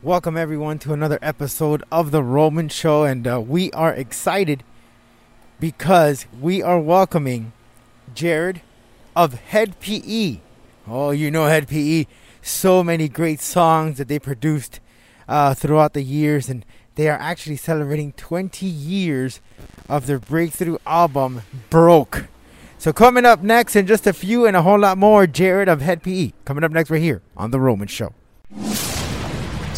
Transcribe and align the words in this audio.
Welcome 0.00 0.36
everyone 0.36 0.78
to 0.80 0.92
another 0.92 1.18
episode 1.20 1.82
of 1.90 2.12
the 2.12 2.22
Roman 2.22 2.68
Show, 2.68 3.02
and 3.02 3.26
uh, 3.26 3.40
we 3.40 3.72
are 3.72 3.92
excited 3.92 4.62
because 5.58 6.24
we 6.40 6.62
are 6.62 6.78
welcoming 6.78 7.52
Jared 8.14 8.60
of 9.16 9.34
Hed 9.34 9.80
PE. 9.80 10.38
Oh, 10.86 11.10
you 11.10 11.32
know 11.32 11.46
Hed 11.46 11.66
PE. 11.66 12.06
So 12.40 12.84
many 12.84 13.08
great 13.08 13.40
songs 13.40 13.98
that 13.98 14.06
they 14.06 14.20
produced 14.20 14.78
uh, 15.26 15.54
throughout 15.54 15.94
the 15.94 16.02
years, 16.02 16.48
and 16.48 16.64
they 16.94 17.08
are 17.08 17.18
actually 17.18 17.56
celebrating 17.56 18.12
20 18.12 18.66
years 18.66 19.40
of 19.88 20.06
their 20.06 20.20
breakthrough 20.20 20.78
album, 20.86 21.42
Broke. 21.70 22.26
So 22.78 22.92
coming 22.92 23.24
up 23.24 23.42
next 23.42 23.74
in 23.74 23.88
just 23.88 24.06
a 24.06 24.12
few 24.12 24.46
and 24.46 24.56
a 24.56 24.62
whole 24.62 24.78
lot 24.78 24.96
more, 24.96 25.26
Jared 25.26 25.68
of 25.68 25.80
Hed 25.80 26.04
PE. 26.04 26.34
Coming 26.44 26.62
up 26.62 26.70
next 26.70 26.88
right 26.88 27.02
here 27.02 27.20
on 27.36 27.50
the 27.50 27.58
Roman 27.58 27.88
Show. 27.88 28.14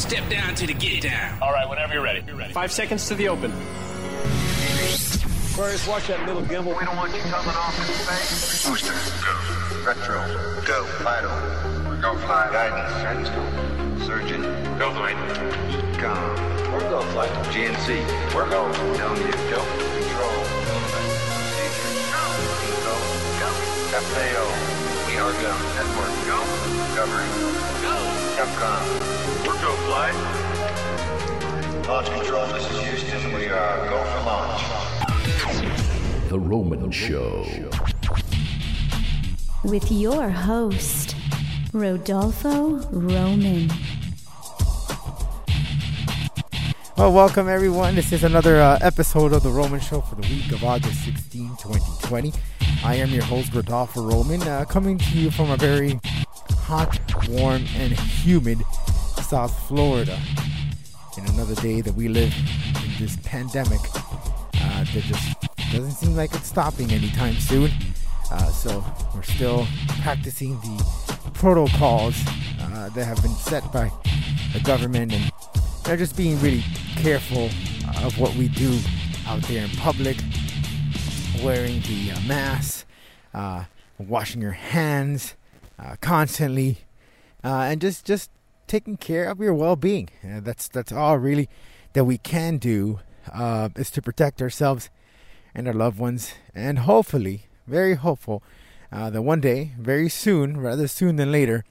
Step 0.00 0.30
down 0.30 0.54
to 0.54 0.66
the 0.66 0.72
get 0.72 1.02
down. 1.02 1.38
All 1.42 1.52
right, 1.52 1.68
whenever 1.68 1.92
you're 1.92 2.02
ready. 2.02 2.22
You're 2.26 2.34
ready. 2.34 2.54
Five 2.54 2.72
seconds 2.72 3.06
to 3.08 3.14
the 3.14 3.28
open. 3.28 3.52
Aquarius, 5.52 5.86
watch 5.86 6.06
that 6.06 6.26
little 6.26 6.40
gimbal. 6.40 6.72
We 6.78 6.86
don't 6.86 6.96
want 6.96 7.14
you 7.14 7.20
coming 7.20 7.54
off 7.54 7.76
in 7.78 7.84
space. 7.84 8.66
Booster. 8.66 8.96
Go. 9.20 9.36
Retro. 9.84 10.24
Go. 10.64 10.84
Vital. 11.04 12.00
Go 12.00 12.16
fly. 12.24 12.48
Guidance. 12.50 12.96
Guidance 13.04 13.28
go. 13.28 14.06
Surgeon. 14.06 14.40
Go 14.78 14.90
flight. 14.94 15.16
Econ. 15.92 16.72
We're 16.72 16.80
go 16.88 17.02
flight. 17.12 17.30
GNC. 17.52 18.00
We're 18.34 18.48
go. 18.48 18.72
Telling 18.96 19.20
you. 19.20 19.32
Go. 19.52 19.60
Control. 19.60 20.40
Procedure. 21.44 21.92
Go. 22.88 22.96
Go. 23.36 23.52
FAO. 24.00 24.48
We 25.06 25.20
are 25.20 25.36
go. 25.44 25.52
Network. 25.76 26.14
Go. 26.24 26.40
Covering. 26.96 27.28
Go. 27.84 28.19
Capcom. 28.40 28.80
We're 29.46 29.60
go 29.60 29.72
flight. 29.84 30.16
Launch 31.86 32.08
control. 32.08 32.46
This 32.46 32.64
is 32.70 32.78
Houston. 32.88 33.34
We 33.34 33.48
are 33.48 33.86
go 33.86 34.02
for 34.02 34.20
launch. 34.24 34.62
The 36.30 36.38
Roman 36.38 36.90
Show. 36.90 37.44
with 39.62 39.92
your 39.92 40.30
host, 40.30 41.16
Rodolfo 41.74 42.78
Roman. 42.92 43.70
Well, 46.96 47.12
welcome 47.12 47.46
everyone. 47.46 47.94
This 47.94 48.10
is 48.10 48.24
another 48.24 48.58
uh, 48.58 48.78
episode 48.80 49.34
of 49.34 49.42
the 49.42 49.50
Roman 49.50 49.80
Show 49.80 50.00
for 50.00 50.14
the 50.14 50.26
week 50.28 50.50
of 50.52 50.64
August 50.64 51.04
16, 51.04 51.56
2020. 51.58 52.32
I 52.82 52.94
am 52.94 53.10
your 53.10 53.24
host, 53.24 53.52
Rodolfo 53.52 54.00
Roman, 54.00 54.40
uh, 54.44 54.64
coming 54.64 54.96
to 54.96 55.18
you 55.18 55.30
from 55.30 55.50
a 55.50 55.58
very 55.58 56.00
hot, 56.70 57.00
warm, 57.28 57.64
and 57.74 57.92
humid 57.98 58.62
South 59.28 59.52
Florida. 59.66 60.16
In 61.18 61.26
another 61.30 61.56
day 61.56 61.80
that 61.80 61.92
we 61.96 62.06
live 62.06 62.32
in 62.84 63.04
this 63.04 63.16
pandemic 63.24 63.80
uh, 63.92 64.84
that 64.84 65.02
just 65.02 65.36
doesn't 65.72 65.90
seem 65.90 66.14
like 66.14 66.32
it's 66.32 66.46
stopping 66.46 66.92
anytime 66.92 67.34
soon. 67.34 67.72
Uh, 68.30 68.46
so 68.52 68.84
we're 69.16 69.22
still 69.24 69.66
practicing 70.02 70.60
the 70.60 71.30
protocols 71.34 72.14
uh, 72.60 72.88
that 72.90 73.04
have 73.04 73.20
been 73.20 73.34
set 73.34 73.64
by 73.72 73.90
the 74.52 74.60
government 74.60 75.12
and 75.12 75.32
they're 75.82 75.96
just 75.96 76.16
being 76.16 76.40
really 76.40 76.62
careful 76.98 77.46
of 78.04 78.16
what 78.16 78.32
we 78.36 78.46
do 78.46 78.78
out 79.26 79.42
there 79.48 79.64
in 79.64 79.70
public, 79.70 80.18
wearing 81.42 81.80
the 81.80 82.12
uh, 82.12 82.20
mask, 82.28 82.86
uh, 83.34 83.64
washing 83.98 84.40
your 84.40 84.52
hands 84.52 85.34
uh, 85.82 85.96
constantly, 86.00 86.78
uh, 87.42 87.62
and 87.70 87.80
just 87.80 88.04
just 88.04 88.30
taking 88.66 88.96
care 88.96 89.28
of 89.30 89.40
your 89.40 89.54
well-being. 89.54 90.08
Uh, 90.24 90.40
that's 90.40 90.68
that's 90.68 90.92
all 90.92 91.18
really 91.18 91.48
that 91.92 92.04
we 92.04 92.18
can 92.18 92.58
do 92.58 93.00
uh, 93.32 93.68
is 93.76 93.90
to 93.90 94.02
protect 94.02 94.42
ourselves 94.42 94.90
and 95.54 95.66
our 95.66 95.74
loved 95.74 95.98
ones, 95.98 96.34
and 96.54 96.80
hopefully, 96.80 97.46
very 97.66 97.94
hopeful, 97.94 98.42
uh, 98.92 99.10
that 99.10 99.22
one 99.22 99.40
day, 99.40 99.72
very 99.78 100.08
soon, 100.08 100.56
rather 100.56 100.86
soon 100.86 101.16
than 101.16 101.32
later, 101.32 101.64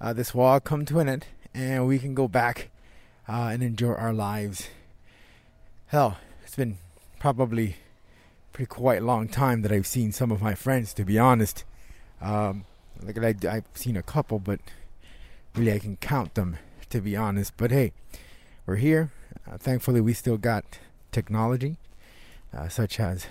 uh, 0.00 0.12
this 0.12 0.34
will 0.34 0.44
all 0.44 0.60
come 0.60 0.86
to 0.86 1.00
an 1.00 1.08
end, 1.08 1.26
and 1.52 1.86
we 1.86 1.98
can 1.98 2.14
go 2.14 2.28
back 2.28 2.70
and 3.28 3.62
enjoy 3.62 3.92
our 3.92 4.12
lives. 4.12 4.68
Hell, 5.86 6.18
it's 6.44 6.56
been 6.56 6.78
probably 7.18 7.76
pretty 8.52 8.66
quite 8.66 9.02
long 9.02 9.28
time 9.28 9.62
that 9.62 9.70
I've 9.70 9.86
seen 9.86 10.12
some 10.12 10.32
of 10.32 10.42
my 10.42 10.54
friends. 10.54 10.94
To 10.94 11.04
be 11.04 11.18
honest, 11.18 11.64
um, 12.20 12.64
like 13.02 13.44
I've 13.44 13.64
seen 13.74 13.96
a 13.96 14.02
couple, 14.02 14.38
but 14.38 14.60
really 15.54 15.72
I 15.72 15.78
can 15.78 15.96
count 15.96 16.34
them. 16.34 16.58
To 16.90 17.00
be 17.00 17.14
honest, 17.14 17.56
but 17.56 17.70
hey, 17.70 17.92
we're 18.66 18.74
here. 18.74 19.12
Uh, 19.48 19.56
thankfully, 19.56 20.00
we 20.00 20.12
still 20.12 20.36
got 20.36 20.64
technology, 21.12 21.76
uh, 22.52 22.66
such 22.66 22.98
as 22.98 23.26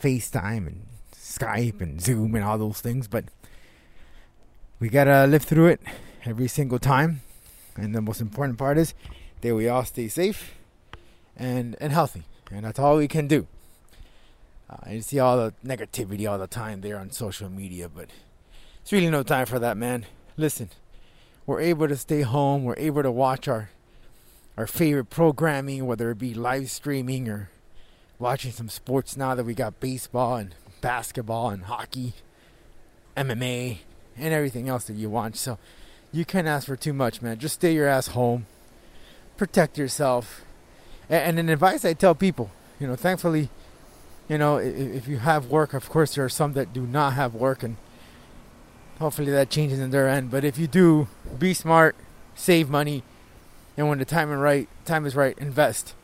FaceTime 0.00 0.68
and 0.68 0.86
Skype 1.12 1.80
and 1.80 2.00
Zoom 2.00 2.36
and 2.36 2.44
all 2.44 2.58
those 2.58 2.80
things. 2.80 3.08
But 3.08 3.24
we 4.78 4.88
gotta 4.88 5.26
live 5.26 5.42
through 5.42 5.66
it 5.66 5.80
every 6.24 6.46
single 6.46 6.78
time. 6.78 7.22
And 7.74 7.92
the 7.92 8.00
most 8.00 8.20
important 8.20 8.56
part 8.56 8.78
is 8.78 8.94
that 9.40 9.52
we 9.52 9.68
all 9.68 9.84
stay 9.84 10.06
safe 10.06 10.54
and 11.36 11.74
and 11.80 11.92
healthy, 11.92 12.22
and 12.52 12.64
that's 12.64 12.78
all 12.78 12.98
we 12.98 13.08
can 13.08 13.26
do. 13.26 13.48
Uh, 14.70 14.90
you 14.90 15.02
see 15.02 15.18
all 15.18 15.36
the 15.36 15.54
negativity 15.66 16.30
all 16.30 16.38
the 16.38 16.46
time 16.46 16.82
there 16.82 16.98
on 16.98 17.10
social 17.10 17.50
media, 17.50 17.88
but 17.88 18.10
it's 18.82 18.92
really 18.92 19.10
no 19.10 19.22
time 19.22 19.46
for 19.46 19.58
that, 19.58 19.76
man. 19.76 20.06
Listen, 20.36 20.70
we're 21.46 21.60
able 21.60 21.88
to 21.88 21.96
stay 21.96 22.22
home. 22.22 22.64
We're 22.64 22.78
able 22.78 23.02
to 23.02 23.10
watch 23.10 23.48
our 23.48 23.70
our 24.56 24.66
favorite 24.66 25.06
programming, 25.06 25.86
whether 25.86 26.10
it 26.10 26.18
be 26.18 26.34
live 26.34 26.70
streaming 26.70 27.28
or 27.28 27.48
watching 28.18 28.52
some 28.52 28.68
sports 28.68 29.16
now 29.16 29.34
that 29.34 29.44
we 29.44 29.54
got 29.54 29.80
baseball 29.80 30.36
and 30.36 30.54
basketball 30.80 31.48
and 31.48 31.64
hockey, 31.64 32.12
MMA, 33.16 33.78
and 34.16 34.34
everything 34.34 34.68
else 34.68 34.84
that 34.84 34.94
you 34.94 35.08
watch. 35.08 35.36
So 35.36 35.58
you 36.12 36.24
can't 36.24 36.46
ask 36.46 36.66
for 36.66 36.76
too 36.76 36.92
much, 36.92 37.22
man. 37.22 37.38
Just 37.38 37.54
stay 37.54 37.72
your 37.72 37.88
ass 37.88 38.08
home, 38.08 38.46
protect 39.36 39.78
yourself, 39.78 40.42
and, 41.08 41.22
and 41.22 41.38
an 41.38 41.48
advice 41.48 41.84
I 41.84 41.94
tell 41.94 42.14
people, 42.14 42.50
you 42.78 42.86
know, 42.86 42.96
thankfully, 42.96 43.48
you 44.28 44.38
know, 44.38 44.58
if, 44.58 44.76
if 44.76 45.08
you 45.08 45.18
have 45.18 45.46
work, 45.46 45.72
of 45.72 45.88
course 45.88 46.14
there 46.14 46.24
are 46.24 46.28
some 46.28 46.52
that 46.52 46.72
do 46.72 46.86
not 46.86 47.14
have 47.14 47.34
work, 47.34 47.62
and 47.62 47.76
hopefully 49.02 49.30
that 49.32 49.50
changes 49.50 49.78
in 49.78 49.90
their 49.90 50.08
end. 50.08 50.30
But 50.30 50.44
if 50.44 50.56
you 50.56 50.66
do, 50.66 51.08
be 51.38 51.52
smart, 51.52 51.94
save 52.34 52.70
money, 52.70 53.02
and 53.76 53.88
when 53.88 53.98
the 53.98 54.04
time 54.04 54.30
is 54.32 54.38
right, 54.38 54.68
time 54.84 55.04
is 55.04 55.16
right, 55.16 55.36
invest, 55.38 55.94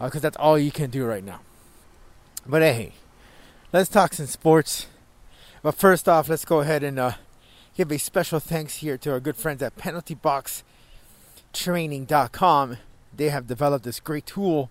because 0.00 0.22
that's 0.22 0.36
all 0.36 0.58
you 0.58 0.72
can 0.72 0.90
do 0.90 1.04
right 1.04 1.22
now. 1.22 1.40
But 2.46 2.62
hey, 2.62 2.94
let's 3.72 3.90
talk 3.90 4.14
some 4.14 4.26
sports. 4.26 4.86
But 5.62 5.74
first 5.74 6.08
off, 6.08 6.28
let's 6.28 6.44
go 6.44 6.60
ahead 6.60 6.82
and 6.82 6.98
uh, 6.98 7.12
give 7.76 7.92
a 7.92 7.98
special 7.98 8.40
thanks 8.40 8.76
here 8.76 8.96
to 8.98 9.12
our 9.12 9.20
good 9.20 9.36
friends 9.36 9.62
at 9.62 9.76
PenaltyBoxTraining.com. 9.76 12.76
They 13.14 13.28
have 13.28 13.46
developed 13.46 13.84
this 13.84 14.00
great 14.00 14.24
tool 14.24 14.70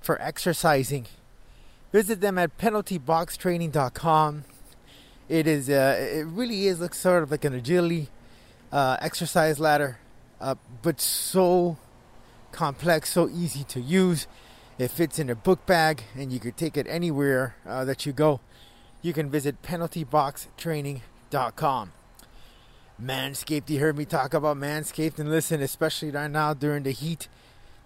for 0.00 0.20
exercising. 0.20 1.06
Visit 1.90 2.20
them 2.20 2.36
at 2.36 2.58
PenaltyBoxTraining.com. 2.58 4.44
It 5.28 5.46
is, 5.46 5.68
uh, 5.68 5.98
it 6.00 6.26
really 6.26 6.66
is 6.66 6.80
looks 6.80 6.98
sort 6.98 7.22
of 7.22 7.30
like 7.30 7.44
an 7.44 7.54
agility 7.54 8.08
uh, 8.72 8.96
exercise 9.00 9.60
ladder, 9.60 9.98
uh, 10.40 10.54
but 10.82 11.00
so 11.00 11.76
complex, 12.52 13.10
so 13.10 13.28
easy 13.28 13.64
to 13.64 13.80
use. 13.80 14.26
It 14.78 14.90
fits 14.90 15.18
in 15.18 15.28
a 15.28 15.34
book 15.34 15.66
bag, 15.66 16.04
and 16.16 16.32
you 16.32 16.40
could 16.40 16.56
take 16.56 16.74
it 16.76 16.86
anywhere 16.88 17.56
that 17.64 18.06
you 18.06 18.12
go. 18.12 18.40
You 19.02 19.12
can 19.12 19.28
visit 19.30 19.62
penaltyboxtraining.com. 19.62 21.92
Manscaped, 23.00 23.70
you 23.70 23.78
heard 23.78 23.96
me 23.96 24.04
talk 24.04 24.34
about 24.34 24.56
Manscaped, 24.56 25.20
and 25.20 25.30
listen, 25.30 25.62
especially 25.62 26.10
right 26.10 26.30
now 26.30 26.52
during 26.52 26.82
the 26.82 26.90
heat, 26.90 27.28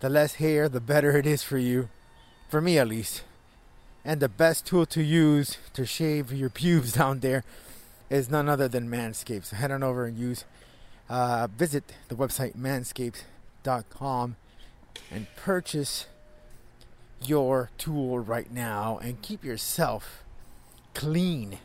the 0.00 0.08
less 0.08 0.34
hair, 0.34 0.68
the 0.68 0.80
better 0.80 1.16
it 1.18 1.26
is 1.26 1.42
for 1.42 1.58
you. 1.58 1.90
For 2.48 2.60
me, 2.60 2.78
at 2.78 2.88
least. 2.88 3.22
And 4.04 4.20
the 4.20 4.28
best 4.28 4.66
tool 4.66 4.87
to 4.87 5.02
use 5.02 5.58
to 5.75 5.87
shave 5.87 6.32
your 6.32 6.50
pubes 6.50 6.93
down 6.99 7.20
there 7.20 7.44
is 8.10 8.31
none 8.31 8.49
other 8.49 8.69
than 8.69 8.88
Manscaped. 8.88 9.46
So 9.46 9.56
head 9.56 9.70
on 9.70 9.82
over 9.82 10.04
and 10.04 10.19
use, 10.19 10.44
uh, 11.08 11.49
visit 11.56 11.93
the 12.08 12.14
website 12.14 12.56
manscaped.com 12.56 14.37
and 15.10 15.26
purchase 15.37 16.06
your 17.25 17.70
tool 17.78 18.19
right 18.19 18.50
now 18.50 18.99
and 19.02 19.22
keep 19.22 19.44
yourself 19.44 20.25
clean 20.94 21.58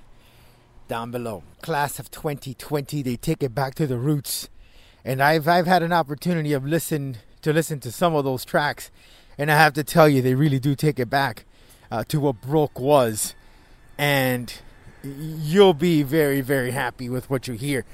down 0.87 1.11
below. 1.11 1.43
Class 1.61 1.99
of 1.99 2.11
2020, 2.11 3.01
they 3.01 3.15
take 3.15 3.43
it 3.43 3.53
back 3.53 3.75
to 3.75 3.87
the 3.87 3.97
roots. 3.97 4.49
And 5.03 5.21
I've 5.21 5.47
I've 5.47 5.67
had 5.67 5.83
an 5.83 5.93
opportunity 5.93 6.53
of 6.53 6.65
listen 6.65 7.17
to 7.41 7.53
listen 7.53 7.79
to 7.81 7.91
some 7.91 8.13
of 8.15 8.25
those 8.25 8.43
tracks, 8.43 8.91
and 9.37 9.51
I 9.51 9.55
have 9.55 9.73
to 9.73 9.83
tell 9.83 10.09
you, 10.09 10.21
they 10.21 10.35
really 10.35 10.59
do 10.59 10.75
take 10.75 10.99
it 10.99 11.09
back 11.09 11.45
uh, 11.91 12.03
to 12.05 12.19
what 12.19 12.41
Broke 12.41 12.79
was, 12.79 13.35
and 13.97 14.53
you'll 15.03 15.73
be 15.73 16.03
very 16.03 16.41
very 16.41 16.71
happy 16.71 17.09
with 17.09 17.29
what 17.29 17.47
you 17.47 17.53
hear. 17.55 17.85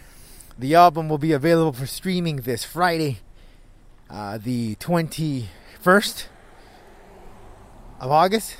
The 0.57 0.75
album 0.75 1.09
will 1.09 1.17
be 1.17 1.31
available 1.31 1.73
for 1.73 1.85
streaming 1.87 2.37
this 2.37 2.63
Friday. 2.63 3.19
uh, 4.09 4.37
the 4.37 4.75
21st 4.75 6.25
of 7.99 8.11
August. 8.11 8.57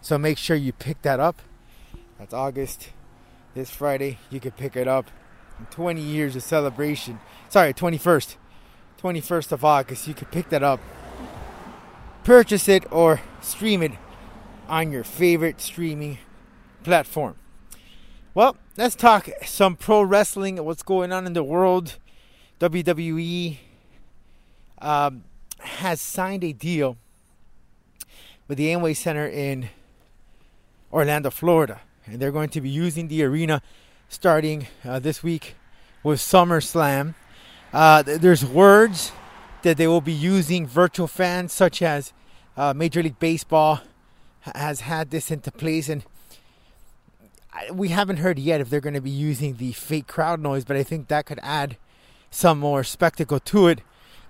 So 0.00 0.16
make 0.16 0.38
sure 0.38 0.56
you 0.56 0.72
pick 0.72 1.02
that 1.02 1.20
up. 1.20 1.42
That's 2.18 2.32
August. 2.32 2.88
This 3.54 3.70
Friday, 3.70 4.18
you 4.30 4.40
can 4.40 4.52
pick 4.52 4.74
it 4.76 4.88
up. 4.88 5.10
20 5.70 6.00
years 6.00 6.36
of 6.36 6.42
celebration. 6.42 7.18
Sorry, 7.48 7.74
21st. 7.74 8.36
21st 9.02 9.52
of 9.52 9.64
August. 9.64 10.08
You 10.08 10.14
can 10.14 10.28
pick 10.28 10.48
that 10.48 10.62
up. 10.62 10.80
Purchase 12.24 12.68
it 12.68 12.90
or 12.90 13.20
stream 13.42 13.82
it 13.82 13.92
on 14.68 14.92
your 14.92 15.04
favorite 15.04 15.60
streaming 15.60 16.18
platform. 16.84 17.36
Well, 18.34 18.56
let's 18.76 18.94
talk 18.94 19.28
some 19.44 19.74
pro 19.76 20.02
wrestling, 20.02 20.62
what's 20.64 20.82
going 20.82 21.12
on 21.12 21.26
in 21.26 21.32
the 21.32 21.42
world. 21.42 21.96
WWE 22.60 23.56
um, 24.80 25.24
has 25.60 26.00
signed 26.00 26.44
a 26.44 26.52
deal 26.52 26.96
with 28.46 28.58
the 28.58 28.66
Amway 28.68 28.96
Center 28.96 29.26
in 29.26 29.68
Orlando, 30.92 31.30
Florida. 31.30 31.80
And 32.06 32.20
they're 32.20 32.32
going 32.32 32.48
to 32.50 32.60
be 32.60 32.70
using 32.70 33.08
the 33.08 33.22
arena 33.22 33.62
starting 34.08 34.66
uh, 34.84 34.98
this 34.98 35.22
week 35.22 35.56
with 36.02 36.20
SummerSlam. 36.20 37.14
Uh, 37.72 38.02
th- 38.02 38.20
there's 38.20 38.44
words 38.44 39.12
that 39.62 39.76
they 39.76 39.86
will 39.86 40.00
be 40.00 40.12
using 40.12 40.66
virtual 40.66 41.06
fans, 41.06 41.52
such 41.52 41.82
as 41.82 42.12
uh, 42.56 42.72
Major 42.74 43.02
League 43.02 43.18
Baseball 43.18 43.80
has 44.40 44.80
had 44.80 45.10
this 45.10 45.30
into 45.30 45.50
place. 45.50 45.88
And 45.88 46.04
we 47.72 47.88
haven't 47.88 48.18
heard 48.18 48.38
yet 48.38 48.60
if 48.60 48.70
they're 48.70 48.80
going 48.80 48.94
to 48.94 49.00
be 49.00 49.10
using 49.10 49.56
the 49.56 49.72
fake 49.72 50.06
crowd 50.06 50.40
noise, 50.40 50.64
but 50.64 50.76
I 50.76 50.82
think 50.82 51.08
that 51.08 51.26
could 51.26 51.40
add 51.42 51.76
some 52.30 52.58
more 52.58 52.84
spectacle 52.84 53.40
to 53.40 53.68
it. 53.68 53.80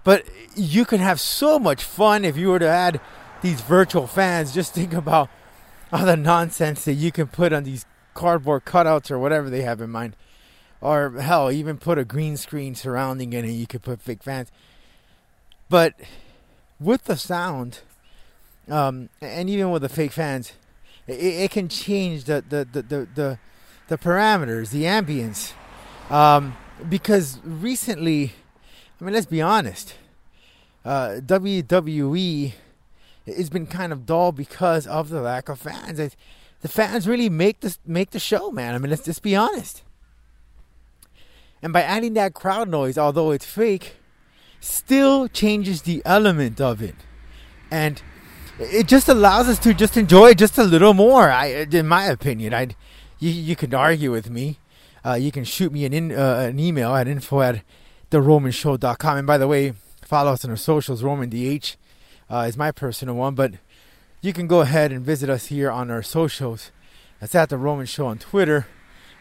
But 0.04 0.24
you 0.56 0.84
could 0.84 1.00
have 1.00 1.20
so 1.20 1.58
much 1.58 1.82
fun 1.82 2.24
if 2.24 2.36
you 2.36 2.48
were 2.48 2.58
to 2.58 2.68
add 2.68 3.00
these 3.42 3.60
virtual 3.60 4.06
fans. 4.06 4.54
Just 4.54 4.74
think 4.74 4.92
about 4.92 5.28
all 5.92 6.06
the 6.06 6.16
nonsense 6.16 6.84
that 6.84 6.94
you 6.94 7.12
can 7.12 7.26
put 7.26 7.52
on 7.52 7.64
these 7.64 7.84
cardboard 8.14 8.64
cutouts 8.64 9.10
or 9.10 9.18
whatever 9.18 9.50
they 9.50 9.62
have 9.62 9.80
in 9.80 9.90
mind. 9.90 10.16
Or 10.80 11.10
hell, 11.20 11.50
even 11.50 11.76
put 11.76 11.98
a 11.98 12.04
green 12.04 12.36
screen 12.36 12.74
surrounding 12.74 13.32
it 13.32 13.44
and 13.44 13.52
you 13.52 13.66
could 13.66 13.82
put 13.82 14.00
fake 14.00 14.22
fans. 14.22 14.50
But 15.68 15.94
with 16.80 17.04
the 17.04 17.16
sound, 17.16 17.80
um, 18.70 19.08
and 19.20 19.48
even 19.48 19.70
with 19.70 19.82
the 19.82 19.88
fake 19.88 20.12
fans, 20.12 20.52
it, 21.06 21.12
it 21.12 21.50
can 21.50 21.68
change 21.68 22.24
the 22.24 22.44
the, 22.46 22.66
the, 22.70 22.82
the, 22.82 23.08
the, 23.14 23.38
the 23.88 23.98
parameters, 23.98 24.70
the 24.70 24.84
ambience. 24.84 25.52
Um, 26.10 26.56
because 26.88 27.38
recently, 27.44 28.32
I 29.00 29.04
mean, 29.04 29.14
let's 29.14 29.26
be 29.26 29.42
honest, 29.42 29.94
uh, 30.84 31.20
WWE 31.20 32.52
has 33.26 33.50
been 33.50 33.66
kind 33.66 33.92
of 33.92 34.06
dull 34.06 34.32
because 34.32 34.86
of 34.86 35.10
the 35.10 35.20
lack 35.20 35.48
of 35.48 35.58
fans. 35.58 35.98
It, 35.98 36.16
the 36.60 36.68
fans 36.68 37.06
really 37.06 37.28
make 37.28 37.60
the 37.60 37.76
make 37.86 38.10
the 38.10 38.18
show, 38.18 38.50
man. 38.50 38.74
I 38.74 38.78
mean, 38.78 38.90
let's 38.90 39.04
just 39.04 39.22
be 39.22 39.36
honest. 39.36 39.82
And 41.62 41.72
by 41.72 41.82
adding 41.82 42.14
that 42.14 42.34
crowd 42.34 42.68
noise, 42.68 42.96
although 42.96 43.32
it's 43.32 43.44
fake, 43.44 43.96
still 44.60 45.28
changes 45.28 45.82
the 45.82 46.02
element 46.04 46.60
of 46.60 46.80
it, 46.82 46.94
and 47.70 48.00
it 48.58 48.88
just 48.88 49.08
allows 49.08 49.48
us 49.48 49.58
to 49.60 49.72
just 49.72 49.96
enjoy 49.96 50.34
just 50.34 50.58
a 50.58 50.64
little 50.64 50.94
more. 50.94 51.30
I, 51.30 51.66
in 51.70 51.86
my 51.86 52.06
opinion, 52.06 52.54
I, 52.54 52.68
you, 53.18 53.30
you 53.30 53.56
can 53.56 53.72
argue 53.72 54.10
with 54.10 54.30
me. 54.30 54.58
Uh, 55.04 55.14
you 55.14 55.30
can 55.30 55.44
shoot 55.44 55.72
me 55.72 55.84
an 55.84 55.92
in, 55.92 56.12
uh, 56.12 56.46
an 56.48 56.58
email 56.58 56.94
at 56.94 57.06
info 57.06 57.40
at 57.40 57.62
theromanshow.com. 58.10 59.18
And 59.18 59.26
by 59.26 59.38
the 59.38 59.46
way, 59.46 59.74
follow 60.04 60.32
us 60.32 60.44
on 60.44 60.50
our 60.50 60.56
socials. 60.56 61.02
Roman 61.02 61.30
DH 61.30 61.76
uh, 62.28 62.46
is 62.48 62.56
my 62.56 62.72
personal 62.72 63.14
one, 63.14 63.34
but 63.34 63.52
you 64.20 64.32
can 64.32 64.46
go 64.46 64.60
ahead 64.60 64.90
and 64.90 65.04
visit 65.04 65.30
us 65.30 65.46
here 65.46 65.70
on 65.70 65.90
our 65.90 66.02
socials. 66.02 66.72
That's 67.20 67.34
at 67.34 67.48
the 67.50 67.56
Roman 67.56 67.86
Show 67.86 68.06
on 68.06 68.18
Twitter 68.18 68.66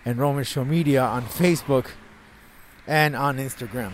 and 0.04 0.18
Roman 0.18 0.44
Show 0.44 0.66
Media 0.66 1.04
on 1.04 1.26
Facebook 1.26 1.92
and 2.88 3.16
on 3.16 3.38
Instagram. 3.38 3.92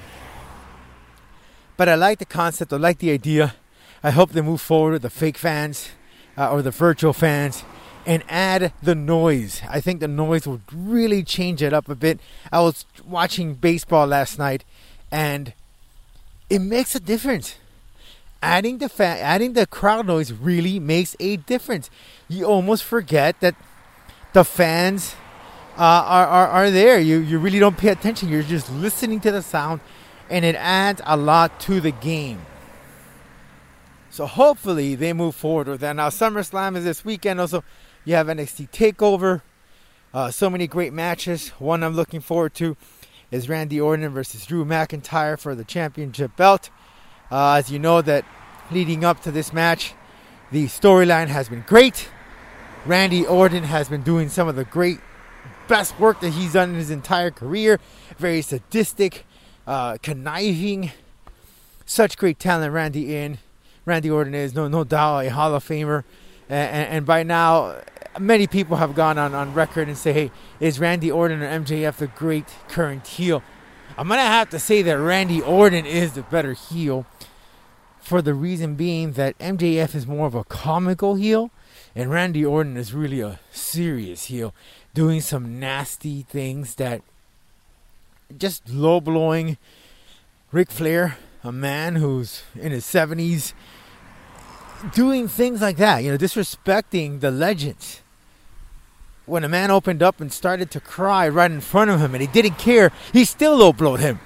But 1.76 1.90
I 1.90 1.96
like 1.96 2.20
the 2.20 2.26
concept. 2.26 2.72
I 2.72 2.78
like 2.78 3.00
the 3.00 3.12
idea. 3.12 3.56
I 4.04 4.12
hope 4.12 4.32
they 4.32 4.42
move 4.42 4.62
forward 4.62 4.94
with 4.94 5.02
the 5.02 5.10
fake 5.10 5.38
fans 5.38 5.90
uh, 6.38 6.52
or 6.52 6.62
the 6.62 6.72
virtual 6.72 7.14
fans 7.14 7.64
and 8.06 8.24
add 8.28 8.74
the 8.82 8.96
noise. 8.96 9.62
I 9.70 9.80
think 9.80 10.02
the 10.02 10.10
noise 10.10 10.46
would 10.46 10.62
really 10.74 11.24
change 11.24 11.62
it 11.62 11.72
up 11.74 11.88
a 11.88 11.96
bit. 11.96 12.20
I 12.52 12.60
was 12.60 12.86
watching 13.06 13.54
baseball 13.54 14.08
last 14.08 14.38
night 14.38 14.66
and 15.10 15.54
it 16.50 16.60
makes 16.60 16.96
a 16.96 17.00
difference. 17.00 17.56
Adding 18.42 18.80
the 18.80 18.90
fa- 18.90 19.22
adding 19.22 19.54
the 19.54 19.66
crowd 19.66 20.06
noise 20.06 20.34
really 20.34 20.78
makes 20.80 21.16
a 21.20 21.38
difference. 21.38 21.90
You 22.28 22.44
almost 22.46 22.84
forget 22.84 23.40
that 23.40 23.56
the 24.34 24.44
fans 24.44 25.16
uh, 25.78 25.82
are, 25.82 26.28
are 26.28 26.48
are 26.48 26.72
there. 26.72 27.00
You 27.00 27.20
you 27.20 27.40
really 27.40 27.60
don't 27.60 27.78
pay 27.78 27.88
attention. 27.88 28.28
You're 28.28 28.44
just 28.44 28.70
listening 28.70 29.22
to 29.22 29.32
the 29.32 29.42
sound, 29.42 29.80
and 30.30 30.44
it 30.44 30.56
adds 30.56 31.02
a 31.06 31.16
lot 31.16 31.58
to 31.62 31.80
the 31.80 31.92
game. 31.92 32.42
So 34.14 34.28
hopefully 34.28 34.94
they 34.94 35.12
move 35.12 35.34
forward 35.34 35.68
with 35.68 35.82
that. 35.82 35.96
Now 35.96 36.10
SummerSlam 36.10 36.78
is 36.78 36.84
this 36.84 37.04
weekend. 37.04 37.40
Also, 37.40 37.64
you 38.06 38.14
have 38.14 38.28
NXT 38.28 38.70
Takeover. 38.70 39.42
Uh, 40.14 40.30
so 40.30 40.52
many 40.52 40.68
great 40.68 40.94
matches. 40.94 41.50
One 41.58 41.82
I'm 41.82 41.96
looking 41.96 42.22
forward 42.22 42.54
to 42.56 42.78
is 43.32 43.50
Randy 43.50 43.82
Orton 43.82 44.08
versus 44.10 44.46
Drew 44.46 44.66
McIntyre 44.66 45.40
for 45.40 45.56
the 45.56 45.64
championship 45.64 46.36
belt. 46.36 46.70
Uh, 47.32 47.54
as 47.54 47.72
you 47.72 47.80
know, 47.80 48.04
that 48.04 48.24
leading 48.70 49.04
up 49.04 49.24
to 49.24 49.32
this 49.32 49.52
match, 49.52 49.96
the 50.52 50.66
storyline 50.66 51.30
has 51.30 51.50
been 51.50 51.64
great. 51.66 52.08
Randy 52.86 53.26
Orton 53.26 53.64
has 53.64 53.90
been 53.90 54.04
doing 54.04 54.30
some 54.30 54.48
of 54.48 54.56
the 54.56 54.66
great, 54.66 55.00
best 55.68 56.00
work 56.00 56.20
that 56.20 56.34
he's 56.34 56.54
done 56.54 56.70
in 56.70 56.76
his 56.76 56.92
entire 56.92 57.32
career. 57.32 57.80
Very 58.20 58.44
sadistic, 58.44 59.26
uh, 59.66 59.98
conniving. 60.04 60.92
Such 61.88 62.16
great 62.16 62.38
talent, 62.38 62.74
Randy 62.74 63.16
in. 63.16 63.40
Randy 63.86 64.10
Orton 64.10 64.34
is 64.34 64.54
no 64.54 64.68
no 64.68 64.84
doubt 64.84 65.26
a 65.26 65.30
Hall 65.30 65.54
of 65.54 65.64
Famer, 65.64 66.04
and, 66.50 66.88
and, 66.90 67.06
by 67.06 67.24
now, 67.24 67.82
many 68.20 68.48
people 68.48 68.78
have 68.78 68.96
gone 68.96 69.18
on, 69.18 69.34
on 69.34 69.54
record 69.54 69.88
and 69.88 69.98
say, 69.98 70.14
"Hey, 70.14 70.32
is 70.60 70.80
Randy 70.80 71.12
Orton 71.12 71.42
or 71.42 71.48
MJF 71.48 71.98
the 71.98 72.08
great 72.08 72.48
current 72.70 73.08
heel?" 73.08 73.44
I'm 73.98 74.08
gonna 74.08 74.22
have 74.22 74.50
to 74.52 74.60
say 74.60 74.82
that 74.82 74.98
Randy 74.98 75.42
Orton 75.42 75.86
is 75.86 76.14
the 76.14 76.24
better 76.24 76.54
heel, 76.54 77.06
for 78.00 78.22
the 78.22 78.34
reason 78.34 78.76
being 78.76 79.14
that 79.14 79.38
MJF 79.40 79.96
is 79.96 80.08
more 80.08 80.28
of 80.28 80.36
a 80.36 80.44
comical 80.44 81.16
heel, 81.16 81.52
and 81.96 82.10
Randy 82.10 82.46
Orton 82.46 82.78
is 82.78 82.94
really 82.94 83.22
a 83.22 83.40
serious 83.52 84.26
heel, 84.26 84.54
doing 84.94 85.22
some 85.22 85.60
nasty 85.60 86.24
things 86.24 86.76
that 86.76 87.02
just 88.38 88.70
low 88.70 89.00
blowing. 89.00 89.58
Ric 90.52 90.70
Flair, 90.70 91.18
a 91.44 91.52
man 91.52 91.96
who's 91.96 92.44
in 92.56 92.72
his 92.72 92.86
70s, 92.86 93.54
doing 94.92 95.28
things 95.28 95.62
like 95.62 95.78
that, 95.78 96.04
you 96.04 96.12
know, 96.12 96.18
disrespecting 96.18 97.20
the 97.20 97.32
legends. 97.32 98.02
When 99.26 99.44
a 99.44 99.50
man 99.50 99.72
opened 99.72 100.04
up 100.04 100.20
and 100.20 100.32
started 100.32 100.70
to 100.72 100.82
cry 100.82 101.30
right 101.30 101.50
in 101.50 101.62
front 101.62 101.90
of 101.90 102.02
him 102.02 102.14
and 102.14 102.22
he 102.22 102.28
didn't 102.28 102.58
care, 102.58 102.92
he 103.14 103.24
still 103.24 103.56
low 103.56 103.72
blowed 103.72 104.02
him. 104.02 104.20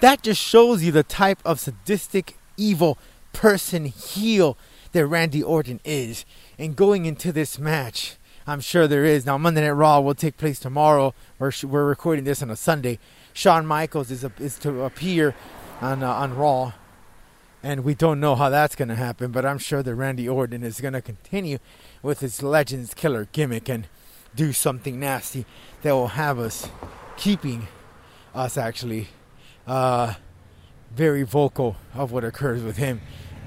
That 0.00 0.22
just 0.22 0.40
shows 0.40 0.82
you 0.82 0.92
the 0.92 1.02
type 1.02 1.40
of 1.44 1.60
sadistic, 1.60 2.38
evil 2.56 2.96
person, 3.32 3.86
heel 3.86 4.56
that 4.92 5.06
Randy 5.06 5.42
Orton 5.42 5.80
is. 5.84 6.24
And 6.58 6.76
going 6.76 7.04
into 7.04 7.32
this 7.32 7.58
match, 7.58 8.16
I'm 8.46 8.60
sure 8.60 8.86
there 8.86 9.04
is. 9.04 9.26
Now, 9.26 9.36
Monday 9.36 9.60
Night 9.60 9.70
Raw 9.70 10.00
will 10.00 10.14
take 10.14 10.38
place 10.38 10.58
tomorrow. 10.58 11.14
We're, 11.38 11.52
we're 11.64 11.84
recording 11.84 12.24
this 12.24 12.42
on 12.42 12.50
a 12.50 12.56
Sunday. 12.56 12.98
Shawn 13.34 13.66
Michaels 13.66 14.10
is, 14.10 14.24
a, 14.24 14.32
is 14.38 14.58
to 14.60 14.84
appear 14.84 15.34
on, 15.82 16.02
uh, 16.02 16.10
on 16.10 16.34
Raw. 16.34 16.72
And 17.62 17.82
we 17.82 17.94
don't 17.94 18.20
know 18.20 18.36
how 18.36 18.50
that's 18.50 18.76
going 18.76 18.88
to 18.88 18.94
happen, 18.94 19.32
but 19.32 19.44
I'm 19.44 19.58
sure 19.58 19.82
that 19.82 19.94
Randy 19.94 20.28
Orton 20.28 20.62
is 20.62 20.80
going 20.80 20.94
to 20.94 21.02
continue 21.02 21.58
with 22.02 22.20
his 22.20 22.42
Legends 22.42 22.94
Killer 22.94 23.28
gimmick 23.32 23.68
and 23.68 23.88
do 24.34 24.52
something 24.52 25.00
nasty 25.00 25.44
that 25.82 25.92
will 25.92 26.08
have 26.08 26.38
us 26.38 26.68
keeping 27.16 27.66
us 28.34 28.56
actually 28.56 29.08
uh, 29.66 30.14
very 30.94 31.24
vocal 31.24 31.76
of 31.94 32.12
what 32.12 32.24
occurs 32.24 32.62
with 32.62 32.76
him 32.76 33.00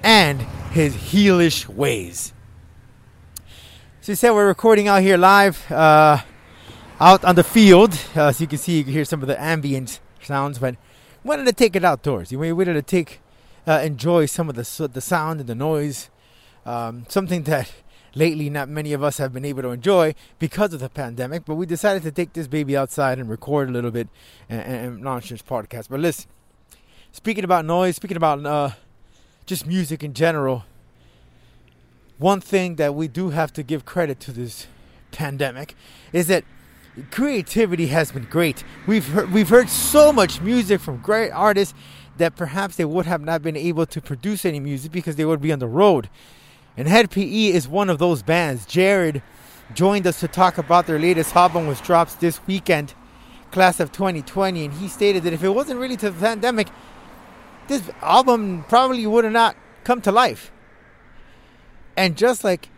and 0.04 0.42
his 0.72 0.96
heelish 0.96 1.68
ways. 1.68 2.34
So 4.02 4.12
you 4.12 4.16
said 4.16 4.32
we're 4.32 4.48
recording 4.48 4.88
out 4.88 5.02
here 5.02 5.18
live, 5.18 5.72
uh, 5.72 6.22
out 7.00 7.24
on 7.24 7.36
the 7.36 7.44
field. 7.44 7.94
Uh, 8.16 8.32
so 8.32 8.44
you 8.44 8.48
can 8.48 8.58
see, 8.58 8.80
you 8.80 8.84
can 8.84 8.94
hear 8.94 9.06
some 9.06 9.22
of 9.22 9.28
the 9.28 9.42
ambient 9.42 10.00
sounds, 10.22 10.60
but 10.60 10.76
wanted 11.24 11.46
to 11.46 11.54
take 11.54 11.76
it 11.76 11.86
outdoors. 11.86 12.32
We 12.32 12.52
wanted 12.52 12.74
to 12.74 12.82
take, 12.82 13.22
uh, 13.68 13.82
enjoy 13.84 14.26
some 14.26 14.50
of 14.50 14.56
the 14.56 14.88
the 14.88 15.02
sound 15.02 15.40
and 15.40 15.50
the 15.50 15.56
noise. 15.56 16.10
Um, 16.66 17.06
something 17.10 17.44
that 17.44 17.72
lately 18.14 18.50
not 18.50 18.70
many 18.70 18.94
of 18.94 19.04
us 19.04 19.18
have 19.18 19.34
been 19.34 19.46
able 19.46 19.62
to 19.62 19.70
enjoy 19.70 20.14
because 20.40 20.74
of 20.74 20.80
the 20.80 20.90
pandemic. 20.90 21.46
But 21.46 21.56
we 21.56 21.66
decided 21.66 22.04
to 22.04 22.12
take 22.12 22.34
this 22.34 22.48
baby 22.48 22.76
outside 22.76 23.20
and 23.20 23.30
record 23.30 23.70
a 23.70 23.72
little 23.72 23.92
bit 23.92 24.08
and, 24.50 24.62
and 24.62 25.02
launch 25.04 25.30
this 25.30 25.42
podcast. 25.42 25.90
But 25.90 26.00
listen, 26.00 26.30
speaking 27.12 27.44
about 27.44 27.66
noise, 27.66 27.96
speaking 27.96 28.18
about 28.18 28.46
uh, 28.46 28.72
just 29.46 29.66
music 29.66 30.04
in 30.04 30.14
general, 30.14 30.66
one 32.18 32.42
thing 32.42 32.76
that 32.76 32.94
we 32.94 33.08
do 33.08 33.30
have 33.30 33.52
to 33.54 33.64
give 33.64 33.86
credit 33.86 34.20
to 34.22 34.32
this 34.32 34.68
pandemic 35.12 35.76
is 36.14 36.28
that 36.28 36.44
creativity 37.10 37.88
has 37.88 38.12
been 38.12 38.26
great. 38.26 38.64
We've 38.86 39.08
heard, 39.08 39.32
we've 39.32 39.50
heard 39.50 39.70
so 39.70 40.12
much 40.12 40.42
music 40.42 40.82
from 40.82 40.98
great 40.98 41.32
artists 41.32 41.74
that 42.22 42.36
perhaps 42.36 42.76
they 42.76 42.86
would 42.86 43.08
have 43.08 43.22
not 43.22 43.42
been 43.42 43.58
able 43.58 43.86
to 43.88 44.00
produce 44.00 44.46
any 44.46 44.60
music 44.60 44.92
because 44.92 45.16
they 45.16 45.26
would 45.26 45.42
be 45.42 45.52
on 45.52 45.60
the 45.60 45.68
road. 45.68 46.08
And 46.78 46.88
Hed 46.88 47.10
PE 47.10 47.48
is 47.48 47.68
one 47.68 47.90
of 47.90 47.98
those 47.98 48.22
bands. 48.22 48.66
Jared 48.66 49.24
joined 49.74 50.06
us 50.06 50.20
to 50.20 50.28
talk 50.28 50.58
about 50.58 50.86
their 50.86 51.00
latest 51.00 51.36
album, 51.36 51.66
which 51.66 51.82
drops 51.82 52.14
this 52.16 52.40
weekend, 52.46 52.94
class 53.52 53.80
of 53.80 53.92
2020, 53.92 54.66
and 54.66 54.74
he 54.76 54.88
stated 54.88 55.24
that 55.24 55.34
if 55.34 55.44
it 55.44 55.50
wasn't 55.50 55.80
really 55.80 55.98
to 55.98 56.12
the 56.12 56.20
pandemic, 56.20 56.68
this 57.68 57.90
album 58.02 58.66
probably 58.70 59.06
would 59.08 59.24
have 59.24 59.34
not 59.34 59.56
come 59.84 60.00
to 60.02 60.12
life. 60.12 60.52
And 61.98 62.16
just 62.16 62.44
like 62.44 62.70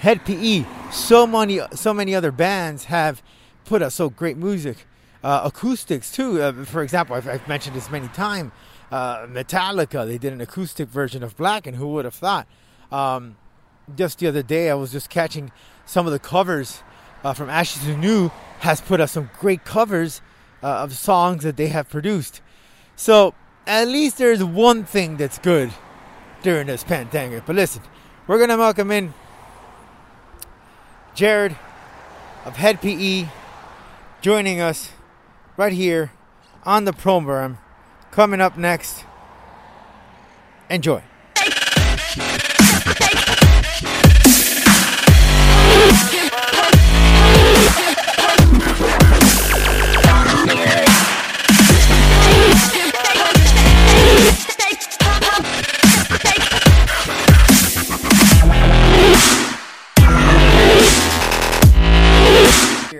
Hed 0.00 0.24
PE, 0.24 0.64
so 0.90 1.26
many 1.26 1.60
so 1.72 1.92
many 1.92 2.14
other 2.14 2.32
bands 2.32 2.84
have 2.84 3.22
put 3.64 3.82
out 3.82 3.92
so 3.92 4.08
great 4.08 4.36
music, 4.36 4.86
uh, 5.24 5.40
acoustics 5.44 6.12
too. 6.12 6.40
Uh, 6.40 6.64
for 6.64 6.82
example, 6.82 7.16
I've, 7.16 7.26
I've, 7.26 7.48
mentioned 7.48 7.74
this 7.74 7.90
many 7.90 8.08
times. 8.08 8.52
Uh, 8.92 9.26
Metallica, 9.26 10.06
they 10.06 10.18
did 10.18 10.32
an 10.34 10.40
acoustic 10.40 10.88
version 10.88 11.22
of 11.24 11.36
Black, 11.36 11.66
and 11.66 11.76
who 11.76 11.88
would 11.94 12.04
have 12.04 12.14
thought? 12.14 12.46
Um, 12.92 13.36
just 13.96 14.18
the 14.18 14.28
other 14.28 14.42
day, 14.42 14.70
I 14.70 14.74
was 14.74 14.92
just 14.92 15.08
catching 15.10 15.50
some 15.86 16.06
of 16.06 16.12
the 16.12 16.18
covers 16.18 16.82
uh, 17.24 17.32
from 17.32 17.48
Ashes 17.48 17.84
to 17.84 17.96
New 17.96 18.30
has 18.60 18.80
put 18.80 19.00
out 19.00 19.10
some 19.10 19.30
great 19.40 19.64
covers 19.64 20.20
uh, 20.62 20.66
of 20.66 20.96
songs 20.96 21.42
that 21.42 21.56
they 21.56 21.68
have 21.68 21.88
produced. 21.88 22.40
So 22.94 23.34
at 23.66 23.88
least 23.88 24.18
there's 24.18 24.44
one 24.44 24.84
thing 24.84 25.16
that's 25.16 25.38
good 25.38 25.72
during 26.42 26.66
this 26.66 26.84
pandemic. 26.84 27.44
But 27.46 27.56
listen, 27.56 27.82
we're 28.26 28.38
gonna 28.38 28.58
welcome 28.58 28.90
in 28.90 29.14
Jared 31.14 31.56
of 32.44 32.56
Hed 32.56 32.80
PE 32.82 33.26
joining 34.20 34.60
us 34.60 34.92
right 35.56 35.72
here 35.72 36.12
on 36.64 36.84
the 36.84 36.92
program. 36.92 37.58
Coming 38.10 38.40
up 38.40 38.56
next. 38.56 39.04
Enjoy. 40.70 41.02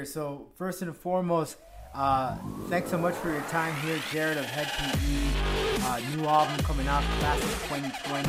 So 0.04 0.46
first 0.54 0.80
and 0.80 0.94
foremost, 0.96 1.56
uh, 1.94 2.36
thanks 2.68 2.90
so 2.90 2.98
much 2.98 3.14
for 3.14 3.30
your 3.30 3.42
time 3.42 3.74
here, 3.82 3.98
Jared 4.10 4.38
of 4.38 4.44
Hed 4.46 4.68
PE. 4.76 5.84
Uh, 5.86 6.00
new 6.16 6.24
album 6.26 6.56
coming 6.64 6.88
out, 6.88 7.02
class 7.20 7.42
of 7.42 7.62
2020, 7.68 8.28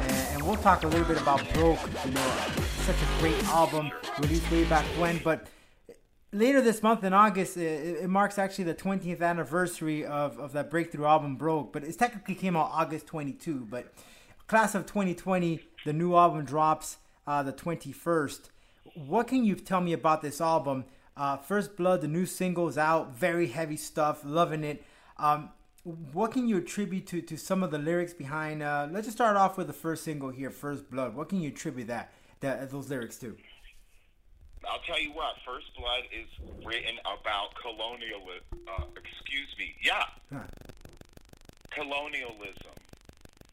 and, 0.00 0.10
and, 0.10 0.46
we'll 0.46 0.56
talk 0.56 0.84
a 0.84 0.86
little 0.86 1.04
bit 1.04 1.20
about 1.20 1.40
Broke. 1.52 1.80
You 2.04 2.12
know, 2.12 2.38
such 2.82 2.96
a 2.96 3.20
great 3.20 3.42
album 3.48 3.90
released 4.20 4.50
way 4.50 4.64
back 4.64 4.84
when, 4.98 5.20
but 5.24 5.48
later 6.32 6.60
this 6.60 6.82
month 6.82 7.02
in 7.04 7.12
August, 7.12 7.56
it, 7.56 8.02
it, 8.02 8.08
marks 8.08 8.38
actually 8.38 8.64
the 8.64 8.74
20th 8.74 9.20
anniversary 9.20 10.04
of, 10.04 10.38
of 10.38 10.52
that 10.52 10.70
breakthrough 10.70 11.06
album, 11.06 11.36
Broke. 11.36 11.72
But 11.72 11.84
it 11.84 11.98
technically 11.98 12.34
came 12.34 12.56
out 12.56 12.70
August 12.72 13.06
22. 13.06 13.66
But 13.70 13.92
class 14.46 14.74
of 14.74 14.86
2020, 14.86 15.60
the 15.84 15.92
new 15.92 16.14
album 16.14 16.44
drops 16.44 16.98
uh, 17.26 17.42
the 17.42 17.52
21st. 17.52 18.50
What 18.94 19.26
can 19.26 19.44
you 19.44 19.56
tell 19.56 19.80
me 19.80 19.92
about 19.92 20.22
this 20.22 20.40
album? 20.40 20.84
Uh, 21.16 21.36
First 21.38 21.76
Blood, 21.76 22.02
the 22.02 22.08
new 22.08 22.26
single 22.26 22.68
is 22.68 22.76
out, 22.76 23.16
very 23.16 23.46
heavy 23.48 23.76
stuff, 23.76 24.20
loving 24.24 24.64
it. 24.64 24.84
Um, 25.16 25.50
what 26.12 26.32
can 26.32 26.46
you 26.46 26.58
attribute 26.58 27.06
to, 27.06 27.22
to 27.22 27.36
some 27.38 27.62
of 27.62 27.70
the 27.70 27.78
lyrics 27.78 28.12
behind? 28.12 28.62
Uh, 28.62 28.88
let's 28.90 29.06
just 29.06 29.16
start 29.16 29.36
off 29.36 29.56
with 29.56 29.66
the 29.66 29.72
first 29.72 30.04
single 30.04 30.30
here, 30.30 30.50
First 30.50 30.90
Blood. 30.90 31.14
What 31.14 31.28
can 31.28 31.40
you 31.40 31.48
attribute 31.48 31.86
that, 31.86 32.12
that 32.40 32.70
those 32.70 32.90
lyrics 32.90 33.16
to? 33.18 33.36
I'll 34.68 34.80
tell 34.80 35.00
you 35.00 35.12
what. 35.12 35.36
First 35.46 35.66
Blood 35.78 36.02
is 36.12 36.26
written 36.66 36.98
about 37.00 37.54
colonial. 37.62 38.22
Uh, 38.68 38.82
excuse 38.96 39.48
me. 39.58 39.74
Yeah. 39.82 40.04
Huh. 40.32 40.40
Colonialism. 41.70 42.74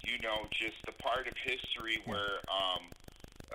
You 0.03 0.17
know, 0.20 0.48
just 0.51 0.75
the 0.86 0.91
part 0.93 1.27
of 1.27 1.34
history 1.46 2.00
where 2.05 2.41
um, 2.50 2.82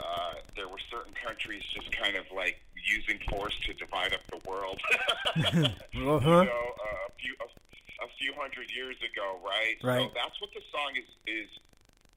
uh, 0.01 0.35
there 0.57 0.69
were 0.69 0.81
certain 0.91 1.13
countries 1.27 1.63
just 1.75 1.91
kind 1.93 2.17
of 2.17 2.25
like 2.35 2.61
using 2.89 3.19
force 3.29 3.57
to 3.67 3.75
divide 3.75 4.13
up 4.15 4.25
the 4.31 4.41
world. 4.49 4.81
uh-huh. 5.37 5.69
You 5.93 6.01
know, 6.01 6.17
uh, 6.17 6.43
a 6.45 7.13
few 7.21 7.35
a, 7.41 7.49
a, 8.05 8.09
few 8.19 8.33
hundred 8.35 8.71
years 8.75 8.97
ago, 9.05 9.39
right? 9.45 9.77
Right. 9.83 10.09
So 10.09 10.13
that's 10.15 10.41
what 10.41 10.51
the 10.55 10.65
song 10.73 10.97
is. 10.97 11.09
Is 11.27 11.49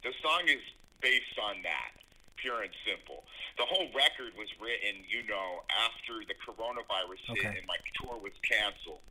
the 0.04 0.14
song 0.24 0.48
is 0.48 0.62
based 1.02 1.38
on 1.42 1.62
that, 1.64 1.92
pure 2.38 2.62
and 2.62 2.72
simple. 2.86 3.24
The 3.58 3.66
whole 3.66 3.88
record 3.94 4.34
was 4.38 4.48
written, 4.62 5.04
you 5.08 5.28
know, 5.28 5.62
after 5.70 6.24
the 6.26 6.36
coronavirus 6.40 7.22
okay. 7.32 7.42
hit 7.42 7.58
and 7.60 7.68
my 7.68 7.78
tour 8.00 8.18
was 8.18 8.34
canceled. 8.42 9.04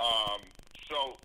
Um, 0.00 0.40
so 0.88 1.16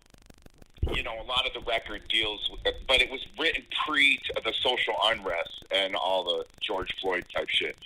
you 0.96 1.04
know, 1.04 1.22
a 1.22 1.24
lot 1.24 1.46
of 1.46 1.54
the 1.54 1.62
record 1.70 2.02
deals 2.08 2.50
with, 2.50 2.74
but 2.88 3.02
it 3.02 3.10
was 3.10 3.26
written 3.38 3.64
pre 3.86 4.20
the 4.44 4.54
social 4.62 4.96
unrest 5.06 5.66
and 5.72 5.96
all 5.96 6.24
the 6.24 6.46
George 6.62 6.94
Floyd 7.02 7.26
type 7.34 7.50
shit. 7.50 7.78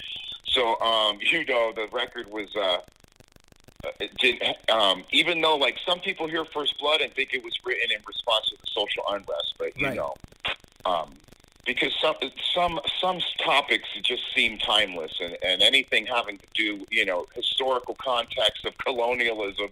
So, 0.45 0.79
um, 0.81 1.19
you 1.21 1.45
know, 1.45 1.73
the 1.75 1.87
record 1.91 2.29
was, 2.29 2.55
uh, 2.55 2.77
it 3.99 4.15
didn't, 4.17 4.55
um, 4.69 5.03
even 5.11 5.41
though 5.41 5.55
like 5.57 5.77
some 5.85 5.99
people 5.99 6.27
hear 6.27 6.45
First 6.45 6.79
Blood 6.79 7.01
and 7.01 7.11
think 7.13 7.33
it 7.33 7.43
was 7.43 7.53
written 7.65 7.91
in 7.91 8.01
response 8.05 8.47
to 8.49 8.55
the 8.55 8.67
social 8.67 9.03
unrest, 9.09 9.55
but 9.57 9.77
you 9.77 9.87
right. 9.87 9.95
know, 9.95 10.13
um, 10.85 11.13
because 11.65 11.93
some 12.01 12.15
some 12.53 12.79
some 12.99 13.19
topics 13.39 13.87
just 14.03 14.23
seem 14.35 14.57
timeless, 14.57 15.13
and, 15.21 15.37
and 15.45 15.61
anything 15.61 16.05
having 16.05 16.37
to 16.37 16.45
do, 16.53 16.85
you 16.91 17.05
know, 17.05 17.25
historical 17.35 17.95
context 17.95 18.65
of 18.65 18.77
colonialism 18.77 19.69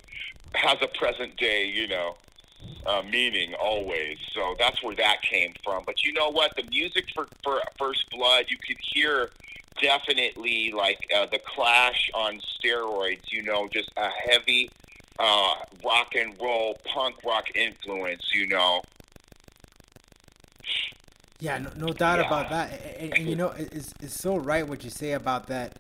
has 0.56 0.78
a 0.82 0.88
present 0.88 1.36
day, 1.38 1.66
you 1.66 1.88
know, 1.88 2.16
uh, 2.86 3.02
meaning 3.04 3.54
always. 3.56 4.18
So 4.34 4.56
that's 4.58 4.82
where 4.84 4.96
that 4.96 5.22
came 5.22 5.54
from. 5.64 5.84
But 5.86 6.04
you 6.04 6.14
know 6.14 6.30
what? 6.30 6.56
The 6.56 6.64
music 6.64 7.06
for, 7.14 7.28
for 7.44 7.62
First 7.78 8.10
Blood, 8.10 8.46
you 8.50 8.58
could 8.58 8.78
hear 8.80 9.32
definitely 9.82 10.72
like 10.72 11.00
uh, 11.16 11.28
the 11.28 11.40
Clash 11.40 12.10
on 12.14 12.40
steroids. 12.40 13.32
You 13.32 13.44
know, 13.44 13.68
just 13.68 13.92
a 13.98 14.10
heavy 14.30 14.70
uh, 15.20 15.56
rock 15.84 16.16
and 16.16 16.36
roll, 16.42 16.78
punk 16.86 17.16
rock 17.26 17.46
influence. 17.56 18.30
You 18.34 18.48
know. 18.48 18.82
Yeah, 21.40 21.58
no, 21.58 21.72
no 21.76 21.88
doubt 21.88 22.20
yeah. 22.20 22.28
about 22.28 22.50
that. 22.52 22.82
And, 23.00 23.18
and, 23.18 23.28
you 23.28 23.36
know, 23.36 23.50
it's, 23.58 23.94
it's 24.00 24.14
so 24.14 24.38
right 24.38 24.68
what 24.68 24.84
you 24.84 24.92
say 24.92 25.14
about 25.14 25.48
that. 25.48 25.74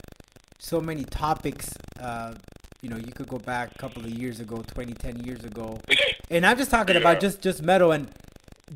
So 0.57 0.81
many 0.81 1.03
topics 1.03 1.69
uh, 2.00 2.33
you 2.81 2.89
know, 2.89 2.97
you 2.97 3.11
could 3.11 3.27
go 3.27 3.38
back 3.38 3.71
a 3.75 3.77
couple 3.77 4.03
of 4.03 4.09
years 4.09 4.39
ago, 4.39 4.63
20, 4.67 4.93
10 4.93 5.23
years 5.23 5.43
ago. 5.43 5.79
And 6.29 6.45
I'm 6.45 6.57
just 6.57 6.71
talking 6.71 6.95
yeah. 6.95 7.01
about 7.01 7.19
just, 7.19 7.41
just 7.41 7.61
metal 7.61 7.91
and 7.91 8.09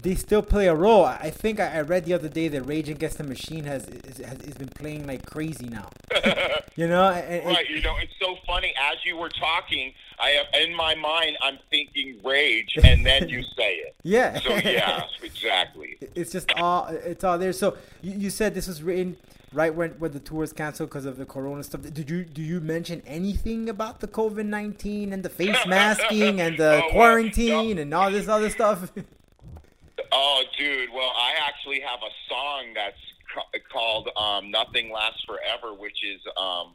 they 0.02 0.16
still 0.16 0.42
play 0.42 0.68
a 0.68 0.76
role. 0.76 1.06
I 1.06 1.30
think 1.30 1.60
I, 1.60 1.80
read 1.82 2.06
the 2.06 2.14
other 2.14 2.28
day 2.28 2.48
that 2.50 2.64
Rage 2.64 2.90
Against 2.90 3.18
the 3.18 3.24
Machine 3.24 3.64
has 3.64 3.86
has, 4.06 4.18
has 4.18 4.56
been 4.56 4.68
playing 4.68 5.08
like 5.08 5.26
crazy 5.26 5.68
now. 5.68 5.90
you 6.76 6.88
know, 6.88 7.10
and, 7.10 7.46
right? 7.46 7.70
You 7.70 7.82
know, 7.82 7.96
it's 7.98 8.12
so 8.22 8.36
funny. 8.46 8.74
As 8.92 8.98
you 9.06 9.16
were 9.16 9.30
talking, 9.30 9.94
I 10.20 10.30
have 10.32 10.48
in 10.62 10.76
my 10.76 10.96
mind, 10.96 11.38
I'm 11.42 11.60
thinking 11.70 12.20
Rage, 12.24 12.78
and 12.84 13.06
then 13.06 13.30
you 13.30 13.42
say 13.58 13.76
it. 13.76 13.96
yeah. 14.04 14.40
So 14.42 14.56
yeah, 14.56 15.04
exactly. 15.24 15.98
It's 16.16 16.32
just 16.32 16.52
all 16.54 16.88
it's 16.88 17.24
all 17.24 17.38
there. 17.38 17.54
So 17.54 17.78
you, 18.02 18.14
you 18.14 18.30
said 18.30 18.54
this 18.54 18.68
was 18.68 18.84
written 18.84 19.18
right 19.56 19.74
when 19.74 19.92
when 19.92 20.12
the 20.12 20.20
tour 20.20 20.40
was 20.40 20.54
canceled 20.54 20.90
because 20.90 21.06
of 21.06 21.18
the 21.18 21.26
corona 21.26 21.64
stuff. 21.64 21.82
Did 21.82 22.10
you 22.10 22.26
do 22.26 22.42
you 22.42 22.60
mention 22.60 23.02
anything 23.08 23.70
about 23.70 24.02
the 24.02 24.08
COVID 24.08 24.46
nineteen 24.46 25.14
and 25.14 25.24
the 25.24 25.30
face 25.30 25.58
masking 25.68 26.42
and 26.42 26.58
the 26.58 26.84
oh, 26.84 26.90
quarantine 26.92 27.78
no. 27.78 27.82
and 27.82 27.94
all 27.94 28.12
this 28.12 28.28
other 28.28 28.50
stuff? 28.50 28.92
oh, 30.12 30.44
dude. 30.58 30.90
Well, 30.94 31.12
I 31.16 31.34
actually 31.48 31.80
have 31.80 32.00
a 32.00 32.14
song 32.30 32.74
that's 32.76 32.98
ca- 33.34 33.60
called 33.72 34.10
um, 34.18 34.52
"Nothing 34.52 34.92
Lasts 34.92 35.24
Forever," 35.26 35.74
which 35.74 36.04
is 36.04 36.22
um, 36.38 36.74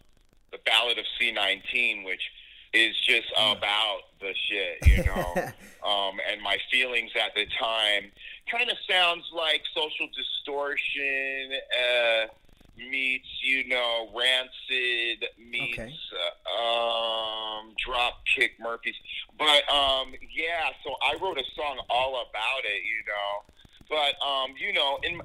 the 0.50 0.58
Ballad 0.64 0.98
of 0.98 1.04
C 1.18 1.30
nineteen, 1.32 2.02
which 2.02 2.22
is 2.72 2.96
just 3.00 3.28
hmm. 3.36 3.56
about 3.58 4.00
the 4.20 4.32
shit, 4.48 4.86
you 4.86 5.04
know, 5.04 5.34
um, 5.86 6.18
and 6.30 6.40
my 6.42 6.56
feelings 6.70 7.10
at 7.16 7.34
the 7.34 7.46
time. 7.58 8.10
Kind 8.50 8.70
of 8.70 8.76
sounds 8.88 9.24
like 9.34 9.62
social 9.74 10.08
distortion. 10.16 11.52
Uh, 11.52 12.26
meets 12.88 13.26
you 13.42 13.66
know 13.68 14.08
Rancid 14.16 15.24
meets 15.38 15.78
Okay. 15.78 15.94
uh, 16.46 17.58
um, 17.58 17.74
Dropkick 17.86 18.50
Murphys. 18.60 18.94
But 19.38 19.68
um, 19.72 20.12
yeah, 20.34 20.70
so 20.84 20.94
I 21.02 21.16
wrote 21.22 21.38
a 21.38 21.44
song 21.56 21.80
all 21.90 22.14
about 22.28 22.64
it, 22.64 22.82
you 22.84 23.02
know. 23.06 23.54
But 23.88 24.14
um, 24.24 24.54
you 24.58 24.72
know, 24.72 24.98
in 25.02 25.20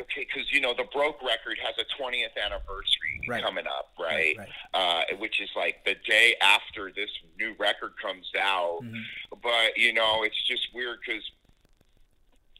okay, 0.00 0.26
because 0.26 0.50
you 0.52 0.60
know 0.60 0.74
the 0.76 0.84
Broke 0.92 1.22
record 1.22 1.58
has 1.64 1.74
a 1.78 2.02
20th 2.02 2.36
anniversary 2.44 2.98
Right. 3.28 3.40
coming 3.44 3.66
up, 3.68 3.92
right? 4.00 4.36
Right, 4.36 4.48
Uh, 4.74 5.02
which 5.18 5.40
is 5.40 5.48
like 5.54 5.84
the 5.84 5.94
day 6.08 6.34
after 6.42 6.90
this 6.90 7.08
new 7.38 7.54
record 7.60 7.92
comes 8.02 8.28
out. 8.36 8.80
Mhm. 8.82 9.00
But 9.40 9.76
you 9.76 9.92
know, 9.92 10.24
it's 10.24 10.42
just 10.48 10.66
weird 10.74 10.98
because 11.06 11.22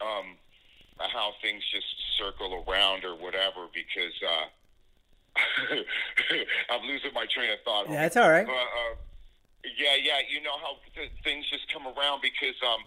um, 0.01 0.37
how 1.11 1.33
things 1.43 1.63
just 1.73 1.87
circle 2.19 2.65
around 2.67 3.05
or 3.05 3.15
whatever. 3.17 3.67
Because 3.73 4.15
uh, 4.23 4.47
I'm 6.71 6.83
losing 6.87 7.13
my 7.15 7.27
train 7.27 7.51
of 7.51 7.59
thought. 7.65 7.89
Yeah, 7.89 8.03
that's 8.03 8.17
all 8.17 8.31
right. 8.31 8.47
But 8.47 8.53
uh, 8.53 8.97
yeah, 9.79 9.97
yeah, 10.03 10.19
you 10.29 10.43
know 10.43 10.57
how 10.61 10.77
th- 10.95 11.11
things 11.25 11.49
just 11.51 11.73
come 11.73 11.87
around 11.87 12.21
because 12.23 12.55
um, 12.67 12.81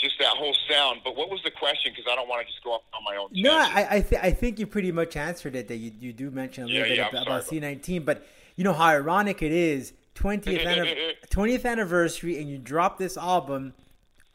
just 0.00 0.18
that 0.18 0.36
whole 0.36 0.54
sound. 0.70 1.00
But 1.04 1.16
what 1.16 1.30
was 1.30 1.42
the 1.44 1.50
question? 1.50 1.92
Because 1.94 2.10
I 2.10 2.14
don't 2.16 2.28
want 2.28 2.46
to 2.46 2.52
just 2.52 2.62
go 2.64 2.72
off 2.72 2.82
on 2.94 3.04
my 3.04 3.16
own. 3.16 3.28
No, 3.32 3.50
tangent. 3.50 3.76
I 3.76 3.96
I, 3.96 4.00
th- 4.00 4.22
I 4.22 4.30
think 4.32 4.58
you 4.58 4.66
pretty 4.66 4.92
much 4.92 5.16
answered 5.16 5.54
it. 5.54 5.68
That 5.68 5.76
you, 5.76 5.92
you 5.98 6.12
do 6.12 6.30
mention 6.30 6.64
a 6.64 6.66
little 6.66 6.82
Yeah, 6.82 6.88
bit 6.88 6.98
yeah, 6.98 7.08
about, 7.08 7.22
about 7.26 7.42
C19, 7.44 8.04
but 8.04 8.26
you 8.56 8.64
know 8.64 8.72
how 8.72 8.86
ironic 8.86 9.42
it 9.42 9.52
is 9.52 9.92
20th 10.14 10.64
anniv- 10.64 11.14
20th 11.30 11.64
anniversary, 11.64 12.38
and 12.40 12.48
you 12.48 12.58
drop 12.58 12.98
this 12.98 13.16
album 13.16 13.74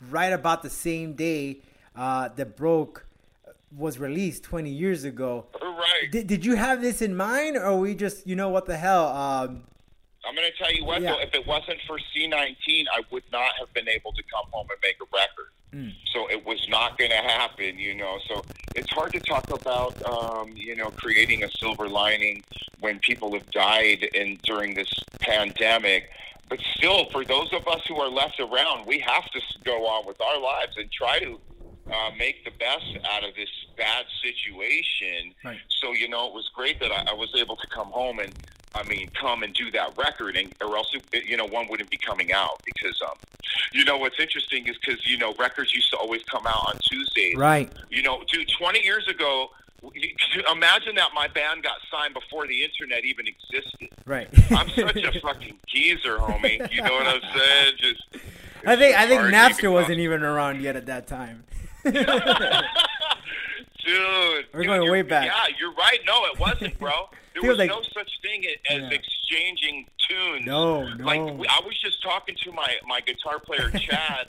right 0.09 0.33
about 0.33 0.61
the 0.63 0.69
same 0.69 1.13
day 1.13 1.59
uh, 1.95 2.29
that 2.35 2.55
broke 2.55 3.05
was 3.75 3.99
released 3.99 4.43
20 4.43 4.69
years 4.69 5.03
ago. 5.03 5.45
right. 5.61 6.11
Did, 6.11 6.27
did 6.27 6.45
you 6.45 6.55
have 6.55 6.81
this 6.81 7.01
in 7.01 7.15
mind, 7.15 7.57
or 7.57 7.77
we 7.79 7.95
just 7.95 8.27
you 8.27 8.35
know 8.35 8.49
what 8.49 8.65
the 8.65 8.77
hell? 8.77 9.07
Um, 9.07 9.63
I'm 10.27 10.35
going 10.35 10.49
to 10.51 10.57
tell 10.57 10.71
you 10.73 10.85
what, 10.85 11.01
Yeah. 11.01 11.13
though, 11.13 11.19
if 11.21 11.33
it 11.33 11.47
wasn't 11.47 11.79
for 11.87 11.97
C19, 12.15 12.85
I 12.93 13.01
would 13.11 13.23
not 13.31 13.53
have 13.59 13.73
been 13.73 13.89
able 13.89 14.11
to 14.13 14.21
come 14.23 14.45
home 14.51 14.67
and 14.69 14.79
make 14.83 14.97
a 15.01 15.05
record. 15.15 15.51
Mm. 15.73 15.93
So 16.13 16.29
it 16.29 16.45
was 16.45 16.63
not 16.69 16.97
going 16.97 17.11
to 17.11 17.17
happen, 17.17 17.79
you 17.79 17.95
know. 17.95 18.19
So 18.27 18.43
it's 18.75 18.91
hard 18.91 19.13
to 19.13 19.19
talk 19.21 19.49
about, 19.49 19.93
um, 20.05 20.51
you 20.55 20.75
know, 20.75 20.91
creating 20.91 21.43
a 21.43 21.49
silver 21.59 21.87
lining 21.89 22.43
when 22.81 22.99
people 22.99 23.33
have 23.33 23.49
died 23.51 24.03
in 24.13 24.37
during 24.43 24.73
this 24.75 24.91
pandemic. 25.21 26.09
But 26.49 26.59
still, 26.75 27.05
for 27.11 27.23
those 27.23 27.51
of 27.53 27.67
us 27.67 27.81
who 27.87 27.95
are 27.99 28.09
left 28.09 28.39
around, 28.39 28.85
we 28.85 28.99
have 28.99 29.25
to 29.31 29.41
go 29.63 29.87
on 29.87 30.05
with 30.05 30.19
our 30.21 30.39
lives 30.39 30.75
and 30.77 30.91
try 30.91 31.19
to 31.19 31.39
uh, 31.91 32.11
make 32.17 32.43
the 32.45 32.51
best 32.51 32.97
out 33.05 33.23
of 33.23 33.35
this 33.35 33.49
bad 33.77 34.05
situation. 34.23 35.33
Right. 35.43 35.59
So 35.69 35.91
you 35.93 36.09
know, 36.09 36.27
it 36.27 36.33
was 36.33 36.49
great 36.53 36.79
that 36.79 36.91
I, 36.91 37.11
I 37.11 37.13
was 37.13 37.33
able 37.35 37.55
to 37.57 37.67
come 37.67 37.87
home 37.87 38.19
and 38.19 38.33
I 38.73 38.83
mean, 38.83 39.09
come 39.19 39.43
and 39.43 39.53
do 39.53 39.69
that 39.71 39.97
record, 39.97 40.37
and 40.37 40.53
or 40.61 40.77
else 40.77 40.93
it, 41.11 41.25
you 41.25 41.35
know 41.35 41.45
one 41.45 41.67
wouldn't 41.67 41.89
be 41.89 41.97
coming 41.97 42.31
out 42.31 42.61
because 42.65 42.99
um, 43.01 43.17
you 43.73 43.83
know 43.83 43.97
what's 43.97 44.19
interesting 44.19 44.67
is 44.67 44.77
because 44.77 45.05
you 45.07 45.17
know 45.17 45.33
records 45.37 45.73
used 45.73 45.89
to 45.91 45.97
always 45.97 46.23
come 46.23 46.47
out 46.47 46.67
on 46.67 46.79
Tuesdays. 46.81 47.35
right. 47.35 47.71
You 47.89 48.01
know, 48.01 48.23
dude, 48.31 48.49
20 48.57 48.81
years 48.81 49.07
ago, 49.09 49.49
imagine 50.51 50.95
that 50.95 51.09
my 51.13 51.27
band 51.27 51.63
got 51.63 51.75
signed 51.91 52.13
before 52.13 52.47
the 52.47 52.63
internet 52.63 53.03
even 53.03 53.25
existed. 53.27 53.89
Right. 54.05 54.29
I'm 54.51 54.69
such 54.69 55.03
a 55.03 55.19
fucking 55.21 55.57
geezer, 55.67 56.17
homie. 56.17 56.71
You 56.71 56.81
know 56.81 56.93
what 56.93 57.07
I'm 57.07 57.21
saying? 57.37 57.73
Just 57.77 58.03
I 58.65 58.75
think 58.77 58.95
I 58.95 59.07
think 59.07 59.21
Napster 59.21 59.71
wasn't 59.71 59.99
even 59.99 60.23
around 60.23 60.61
yet 60.61 60.77
at 60.77 60.85
that 60.85 61.07
time. 61.07 61.43
Dude, 63.83 64.45
We're 64.53 64.59
dude, 64.61 64.65
going 64.67 64.91
way 64.91 65.01
back. 65.01 65.25
Yeah, 65.25 65.55
you're 65.59 65.73
right. 65.73 65.99
No, 66.05 66.25
it 66.25 66.39
wasn't, 66.39 66.77
bro. 66.79 66.91
There 67.33 67.49
was 67.49 67.57
like- 67.59 67.69
no 67.69 67.81
such 67.93 68.11
thing 68.21 68.43
as 68.69 68.77
Yeah. 68.81 68.89
exchanging 68.89 69.87
tunes. 70.09 70.45
No, 70.45 70.83
no. 70.93 71.05
Like 71.05 71.21
I 71.21 71.61
was 71.65 71.79
just 71.81 72.03
talking 72.03 72.35
to 72.43 72.51
my 72.51 72.75
my 72.85 72.99
guitar 72.99 73.39
player 73.39 73.69
Chad, 73.79 74.27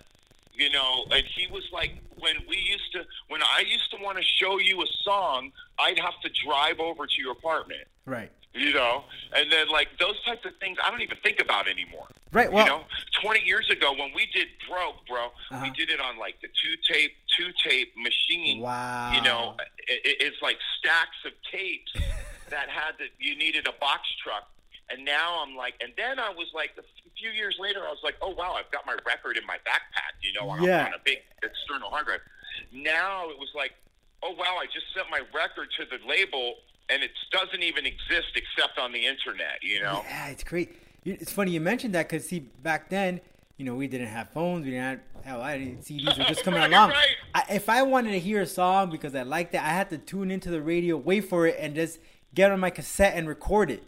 you 0.54 0.70
know, 0.70 1.04
and 1.10 1.24
he 1.26 1.48
was 1.48 1.64
like, 1.72 1.96
when 2.16 2.36
we 2.48 2.56
used 2.56 2.92
to, 2.92 3.04
when 3.28 3.42
I 3.42 3.64
used 3.68 3.90
to 3.90 3.96
want 4.00 4.18
to 4.18 4.22
show 4.22 4.58
you 4.60 4.80
a 4.82 4.86
song, 5.02 5.50
I'd 5.80 5.98
have 5.98 6.14
to 6.22 6.30
drive 6.46 6.78
over 6.78 7.06
to 7.08 7.14
your 7.20 7.32
apartment, 7.32 7.82
Right. 8.06 8.30
You 8.54 8.72
know, 8.74 9.04
and 9.34 9.50
then 9.50 9.68
like 9.68 9.88
those 9.98 10.22
types 10.24 10.44
of 10.44 10.52
things, 10.60 10.78
I 10.84 10.90
don't 10.90 11.00
even 11.00 11.16
think 11.22 11.40
about 11.40 11.68
anymore. 11.68 12.06
Right. 12.32 12.50
Well, 12.52 12.64
you 12.64 12.70
know, 12.70 12.84
20 13.22 13.40
years 13.44 13.68
ago 13.70 13.92
when 13.92 14.10
we 14.14 14.26
did 14.34 14.48
Broke, 14.68 15.06
bro, 15.06 15.26
Uh-huh. 15.26 15.60
we 15.62 15.70
did 15.70 15.90
it 15.90 16.00
on 16.00 16.18
like 16.18 16.40
the 16.40 16.48
two 16.48 16.74
tape, 16.92 17.12
two 17.38 17.48
tape 17.66 17.92
machine. 17.96 18.60
Wow. 18.60 19.12
You 19.14 19.22
know, 19.22 19.56
it, 19.88 20.00
it- 20.04 20.16
it's 20.26 20.40
like 20.42 20.58
stacks 20.78 21.16
of 21.26 21.32
tapes 21.50 21.92
that 22.50 22.68
had 22.68 22.92
that 22.98 23.08
you 23.18 23.36
needed 23.36 23.66
a 23.66 23.72
box 23.80 24.02
truck. 24.22 24.48
And 24.90 25.04
now 25.06 25.42
I'm 25.42 25.56
like, 25.56 25.74
and 25.80 25.92
then 25.96 26.18
I 26.18 26.28
was 26.30 26.48
like, 26.54 26.72
a 26.78 26.82
few 27.16 27.30
years 27.30 27.56
later, 27.58 27.80
I 27.86 27.90
was 27.90 28.00
like, 28.04 28.16
oh 28.20 28.30
wow, 28.34 28.54
I've 28.58 28.70
got 28.70 28.84
my 28.84 28.96
record 29.06 29.38
in 29.38 29.46
my 29.46 29.56
backpack, 29.64 30.20
you 30.20 30.32
know, 30.38 30.48
on, 30.50 30.62
Yeah. 30.62 30.86
on 30.86 30.92
a 30.94 30.98
big 31.04 31.18
external 31.42 31.88
hard 31.88 32.06
drive. 32.06 32.20
Now 32.72 33.30
it 33.30 33.38
was 33.38 33.48
like, 33.54 33.72
oh 34.22 34.32
wow, 34.36 34.58
I 34.60 34.66
just 34.66 34.86
sent 34.94 35.08
my 35.10 35.20
record 35.34 35.68
to 35.78 35.84
the 35.86 35.98
label, 36.06 36.56
and 36.92 37.02
it 37.02 37.10
doesn't 37.30 37.62
even 37.62 37.86
exist 37.86 38.28
except 38.34 38.78
on 38.78 38.92
the 38.92 39.06
internet, 39.06 39.58
you 39.62 39.80
know. 39.82 40.02
Yeah, 40.08 40.28
it's 40.28 40.44
great. 40.44 40.76
It's 41.04 41.32
funny 41.32 41.50
you 41.52 41.60
mentioned 41.60 41.94
that 41.94 42.08
because 42.08 42.28
see, 42.28 42.40
back 42.40 42.88
then, 42.90 43.20
you 43.56 43.64
know, 43.64 43.74
we 43.74 43.86
didn't 43.88 44.08
have 44.08 44.30
phones. 44.30 44.64
We 44.64 44.70
didn't 44.72 44.84
have 44.84 45.00
hell. 45.24 45.40
I 45.42 45.58
didn't 45.58 45.80
CDs 45.82 46.18
were 46.18 46.24
just 46.24 46.42
coming 46.44 46.60
Right, 46.60 46.70
along. 46.70 46.90
right. 46.90 47.08
I, 47.34 47.44
if 47.50 47.68
I 47.68 47.82
wanted 47.82 48.12
to 48.12 48.18
hear 48.20 48.40
a 48.42 48.46
song 48.46 48.90
because 48.90 49.14
I 49.14 49.22
liked 49.22 49.54
it, 49.54 49.62
I 49.62 49.68
had 49.70 49.90
to 49.90 49.98
tune 49.98 50.30
into 50.30 50.50
the 50.50 50.60
radio, 50.62 50.96
wait 50.96 51.22
for 51.28 51.46
it, 51.46 51.56
and 51.58 51.74
just 51.74 51.98
get 52.34 52.50
on 52.50 52.60
my 52.60 52.70
cassette 52.70 53.14
and 53.16 53.28
record 53.28 53.70
it. 53.70 53.82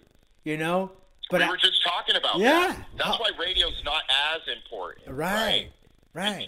You 0.45 0.57
know. 0.57 0.93
But 1.31 1.40
we 1.40 1.45
I- 1.47 1.51
were 1.51 1.57
just 1.57 1.83
talking 1.83 2.17
about 2.17 2.38
Yeah. 2.38 2.69
that. 2.77 2.87
That's 2.99 3.19
why 3.19 3.31
radio's 3.38 3.81
not 3.85 4.03
as 4.35 4.40
important. 4.55 5.09
right, 5.09 5.35
right. 5.35 5.73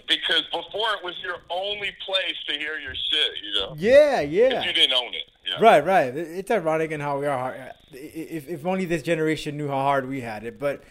Because 0.07 0.43
before 0.51 0.93
it 0.97 1.03
was 1.03 1.15
your 1.23 1.37
only 1.49 1.91
place 2.05 2.35
to 2.47 2.53
hear 2.57 2.79
your 2.79 2.95
shit, 2.95 3.31
you 3.43 3.53
know? 3.59 3.75
Yeah, 3.77 4.21
yeah. 4.21 4.63
you 4.63 4.73
didn't 4.73 4.93
own 4.93 5.13
it. 5.13 5.29
Yeah. 5.45 5.55
Right, 5.61 5.85
right. 5.85 6.15
It's 6.15 6.49
ironic 6.51 6.91
in 6.91 6.99
how 7.01 7.19
we 7.19 7.27
are. 7.27 7.37
hard- 7.37 7.71
If 7.91 8.47
if 8.49 8.65
only 8.65 8.85
this 8.85 9.01
generation 9.03 9.57
knew 9.57 9.67
how 9.67 9.75
hard 9.81 10.07
we 10.07 10.21
had 10.21 10.43
it, 10.43 10.57
but. 10.59 10.83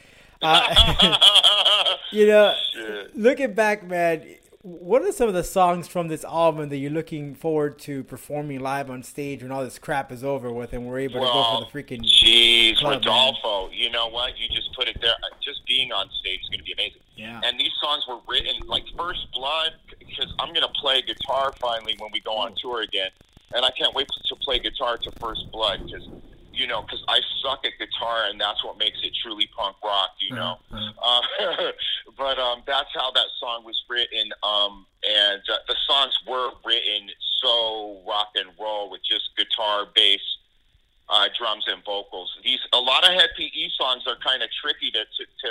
Uh, 0.42 1.16
You 2.12 2.26
know, 2.28 2.54
Shit. 2.72 3.16
looking 3.16 3.52
back, 3.54 3.82
man, 3.86 4.22
what 4.66 5.02
are 5.02 5.12
some 5.12 5.28
of 5.28 5.34
the 5.34 5.44
songs 5.44 5.86
from 5.86 6.08
this 6.08 6.24
album 6.24 6.70
that 6.70 6.78
you're 6.78 6.90
looking 6.90 7.36
forward 7.36 7.78
to 7.78 8.02
performing 8.02 8.58
live 8.58 8.90
on 8.90 9.00
stage 9.00 9.40
when 9.40 9.52
all 9.52 9.62
this 9.62 9.78
crap 9.78 10.10
is 10.10 10.24
over 10.24 10.50
with 10.50 10.72
and 10.72 10.84
we're 10.84 10.98
able 10.98 11.20
to 11.20 11.26
go 11.26 11.60
for 11.60 11.60
the 11.60 11.84
freaking 11.84 12.02
Jeez, 12.02 12.82
Rodolfo, 12.82 13.70
you 13.70 13.90
know 13.90 14.08
what? 14.08 14.36
You 14.36 14.48
just 14.48 14.74
put 14.74 14.88
it 14.88 14.98
there. 15.00 15.14
Just 15.40 15.64
being 15.68 15.92
on 15.92 16.10
stage 16.18 16.40
is 16.42 16.48
going 16.48 16.58
to 16.58 16.64
be 16.64 16.72
amazing. 16.72 17.00
Yeah. 17.14 17.40
And 17.44 17.60
these 17.60 17.70
songs 17.80 18.02
were 18.08 18.18
written 18.28 18.66
like 18.66 18.82
First 18.98 19.28
Blood 19.32 19.74
because 20.00 20.34
I'm 20.40 20.52
going 20.52 20.66
to 20.66 20.80
play 20.80 21.00
guitar 21.00 21.52
finally 21.60 21.94
when 22.00 22.10
we 22.12 22.18
go 22.18 22.32
on 22.32 22.56
tour 22.60 22.82
again, 22.82 23.10
and 23.54 23.64
I 23.64 23.70
can't 23.70 23.94
wait 23.94 24.08
to 24.08 24.34
play 24.34 24.58
guitar 24.58 24.96
to 24.96 25.12
First 25.20 25.48
Blood 25.52 25.82
because 25.86 26.08
you 26.56 26.66
know 26.66 26.82
because 26.82 27.02
I 27.08 27.20
suck 27.42 27.64
at 27.64 27.72
guitar 27.78 28.24
and 28.30 28.40
that's 28.40 28.64
what 28.64 28.78
makes 28.78 28.98
it 29.02 29.12
truly 29.22 29.48
punk 29.56 29.76
rock, 29.84 30.10
you 30.18 30.34
know. 30.34 30.56
Uh, 30.72 31.20
but 32.18 32.38
um, 32.38 32.62
that's 32.66 32.88
how 32.94 33.10
that 33.12 33.26
song 33.38 33.64
was 33.64 33.80
written, 33.88 34.30
um, 34.42 34.86
and 35.08 35.42
uh, 35.52 35.56
the 35.68 35.76
songs 35.86 36.14
were 36.26 36.50
written 36.64 37.08
so 37.42 38.00
rock 38.08 38.30
and 38.36 38.48
roll 38.60 38.90
with 38.90 39.02
just 39.08 39.28
guitar, 39.36 39.86
bass, 39.94 40.20
uh, 41.08 41.28
drums 41.38 41.64
and 41.68 41.84
vocals. 41.84 42.34
These 42.42 42.60
a 42.72 42.78
lot 42.80 43.04
of 43.04 43.12
Hed 43.14 43.30
PE 43.36 43.68
songs 43.78 44.04
are 44.06 44.16
kind 44.24 44.42
of 44.42 44.48
tricky 44.62 44.90
to, 44.92 45.00
to, 45.00 45.24
to 45.42 45.48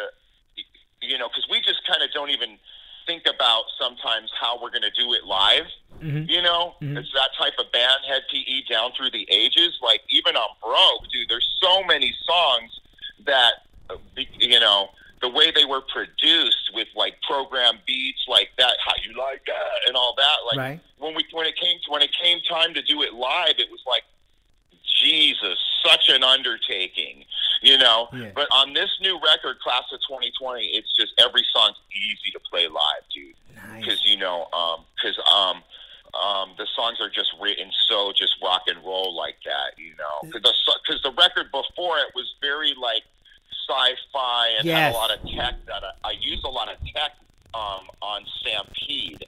you 1.02 1.18
know 1.18 1.28
because 1.30 1.48
we 1.50 1.62
just 1.62 1.82
kind 1.88 2.02
of 2.02 2.12
don't 2.12 2.32
even 2.32 2.58
think 3.06 3.24
about 3.28 3.66
sometimes 3.80 4.32
how 4.42 4.60
we're 4.60 4.72
going 4.72 4.82
to 4.82 4.90
do 5.00 5.14
it 5.14 5.24
live. 5.26 5.66
Mhm. 6.02 6.28
You 6.28 6.42
know, 6.42 6.76
Mhm. 6.82 6.98
it's 6.98 7.14
that 7.14 7.30
type 7.38 7.54
of 7.60 7.72
band, 7.72 8.02
Hed 8.08 8.24
PE, 8.32 8.62
down 8.68 8.92
through 8.98 9.12
the 9.12 9.28
ages. 9.32 9.78
Like 9.80 10.02
even 10.10 10.36
on 10.36 10.50
Broke, 10.62 11.08
dude, 11.12 11.30
there's 11.30 11.48
so 11.62 11.84
many 11.84 12.12
songs 12.26 12.72
that 13.26 13.54
uh, 13.92 13.98
be- 14.16 14.28
you 14.40 14.60
know 14.60 14.90
the 15.22 15.30
way 15.30 15.52
they 15.52 15.66
were 15.66 15.82
produced 15.82 16.72
with 16.74 16.88
like 16.96 17.14
program 17.22 17.78
beats 17.88 18.26
like 18.28 18.50
that, 18.58 18.76
how 18.84 18.94
you 19.08 19.16
like 19.18 19.46
that, 19.46 19.88
and 19.88 19.96
all 19.96 20.16
that. 20.18 20.38
Like 20.48 20.58
Right. 20.58 20.80
when 20.98 21.14
we 21.14 21.24
when 21.32 21.46
it 21.46 21.56
came 21.58 21.78
when 21.88 22.02
it 22.02 22.12
came 22.12 22.42
time 22.50 22.74
to 22.74 22.82
do 22.82 23.04
it 23.04 23.14
live, 23.14 23.60
it 23.60 23.70
was 23.70 23.82
like 23.86 24.04
Jesus, 25.02 25.58
such 25.86 26.10
an 26.10 26.24
undertaking, 26.24 27.26
you 27.62 27.78
know. 27.78 28.08
Yeah. 28.14 28.32
But 28.34 28.48
on 28.54 28.74
this 28.74 28.90
new 29.02 29.20
record, 29.22 29.60
Class 29.60 29.84
of 29.92 30.00
2020, 30.08 30.66
it's 30.68 30.94
just 30.96 31.12
every 31.20 31.46
song's 31.54 31.78
easy 31.94 32.32
to 32.32 32.40
play 32.40 32.68
live, 32.68 33.04
dude. 33.14 33.36
Nice. 33.56 33.84
Because 33.84 34.06
you 34.06 34.18
know, 34.18 34.48
because 34.96 35.18
um, 35.32 35.64
um, 36.20 36.52
the 36.58 36.68
songs 36.76 37.00
are 37.02 37.10
just 37.10 37.30
written 37.42 37.72
so 37.90 38.14
just 38.16 38.36
rock 38.42 38.64
and 38.68 38.78
roll 38.86 39.16
like 39.16 39.38
that, 39.46 39.78
you 39.78 39.92
know. 39.98 40.30
Because 40.32 40.42
the 40.44 40.54
because 40.88 41.02
the 41.04 41.12
record 41.12 41.52
before 41.52 42.00
it 42.00 42.14
was 42.16 42.34
very 42.42 42.74
like 42.82 43.04
sci-fi 44.66 44.80
and 44.80 44.94
had 44.94 44.94
a 44.94 44.98
lot 44.98 45.12
of 45.12 45.30
tech 45.30 45.66
that 45.68 45.84
I, 46.04 46.10
I 46.10 46.12
use 46.20 46.42
a 46.44 46.50
lot 46.50 46.70
of 46.70 46.78
tech 46.94 47.12
um, 47.54 47.88
on 48.02 48.24
Stampede, 48.40 49.24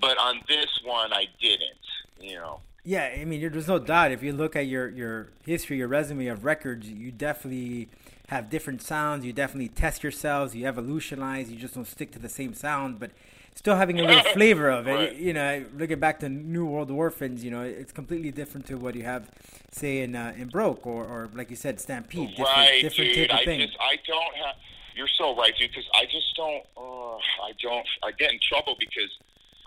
but 0.00 0.18
on 0.18 0.40
this 0.48 0.68
one 0.84 1.12
I 1.12 1.26
didn't, 1.40 1.78
you 2.20 2.36
know. 2.36 2.60
Yeah, 2.84 3.14
I 3.16 3.24
mean, 3.24 3.40
there's 3.40 3.68
no 3.68 3.78
doubt. 3.78 4.10
If 4.10 4.22
you 4.22 4.32
look 4.32 4.56
at 4.56 4.66
your 4.66 4.88
your 4.88 5.28
history, 5.46 5.76
your 5.76 5.88
resume 5.88 6.26
of 6.26 6.44
records, 6.44 6.88
you 6.88 7.12
definitely 7.12 7.88
have 8.28 8.50
different 8.50 8.82
sounds. 8.82 9.24
You 9.24 9.32
definitely 9.32 9.68
test 9.68 10.02
yourselves. 10.02 10.54
You 10.54 10.66
evolutionize. 10.66 11.50
You 11.50 11.58
just 11.58 11.74
don't 11.74 11.86
stick 11.86 12.10
to 12.12 12.18
the 12.18 12.28
same 12.28 12.54
sound, 12.54 12.98
but 12.98 13.12
still 13.54 13.76
having 13.76 14.00
a 14.00 14.04
little 14.04 14.24
flavor 14.32 14.68
of 14.68 14.88
it. 14.88 14.94
Right. 14.94 15.16
You 15.16 15.32
know, 15.32 15.64
looking 15.76 16.00
back 16.00 16.20
to 16.20 16.28
New 16.28 16.66
World 16.66 16.90
Orphans, 16.90 17.44
you 17.44 17.50
know, 17.50 17.62
it's 17.62 17.92
completely 17.92 18.32
different 18.32 18.66
to 18.66 18.76
what 18.76 18.94
you 18.94 19.04
have, 19.04 19.30
say, 19.70 20.00
in 20.00 20.16
uh, 20.16 20.34
in 20.36 20.48
Broke 20.48 20.86
or, 20.86 21.04
or 21.04 21.30
like 21.34 21.50
you 21.50 21.56
said, 21.56 21.80
Stampede. 21.80 22.30
Different, 22.30 22.48
right, 22.56 22.82
different 22.82 23.14
dude. 23.14 23.30
type 23.30 23.38
of 23.38 23.42
I 23.42 23.44
thing. 23.44 23.60
just 23.60 23.78
I 23.80 23.96
don't 24.06 24.36
have. 24.36 24.56
You're 24.94 25.08
so 25.18 25.36
right, 25.36 25.52
dude. 25.58 25.70
Because 25.70 25.88
I 25.94 26.04
just 26.04 26.34
don't. 26.36 26.64
Uh, 26.76 27.16
I 27.16 27.52
don't. 27.62 27.86
I 28.02 28.12
get 28.12 28.32
in 28.32 28.38
trouble 28.40 28.76
because 28.78 29.10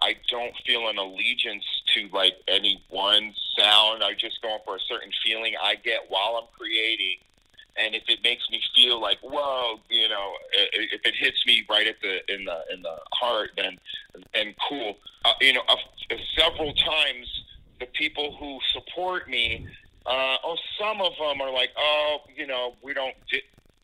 I 0.02 0.16
don't 0.30 0.54
feel 0.66 0.88
an 0.90 0.98
allegiance 0.98 1.66
to 1.96 2.10
like 2.14 2.34
any 2.48 2.84
one 2.90 3.34
sound. 3.58 4.04
I 4.04 4.14
just 4.14 4.42
going 4.42 4.60
for 4.66 4.76
a 4.76 4.80
certain 4.88 5.12
feeling 5.24 5.54
I 5.62 5.76
get 5.76 6.02
while 6.10 6.40
I'm 6.42 6.48
creating. 6.58 7.18
And 7.78 7.94
if 7.94 8.04
it 8.08 8.20
makes 8.24 8.50
me 8.50 8.62
feel 8.74 9.02
like, 9.02 9.18
whoa, 9.22 9.80
you 9.90 10.08
know, 10.08 10.34
if 10.54 11.02
it 11.04 11.14
hits 11.20 11.46
me 11.46 11.66
right 11.70 11.88
at 11.88 11.96
the 12.02 12.34
in 12.34 12.46
the 12.46 12.64
in 12.74 12.82
the 12.82 12.98
heart, 13.14 13.52
then 13.58 13.78
then 14.34 14.56
cool. 14.70 14.96
Uh, 15.26 15.34
you 15.42 15.54
know, 15.54 15.62
uh, 15.68 15.76
several 16.38 16.74
times 16.74 17.28
the 17.80 17.86
people 17.88 18.36
who 18.40 18.60
support 18.72 19.30
me, 19.30 19.68
uh, 20.06 20.38
oh, 20.44 20.56
some 20.80 21.02
of 21.02 21.14
them 21.20 21.42
are 21.42 21.52
like, 21.52 21.72
oh, 21.78 22.20
you 22.36 22.48
know, 22.48 22.76
we 22.82 22.94
don't, 22.94 23.16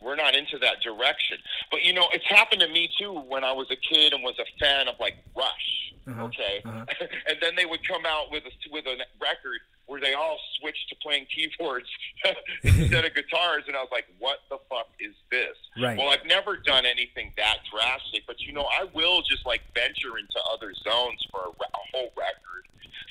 we're 0.01 0.15
not 0.15 0.35
into 0.35 0.57
that 0.59 0.81
direction. 0.81 1.37
But 1.69 1.83
you 1.83 1.93
know, 1.93 2.07
it's 2.13 2.27
happened 2.27 2.61
to 2.61 2.67
me 2.67 2.89
too 2.99 3.13
when 3.13 3.43
I 3.43 3.51
was 3.51 3.67
a 3.71 3.75
kid 3.75 4.13
and 4.13 4.23
was 4.23 4.35
a 4.39 4.45
fan 4.59 4.87
of 4.87 4.95
like 4.99 5.15
Rush. 5.35 5.93
Uh-huh, 6.07 6.23
Okay, 6.25 6.61
uh-huh. 6.65 6.85
and 7.29 7.37
then 7.41 7.55
they 7.55 7.65
would 7.65 7.87
come 7.87 8.05
out 8.05 8.31
with 8.31 8.43
a 8.45 8.51
with 8.71 8.85
a 8.85 8.97
record 9.21 9.59
where 9.85 9.99
they 9.99 10.13
all 10.13 10.39
switched 10.59 10.87
to 10.89 10.95
playing 11.03 11.25
keyboards 11.35 11.87
instead 12.63 13.03
of 13.03 13.13
guitars, 13.13 13.63
and 13.67 13.75
I 13.75 13.81
was 13.81 13.89
like, 13.91 14.05
"What 14.19 14.39
the 14.49 14.57
fuck 14.69 14.87
is 14.99 15.13
this?" 15.29 15.55
Right. 15.81 15.97
Well, 15.97 16.09
I've 16.09 16.25
never 16.25 16.57
done 16.57 16.85
anything 16.85 17.33
that 17.37 17.57
drastic, 17.71 18.23
but 18.25 18.39
you 18.41 18.53
know, 18.53 18.63
I 18.71 18.85
will 18.95 19.21
just 19.21 19.45
like 19.45 19.61
venture 19.75 20.17
into 20.17 20.39
other 20.51 20.73
zones 20.83 21.21
for 21.29 21.41
a, 21.41 21.49
a 21.49 21.81
whole 21.93 22.11
record. 22.17 22.65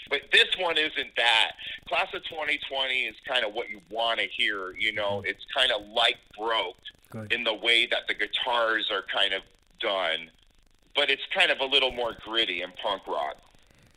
But 0.09 0.23
this 0.33 0.49
one 0.59 0.77
isn't 0.77 1.17
that. 1.17 1.53
Class 1.89 2.09
of 2.15 2.25
2020 2.25 3.05
is 3.05 3.17
kind 3.27 3.45
of 3.45 3.55
what 3.55 3.69
you 3.69 3.81
want 3.91 4.21
to 4.21 4.27
hear. 4.27 4.73
You 4.79 4.93
know, 4.93 5.23
it's 5.25 5.45
kind 5.55 5.71
of 5.71 5.87
like 5.89 6.17
Broke 6.37 6.77
Good. 7.11 7.33
in 7.33 7.45
the 7.45 7.55
way 7.55 7.87
that 7.87 8.09
the 8.09 8.15
guitars 8.15 8.91
are 8.91 9.05
kind 9.13 9.33
of 9.35 9.43
done, 9.81 10.31
but 10.95 11.11
it's 11.11 11.23
kind 11.35 11.51
of 11.51 11.61
a 11.61 11.65
little 11.65 11.93
more 11.93 12.15
gritty 12.25 12.63
and 12.63 12.73
punk 12.77 13.07
rock. 13.07 13.37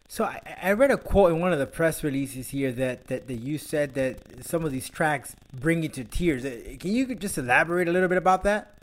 So 0.08 0.26
I, 0.26 0.58
I 0.62 0.72
read 0.74 0.92
a 0.92 0.98
quote 0.98 1.32
in 1.32 1.40
one 1.40 1.54
of 1.54 1.60
the 1.60 1.66
press 1.66 2.04
releases 2.04 2.50
here 2.50 2.72
that, 2.74 3.08
that, 3.08 3.28
that 3.28 3.36
you 3.36 3.58
said 3.58 3.96
that 3.96 4.46
some 4.46 4.64
of 4.64 4.72
these 4.72 4.88
tracks 4.90 5.36
bring 5.54 5.82
you 5.82 5.90
to 5.90 6.04
tears. 6.04 6.46
Uh, 6.46 6.76
Can 6.80 6.92
you 6.92 7.16
just 7.16 7.38
elaborate 7.38 7.88
a 7.88 7.92
little 7.92 8.10
bit 8.10 8.18
about 8.18 8.44
that? 8.44 8.78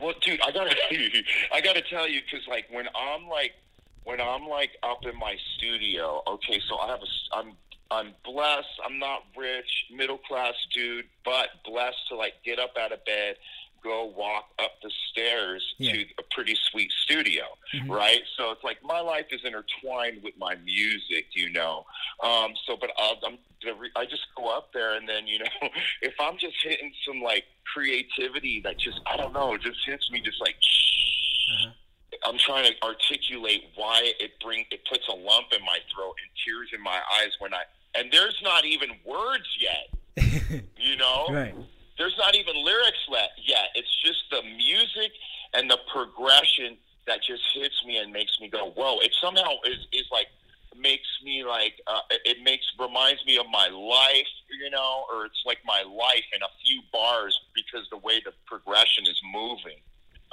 Well, 0.00 0.14
dude, 0.22 0.40
I 0.40 0.52
gotta, 0.52 0.74
I 1.52 1.60
gotta 1.60 1.82
tell 1.82 2.08
you, 2.08 2.20
because 2.20 2.46
like 2.46 2.66
when 2.70 2.86
I'm 2.94 3.28
like, 3.28 3.52
when 4.04 4.20
I'm 4.20 4.46
like 4.46 4.70
up 4.82 5.04
in 5.04 5.18
my 5.18 5.36
studio, 5.56 6.22
okay, 6.26 6.60
so 6.68 6.78
I 6.78 6.88
have 6.88 7.00
a, 7.00 7.36
I'm, 7.36 7.52
I'm 7.90 8.14
blessed. 8.24 8.68
I'm 8.86 8.98
not 8.98 9.22
rich, 9.36 9.86
middle 9.94 10.18
class 10.18 10.54
dude, 10.74 11.06
but 11.24 11.48
blessed 11.64 11.98
to 12.08 12.16
like 12.16 12.34
get 12.44 12.58
up 12.58 12.74
out 12.80 12.92
of 12.92 13.04
bed, 13.04 13.36
go 13.82 14.12
walk 14.16 14.44
up 14.62 14.72
the 14.82 14.90
stairs 15.10 15.62
Yeah. 15.78 15.92
to 15.92 16.00
a 16.18 16.22
pretty 16.30 16.54
sweet 16.70 16.90
studio, 17.02 17.44
right? 17.88 18.20
So 18.36 18.50
it's 18.52 18.62
like 18.62 18.76
my 18.84 19.00
life 19.00 19.26
is 19.32 19.40
intertwined 19.44 20.22
with 20.22 20.34
my 20.38 20.54
music, 20.56 21.26
you 21.32 21.50
know. 21.50 21.84
Um, 22.22 22.52
so, 22.66 22.76
but 22.80 22.90
I'll, 22.98 23.18
I'm, 23.26 23.38
I 23.96 24.04
just 24.04 24.22
go 24.36 24.54
up 24.56 24.72
there, 24.72 24.96
and 24.96 25.08
then 25.08 25.26
you 25.26 25.38
know, 25.40 25.46
if 26.02 26.14
I'm 26.20 26.36
just 26.38 26.56
hitting 26.62 26.92
some 27.06 27.22
like 27.22 27.44
creativity 27.72 28.60
that 28.64 28.78
just 28.78 29.00
I 29.06 29.16
don't 29.16 29.32
know, 29.32 29.56
just 29.58 29.78
hits 29.86 30.10
me 30.10 30.20
just 30.20 30.40
like. 30.40 30.56
I'm 32.24 32.38
trying 32.38 32.70
to 32.70 32.74
articulate 32.84 33.64
why 33.76 34.12
it 34.20 34.32
bring 34.44 34.64
it 34.70 34.80
puts 34.88 35.06
a 35.08 35.12
lump 35.14 35.46
in 35.56 35.64
my 35.64 35.78
throat 35.94 36.14
and 36.22 36.30
tears 36.44 36.68
in 36.74 36.82
my 36.82 37.00
eyes 37.20 37.30
when 37.38 37.54
I 37.54 37.62
and 37.94 38.10
there's 38.12 38.38
not 38.42 38.64
even 38.64 38.90
words 39.04 39.48
yet. 39.58 39.88
you 40.76 40.96
know, 40.96 41.26
Right. 41.30 41.54
there's 41.98 42.16
not 42.18 42.34
even 42.36 42.54
lyrics 42.64 42.98
let 43.08 43.30
yet. 43.42 43.68
It's 43.74 43.94
just 44.04 44.22
the 44.30 44.42
music 44.42 45.12
and 45.54 45.70
the 45.70 45.78
progression 45.92 46.76
that 47.06 47.20
just 47.26 47.42
hits 47.54 47.74
me 47.86 47.96
and 47.98 48.12
makes 48.12 48.38
me 48.40 48.48
go, 48.48 48.70
"Whoa!" 48.76 48.98
It 49.00 49.12
somehow 49.20 49.50
is 49.66 49.78
is 49.92 50.06
like 50.12 50.26
makes 50.76 51.08
me 51.24 51.42
like 51.44 51.80
uh, 51.86 52.00
it- 52.10 52.22
it 52.24 52.42
makes 52.42 52.64
reminds 52.78 53.24
me 53.26 53.36
of 53.38 53.46
my 53.50 53.68
life, 53.68 54.28
you 54.62 54.70
know, 54.70 55.04
or 55.12 55.26
it's 55.26 55.42
like 55.44 55.58
my 55.64 55.82
life 55.82 56.24
in 56.34 56.42
a 56.42 56.48
few 56.64 56.80
bars 56.92 57.38
because 57.54 57.88
the 57.90 57.96
way 57.98 58.20
the 58.24 58.32
progression 58.46 59.04
is 59.06 59.20
moving. 59.32 59.78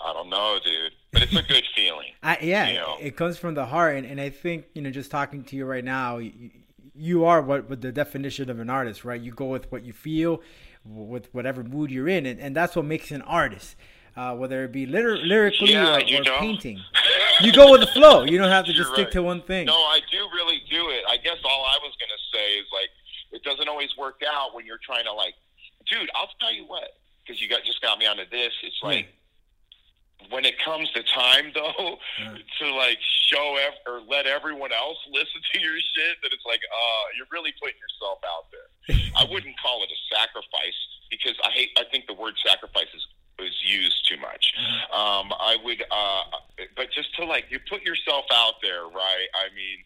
I 0.04 0.14
don't 0.14 0.30
know, 0.30 0.60
dude, 0.64 0.92
but 1.12 1.24
it's 1.24 1.36
a 1.36 1.42
good 1.44 1.64
feeling. 1.76 2.08
I, 2.24 2.38
yeah, 2.42 2.68
You 2.70 2.76
know. 2.76 2.98
it 3.02 3.16
comes 3.18 3.38
from 3.38 3.56
the 3.56 3.66
heart, 3.66 3.96
and, 3.98 4.06
and 4.06 4.22
I 4.22 4.30
think 4.30 4.66
you 4.74 4.82
know, 4.82 4.92
just 4.92 5.10
talking 5.12 5.44
to 5.46 5.56
you 5.56 5.66
right 5.66 5.84
now, 5.84 6.18
you, 6.18 6.52
you 6.94 7.26
are 7.26 7.42
what, 7.42 7.70
what 7.70 7.82
the 7.82 7.92
definition 7.92 8.50
of 8.50 8.60
an 8.60 8.70
artist, 8.70 9.04
right? 9.06 9.20
You 9.20 9.32
go 9.32 9.46
with 9.46 9.72
what 9.72 9.84
you 9.84 9.94
feel, 9.94 10.42
with 10.86 11.34
whatever 11.34 11.64
mood 11.64 11.92
you're 11.92 12.08
in, 12.08 12.26
and, 12.26 12.40
and 12.40 12.56
that's 12.56 12.76
what 12.76 12.86
makes 12.86 13.12
an 13.12 13.22
artist. 13.24 13.76
Uh, 14.16 14.34
whether 14.34 14.64
it 14.64 14.72
be 14.72 14.88
lyr- 14.88 15.18
lyrically 15.18 15.72
Yeah, 15.74 15.98
or, 15.98 16.00
you 16.02 16.18
or 16.18 16.40
painting, 16.40 16.80
you 17.40 17.52
go 17.54 17.72
with 17.72 17.82
the 17.82 17.88
flow. 17.88 18.24
You 18.24 18.40
don't 18.40 18.50
have 18.50 18.66
to 18.66 18.72
You're 18.72 18.84
just 18.84 18.94
stick 18.96 19.06
right. 19.06 19.12
to 19.14 19.22
one 19.22 19.44
thing. 19.44 19.68
No, 19.68 19.76
I 19.76 20.00
do 20.12 20.18
really 20.34 20.64
do 20.72 20.90
it. 20.90 21.04
I 21.08 21.18
guess 21.18 21.38
all 21.46 21.66
I 21.66 21.78
was 21.84 21.94
gonna 22.00 22.18
say 22.34 22.54
is 22.58 22.66
like 22.74 22.90
it 23.32 23.44
doesn't 23.44 23.68
always 23.70 23.90
work 23.96 24.22
out 24.28 24.56
when 24.56 24.66
you're 24.66 24.80
trying 24.84 25.04
to 25.06 25.14
like, 25.14 25.36
dude. 25.88 26.10
I'll 26.16 26.30
tell 26.40 26.52
you 26.52 26.64
what, 26.66 26.98
because 27.24 27.40
you 27.40 27.48
got 27.48 27.64
just 27.64 27.80
got 27.80 28.00
me 28.00 28.08
onto 28.08 28.24
this. 28.32 28.54
It's 28.64 28.80
like 28.82 29.08
when 30.30 30.46
it 30.46 30.56
comes 30.64 30.90
to 30.92 31.04
time 31.04 31.52
though 31.56 31.98
to 32.60 32.66
like 32.76 32.98
show 33.28 33.58
ev- 33.68 33.80
or 33.86 34.02
let 34.10 34.26
everyone 34.26 34.72
else 34.74 34.98
listen 35.12 35.42
to 35.54 35.60
your 35.60 35.78
shit 35.78 36.18
that 36.24 36.32
it's 36.34 36.46
like 36.46 36.62
uh 36.68 37.06
you're 37.18 37.30
really 37.32 37.54
putting 37.62 37.78
yourself 37.78 38.20
out 38.26 38.48
there. 38.52 38.70
I 39.16 39.24
wouldn't 39.32 39.56
call 39.60 39.84
it 39.84 39.90
a 39.92 40.00
sacrifice 40.16 40.80
because 41.10 41.36
i 41.44 41.52
hate 41.52 41.70
i 41.78 41.84
think 41.92 42.06
the 42.08 42.14
word 42.14 42.34
sacrifice 42.46 42.92
is 42.94 43.06
is 43.40 43.54
used 43.64 44.08
too 44.10 44.18
much. 44.18 44.54
Um 44.92 45.32
i 45.40 45.56
would 45.64 45.84
uh 45.92 46.24
but 46.76 46.92
just 46.92 47.16
to 47.16 47.26
like 47.26 47.46
you 47.50 47.60
put 47.70 47.84
yourself 47.84 48.26
out 48.34 48.56
there 48.62 48.84
right? 48.86 49.28
I 49.36 49.54
mean 49.56 49.86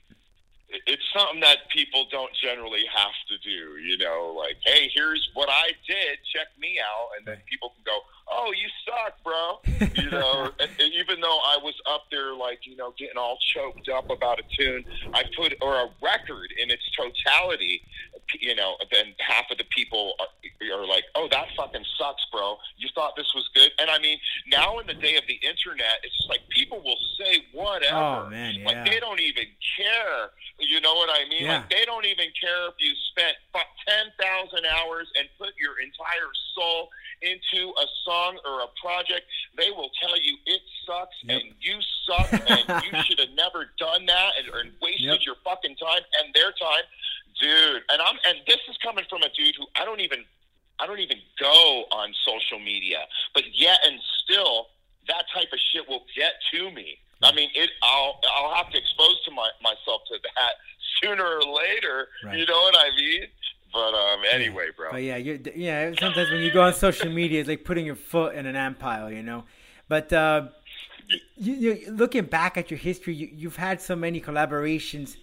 it's 0.88 1.04
something 1.14 1.42
that 1.42 1.70
people 1.70 2.06
don't 2.12 2.32
generally 2.42 2.86
have 2.94 3.16
to 3.30 3.38
do, 3.40 3.78
you 3.78 3.98
know, 3.98 4.34
like, 4.38 4.58
hey, 4.66 4.90
here's 4.94 5.30
what 5.34 5.50
I 5.50 5.72
did, 5.88 6.20
check 6.34 6.48
me 6.60 6.80
out, 6.80 7.10
and 7.18 7.28
then 7.28 7.38
people 7.50 7.74
can 7.76 7.84
go, 7.86 8.00
oh, 8.32 8.52
you 8.52 8.70
suck, 8.86 9.22
bro, 9.24 9.60
you 10.04 10.10
know, 10.10 10.50
and, 10.60 10.72
and 10.80 10.94
even 10.94 11.20
though 11.20 11.40
I 11.44 11.58
was 11.62 11.76
up 11.90 12.04
there, 12.12 12.34
like, 12.34 12.66
you 12.66 12.76
know, 12.76 12.94
getting 12.98 13.18
all 13.18 13.38
choked 13.54 13.90
up 13.90 14.10
about 14.10 14.40
a 14.40 14.44
tune, 14.56 14.86
I 15.14 15.24
put, 15.36 15.54
or 15.62 15.76
a 15.76 15.90
record 16.02 16.54
in 16.62 16.72
its 16.72 16.84
totality, 16.96 17.82
you 18.40 18.56
know, 18.56 18.76
then 18.92 19.14
half 19.20 19.46
of 19.52 19.58
the 19.58 19.66
people 19.76 20.14
are, 20.20 20.78
are 20.78 20.88
like, 20.88 21.04
oh, 21.16 21.28
that 21.32 21.48
fucking 21.58 21.86
sucks, 21.98 22.26
bro, 22.32 22.58
you 22.78 22.90
thought 22.96 23.16
this 23.16 23.32
was 23.36 23.50
good, 23.54 23.72
and 23.80 23.90
I 23.90 24.00
mean, 24.00 24.18
now 24.48 24.80
in 24.80 24.88
the 24.88 24.94
day 24.94 25.16
of 25.18 25.24
the 25.28 25.40
internet, 25.46 26.00
it's 26.04 26.16
just 26.18 26.30
like 26.30 26.42
people 26.50 26.82
will 26.84 27.00
say 27.20 27.46
whatever, 27.54 28.26
Oh, 28.26 28.30
man, 28.30 28.56
yeah. 28.56 28.66
like 28.66 28.86
they 28.86 29.00
don't 29.00 29.20
even 29.20 29.46
care. 29.78 30.30
You 30.60 30.80
know 30.80 30.94
what 30.94 31.10
I 31.10 31.28
mean? 31.28 31.46
Yeah. 31.46 31.58
Like 31.58 31.70
they 31.72 31.86
don't 31.86 32.06
even 32.06 32.28
care 32.40 32.68
if 32.70 32.76
you 32.78 32.94
spent 33.12 33.36
ten 33.88 34.06
thousand 34.22 34.66
hours 34.70 35.08
and 35.18 35.28
put 35.40 35.54
your 35.60 35.80
entire 35.82 36.30
soul 36.54 36.90
into 37.22 37.70
a 37.78 37.86
song 38.06 38.38
or 38.46 38.62
a 38.62 38.68
project. 38.82 39.26
They 39.58 39.70
will 39.72 39.90
tell 40.02 40.20
you 40.20 40.38
it 40.46 40.62
sucks 40.86 41.16
Yep. 41.24 41.42
and 41.42 41.54
you 41.60 41.78
suck 42.08 42.34
and 42.50 42.84
you 42.92 43.04
should 43.04 43.20
have 43.20 43.30
never 43.36 43.70
done 43.78 44.06
that 44.08 44.32
and, 44.40 44.48
and 44.56 44.72
wasted 44.82 45.02
Yep. 45.06 45.20
your 45.26 45.36
fucking 45.44 45.76
time 45.76 46.02
and 46.24 46.34
their 46.34 46.52
time, 46.52 46.86
dude. 47.40 47.84
And 47.90 48.02
I'm 48.02 48.18
and 48.28 48.40
this 48.48 48.60
is 48.70 48.78
coming 48.84 49.06
from 49.10 49.22
a 49.24 49.30
dude 49.30 49.56
who 49.56 49.66
I 49.76 49.86
don't 49.86 50.02
even 50.02 50.24
I 50.80 50.88
don't 50.88 51.00
even 51.00 51.18
go 51.40 51.86
on 51.92 52.14
social 52.26 52.60
media, 52.60 53.06
but 53.34 53.44
yet 53.54 53.80
and 53.86 54.00
still 54.24 54.68
that 55.08 55.26
type 55.34 55.48
of 55.54 55.60
shit 55.72 55.88
will 55.88 56.06
get 56.16 56.34
to 56.54 56.72
me. 56.72 56.98
I 57.24 57.32
mean, 57.34 57.50
it. 57.54 57.70
I'll 57.84 58.20
I'll 58.36 58.56
have 58.56 58.72
to 58.72 58.78
expose 58.80 59.24
to 59.26 59.32
my 59.32 59.48
myself 59.62 60.02
to 60.08 60.18
that 60.24 60.54
sooner 61.04 61.24
or 61.24 61.44
later. 61.54 62.08
Right. 62.26 62.40
You 62.40 62.46
know 62.48 62.60
what 62.62 62.76
I 62.76 62.90
mean? 62.98 63.26
But 63.74 63.94
um, 63.94 64.22
anyway, 64.32 64.68
bro. 64.76 64.92
But 64.92 65.04
yeah, 65.04 65.18
yeah. 65.18 65.92
Sometimes 66.00 66.30
when 66.30 66.42
you 66.42 66.52
go 66.52 66.62
on 66.62 66.74
social 66.74 67.10
media, 67.12 67.40
it's 67.40 67.50
like 67.50 67.64
putting 67.64 67.86
your 67.86 67.96
foot 67.96 68.36
in 68.36 68.46
an 68.46 68.56
ant 68.56 68.80
pile, 68.80 69.12
you 69.12 69.24
know. 69.24 69.46
But 69.88 70.12
uh, 70.12 70.50
you, 71.38 71.54
you 71.54 71.92
looking 71.92 72.26
back 72.26 72.58
at 72.58 72.70
your 72.70 72.78
history, 72.78 73.14
you, 73.14 73.30
you've 73.34 73.56
had 73.56 73.82
so 73.82 73.96
many 73.96 74.20
collaborations. 74.20 75.18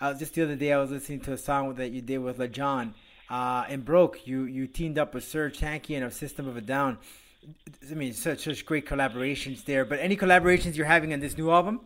Uh, 0.00 0.12
just 0.12 0.34
the 0.34 0.42
other 0.42 0.56
day, 0.56 0.72
I 0.72 0.78
was 0.78 0.90
listening 0.90 1.20
to 1.20 1.32
a 1.32 1.38
song 1.38 1.74
that 1.76 1.90
you 1.90 2.02
did 2.02 2.18
with 2.18 2.38
Lajon. 2.38 2.94
Uh, 3.28 3.64
and 3.68 3.84
broke. 3.84 4.24
You 4.24 4.44
you 4.44 4.68
teamed 4.68 4.98
up 4.98 5.12
with 5.12 5.24
Serj 5.24 5.58
Tankian 5.58 5.96
and 5.96 6.04
a 6.04 6.10
System 6.12 6.46
of 6.46 6.56
a 6.56 6.60
Down. 6.60 6.98
I 7.90 7.94
mean, 7.94 8.12
such 8.12 8.44
such 8.44 8.64
great 8.64 8.86
collaborations 8.86 9.64
there. 9.64 9.84
But 9.84 9.98
any 9.98 10.16
collaborations 10.16 10.76
you're 10.76 10.86
having 10.86 11.12
on 11.12 11.18
this 11.18 11.36
new 11.36 11.50
album? 11.50 11.80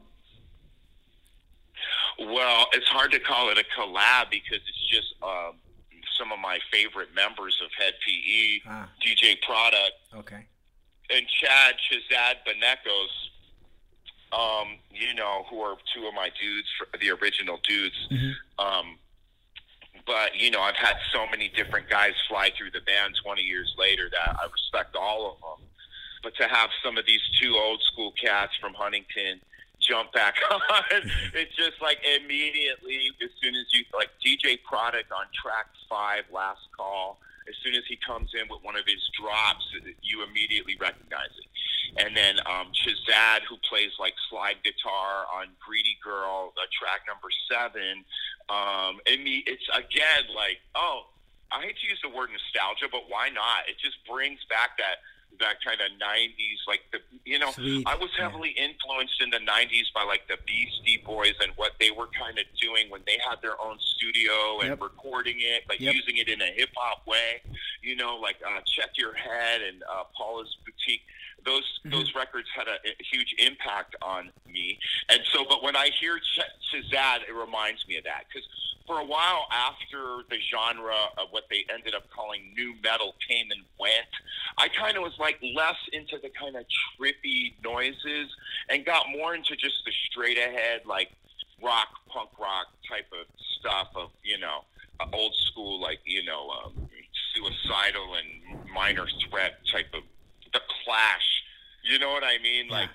Well, 2.18 2.66
it's 2.74 2.86
hard 2.88 3.12
to 3.12 3.18
call 3.18 3.48
it 3.48 3.56
a 3.56 3.64
collab 3.74 4.30
because 4.30 4.60
it's 4.68 4.86
just 4.90 5.14
um, 5.22 5.54
some 6.20 6.30
of 6.32 6.38
my 6.38 6.58
favorite 6.70 7.08
members 7.14 7.58
of 7.64 7.70
Hed 7.76 7.94
PE, 8.06 8.60
Ah. 8.68 8.88
DJ 9.02 9.36
Product, 9.42 9.96
Okay. 10.14 10.44
and 11.08 11.26
Chad 11.40 11.76
Chizad 11.90 12.44
Benekos, 12.46 13.08
um, 14.32 14.78
you 14.92 15.14
know, 15.14 15.46
who 15.48 15.60
are 15.62 15.76
two 15.94 16.06
of 16.06 16.14
my 16.14 16.30
dudes, 16.38 16.68
the 17.00 17.10
original 17.10 17.58
dudes. 17.66 17.96
Um, 18.58 18.98
but 20.06 20.36
you 20.36 20.50
know, 20.50 20.60
I've 20.60 20.76
had 20.76 20.96
so 21.12 21.26
many 21.26 21.48
different 21.48 21.88
guys 21.88 22.12
fly 22.28 22.50
through 22.56 22.70
the 22.72 22.80
band 22.82 23.14
20 23.24 23.42
years 23.42 23.74
later 23.78 24.08
that 24.10 24.36
I 24.40 24.46
respect 24.52 24.94
all 24.94 25.32
of 25.32 25.40
them. 25.58 25.66
But 26.22 26.36
to 26.36 26.46
have 26.48 26.68
some 26.84 26.98
of 26.98 27.06
these 27.06 27.22
two 27.40 27.56
old 27.56 27.82
school 27.82 28.12
cats 28.12 28.52
from 28.60 28.74
Huntington 28.74 29.40
jump 29.80 30.12
back 30.12 30.36
on, 30.50 31.10
it's 31.34 31.54
just 31.56 31.80
like 31.80 31.98
immediately 32.04 33.10
as 33.22 33.30
soon 33.42 33.54
as 33.54 33.66
you 33.72 33.84
like 33.94 34.10
DJ 34.24 34.62
Product 34.62 35.10
on 35.12 35.26
track 35.34 35.66
five, 35.90 36.24
last 36.32 36.62
call. 36.76 37.18
As 37.48 37.56
soon 37.64 37.74
as 37.74 37.82
he 37.88 37.98
comes 37.98 38.30
in 38.38 38.46
with 38.46 38.62
one 38.62 38.76
of 38.76 38.86
his 38.86 39.02
drops, 39.18 39.66
you 40.02 40.22
immediately 40.22 40.76
recognize 40.78 41.34
it. 41.34 41.50
And 41.98 42.16
then 42.16 42.38
um, 42.46 42.70
Chizad, 42.70 43.42
who 43.50 43.58
plays 43.66 43.90
like 43.98 44.14
slide 44.30 44.62
guitar 44.62 45.26
on 45.34 45.50
"Greedy 45.58 45.98
Girl," 45.98 46.54
uh, 46.54 46.70
track 46.70 47.02
number 47.10 47.26
seven. 47.50 48.06
Um, 48.46 49.02
and 49.10 49.24
me, 49.24 49.42
it's 49.50 49.66
again 49.74 50.30
like, 50.30 50.62
oh, 50.78 51.10
I 51.50 51.66
hate 51.66 51.74
to 51.82 51.86
use 51.90 51.98
the 52.02 52.14
word 52.14 52.30
nostalgia, 52.30 52.86
but 52.86 53.10
why 53.10 53.30
not? 53.34 53.66
It 53.66 53.74
just 53.82 53.98
brings 54.06 54.38
back 54.46 54.78
that 54.78 55.02
that 55.38 55.62
kind 55.64 55.80
of 55.80 55.88
'90s, 56.00 56.60
like 56.66 56.80
the 56.92 56.98
you 57.24 57.38
know, 57.38 57.50
Sweet, 57.52 57.86
I 57.86 57.94
was 57.96 58.10
yeah. 58.18 58.28
heavily 58.28 58.50
influenced 58.50 59.20
in 59.22 59.30
the 59.30 59.38
'90s 59.38 59.92
by 59.94 60.02
like 60.04 60.26
the 60.28 60.36
Beastie 60.46 61.02
Boys 61.06 61.34
and 61.42 61.52
what 61.56 61.72
they 61.78 61.90
were 61.90 62.08
kind 62.18 62.38
of 62.38 62.44
doing 62.60 62.90
when 62.90 63.00
they 63.06 63.18
had 63.28 63.40
their 63.42 63.60
own 63.60 63.78
studio 63.78 64.60
and 64.60 64.70
Yep. 64.70 64.82
recording 64.82 65.36
it, 65.38 65.64
but 65.68 65.80
Yep. 65.80 65.94
using 65.94 66.16
it 66.18 66.28
in 66.28 66.40
a 66.42 66.50
hip 66.56 66.70
hop 66.76 67.06
way. 67.06 67.40
You 67.82 67.96
know, 67.96 68.16
like 68.16 68.36
uh, 68.46 68.60
Check 68.66 68.90
Your 68.96 69.14
Head 69.14 69.62
and 69.62 69.82
uh, 69.84 70.04
Paul's 70.16 70.56
Boutique. 70.64 71.02
Those 71.44 71.62
Mm-hmm. 71.80 71.96
those 71.96 72.14
records 72.14 72.46
had 72.54 72.68
a, 72.68 72.72
a 72.86 73.04
huge 73.10 73.34
impact 73.38 73.96
on 74.02 74.30
me, 74.46 74.78
and 75.08 75.20
so. 75.32 75.46
But 75.48 75.62
when 75.62 75.76
I 75.76 75.88
hear 75.98 76.18
Ch- 76.18 76.40
Chizad, 76.68 77.22
it 77.26 77.32
reminds 77.34 77.88
me 77.88 77.96
of 77.96 78.04
that 78.04 78.24
because 78.28 78.46
for 78.86 79.00
a 79.00 79.04
while 79.04 79.46
after 79.50 80.22
the 80.28 80.36
genre 80.52 80.92
of 81.16 81.28
what 81.30 81.44
they 81.48 81.64
ended 81.72 81.94
up 81.94 82.04
calling 82.10 82.52
new 82.54 82.74
metal 82.84 83.14
came 83.26 83.50
and 83.50 83.62
went, 83.78 84.12
I 84.58 84.68
kind 84.68 84.98
of 84.98 85.02
was 85.02 85.14
like 85.18 85.40
less 85.56 85.78
into 85.94 86.18
the 86.22 86.28
kind 86.38 86.54
of 86.54 86.64
trippy 87.00 87.54
noises 87.64 88.28
and 88.68 88.84
got 88.84 89.06
more 89.10 89.34
into 89.34 89.56
just 89.56 89.76
the 89.86 89.92
straight 90.10 90.36
ahead 90.36 90.82
like 90.84 91.08
rock, 91.62 91.88
punk 92.08 92.28
rock 92.38 92.66
type 92.86 93.08
of 93.18 93.26
stuff 93.58 93.88
of 93.96 94.10
you 94.22 94.36
know 94.38 94.64
old 95.14 95.34
school 95.34 95.80
like 95.80 96.00
you 96.04 96.22
know 96.24 96.50
um, 96.50 96.74
suicidal 97.34 98.16
and 98.16 98.60
minor 98.74 99.06
threat 99.30 99.60
type 99.72 99.88
of 99.94 100.02
Clash. 100.90 101.42
You 101.84 101.98
know 101.98 102.10
what 102.10 102.24
I 102.24 102.38
mean? 102.42 102.66
Yeah. 102.66 102.74
Like, 102.74 102.90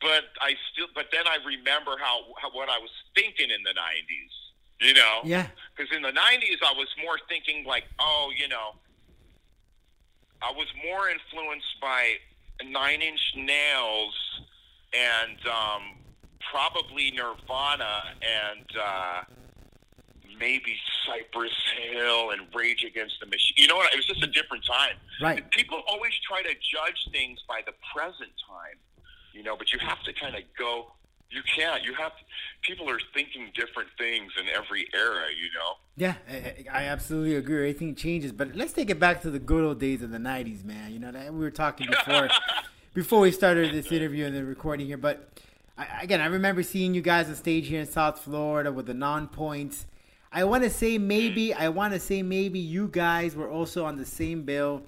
but 0.00 0.24
I 0.40 0.54
still, 0.72 0.86
but 0.94 1.06
then 1.12 1.26
I 1.26 1.38
remember 1.44 1.96
how, 1.98 2.20
how 2.40 2.50
what 2.52 2.68
I 2.68 2.78
was 2.78 2.90
thinking 3.14 3.50
in 3.50 3.62
the 3.64 3.70
'90s. 3.70 4.36
You 4.80 4.94
know? 4.94 5.20
Yeah. 5.24 5.46
Because 5.76 5.94
in 5.94 6.02
the 6.02 6.12
'90s, 6.12 6.60
I 6.64 6.72
was 6.76 6.88
more 7.02 7.18
thinking 7.28 7.64
like, 7.64 7.84
oh, 7.98 8.30
you 8.36 8.48
know, 8.48 8.76
I 10.42 10.52
was 10.52 10.68
more 10.84 11.08
influenced 11.08 11.80
by 11.80 12.14
Nine 12.64 13.02
Inch 13.02 13.20
Nails 13.36 14.14
and 14.94 15.38
um, 15.46 15.82
probably 16.50 17.10
Nirvana 17.10 18.02
and 18.22 18.66
uh, 18.78 19.22
maybe 20.40 20.74
Cypress 21.06 21.52
Hill 21.92 22.30
and 22.30 22.42
Rage 22.54 22.84
Against 22.84 23.20
the 23.20 23.26
Machine. 23.26 23.54
You 23.56 23.68
know 23.68 23.76
what? 23.76 23.92
It 23.92 23.96
was 23.96 24.06
just 24.06 24.24
a 24.24 24.26
different 24.26 24.64
time. 24.64 24.96
Right. 25.20 25.48
People 25.50 25.82
always 25.86 26.14
try 26.26 26.42
to 26.42 26.48
judge 26.48 27.08
things 27.12 27.38
by 27.46 27.60
the 27.64 27.72
present 27.94 28.32
time, 28.48 28.78
you 29.32 29.42
know, 29.42 29.56
but 29.56 29.72
you 29.72 29.78
have 29.80 30.02
to 30.04 30.12
kind 30.12 30.34
of 30.34 30.42
go. 30.58 30.92
You 31.30 31.42
can't. 31.54 31.84
You 31.84 31.94
have. 31.94 32.10
To, 32.10 32.24
people 32.62 32.90
are 32.90 32.98
thinking 33.14 33.52
different 33.54 33.88
things 33.96 34.32
in 34.40 34.48
every 34.48 34.88
era. 34.92 35.26
You 35.30 35.48
know. 35.54 35.74
Yeah, 35.96 36.14
I, 36.28 36.80
I 36.80 36.84
absolutely 36.86 37.36
agree. 37.36 37.58
Everything 37.58 37.94
changes, 37.94 38.32
but 38.32 38.56
let's 38.56 38.72
take 38.72 38.90
it 38.90 38.98
back 38.98 39.22
to 39.22 39.30
the 39.30 39.38
good 39.38 39.62
old 39.62 39.78
days 39.78 40.02
of 40.02 40.10
the 40.10 40.18
'90s, 40.18 40.64
man. 40.64 40.92
You 40.92 40.98
know, 40.98 41.12
that 41.12 41.32
we 41.32 41.38
were 41.38 41.52
talking 41.52 41.86
before, 41.86 42.30
before 42.94 43.20
we 43.20 43.30
started 43.30 43.72
this 43.72 43.92
interview 43.92 44.26
and 44.26 44.34
the 44.34 44.44
recording 44.44 44.88
here. 44.88 44.96
But 44.96 45.28
I, 45.78 46.02
again, 46.02 46.20
I 46.20 46.26
remember 46.26 46.64
seeing 46.64 46.94
you 46.94 47.00
guys 47.00 47.28
on 47.28 47.36
stage 47.36 47.68
here 47.68 47.80
in 47.80 47.86
South 47.86 48.18
Florida 48.18 48.72
with 48.72 48.86
the 48.86 48.92
Nonpoints. 48.92 49.84
I 50.32 50.44
want 50.44 50.62
to 50.62 50.70
say 50.70 50.96
maybe, 50.98 51.52
I 51.52 51.68
want 51.68 51.92
to 51.94 52.00
say 52.00 52.22
maybe 52.22 52.58
you 52.60 52.88
guys 52.88 53.34
were 53.34 53.48
also 53.50 53.84
on 53.84 53.96
the 53.96 54.06
same 54.06 54.42
bill 54.42 54.82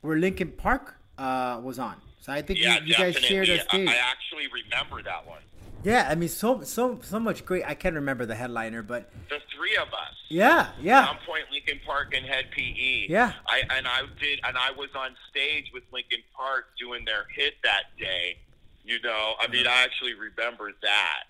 where 0.00 0.18
Linkin 0.18 0.50
Park 0.52 0.96
uh, 1.18 1.60
was 1.62 1.78
on. 1.78 1.96
So 2.20 2.32
I 2.32 2.42
think 2.42 2.58
Yeah, 2.60 2.80
you, 2.80 2.86
you 2.86 2.94
guys 2.94 3.16
shared 3.16 3.48
a 3.48 3.60
stage. 3.60 3.88
I 3.88 3.94
actually 3.96 4.48
remember 4.48 5.02
that 5.02 5.26
one. 5.26 5.42
yeah, 5.84 6.08
I 6.10 6.14
mean, 6.14 6.28
so 6.30 6.62
so 6.62 6.98
so 7.02 7.20
much 7.20 7.44
great. 7.44 7.62
I 7.66 7.74
can't 7.74 7.94
remember 7.94 8.24
the 8.26 8.34
headliner, 8.34 8.82
but 8.82 9.10
The 9.28 9.38
three 9.54 9.76
of 9.76 9.88
us. 9.88 10.14
yeah, 10.28 10.70
yeah. 10.80 11.04
Town 11.04 11.18
Point, 11.26 11.44
Linkin 11.52 11.78
Park, 11.86 12.14
and 12.16 12.24
Hed 12.26 12.46
PE. 12.50 13.06
Yeah. 13.08 13.32
I 13.46 13.62
and 13.76 13.86
I 13.86 14.00
did, 14.18 14.40
and 14.42 14.56
I 14.56 14.70
was 14.72 14.88
on 14.96 15.10
stage 15.30 15.70
with 15.74 15.82
Linkin 15.92 16.20
Park 16.34 16.64
doing 16.78 17.04
their 17.04 17.26
hit 17.36 17.54
that 17.62 17.84
day. 17.98 18.38
You 18.84 19.00
know, 19.02 19.34
I 19.38 19.46
mean, 19.48 19.66
I 19.66 19.82
actually 19.84 20.14
remember 20.14 20.72
that, 20.82 21.22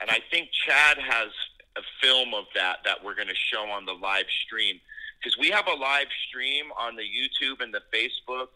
and 0.00 0.10
I 0.10 0.20
think 0.30 0.50
Chad 0.66 0.98
has 0.98 1.28
a 1.76 1.82
film 2.02 2.34
of 2.34 2.44
that 2.54 2.78
that 2.84 3.02
we're 3.02 3.14
going 3.14 3.28
to 3.28 3.34
show 3.34 3.62
on 3.70 3.84
the 3.86 3.92
live 3.92 4.26
stream 4.44 4.80
because 5.18 5.38
we 5.38 5.48
have 5.50 5.66
a 5.66 5.74
live 5.74 6.08
stream 6.28 6.66
on 6.78 6.96
the 6.96 7.02
YouTube 7.02 7.62
and 7.62 7.72
the 7.72 7.82
Facebook. 7.94 8.48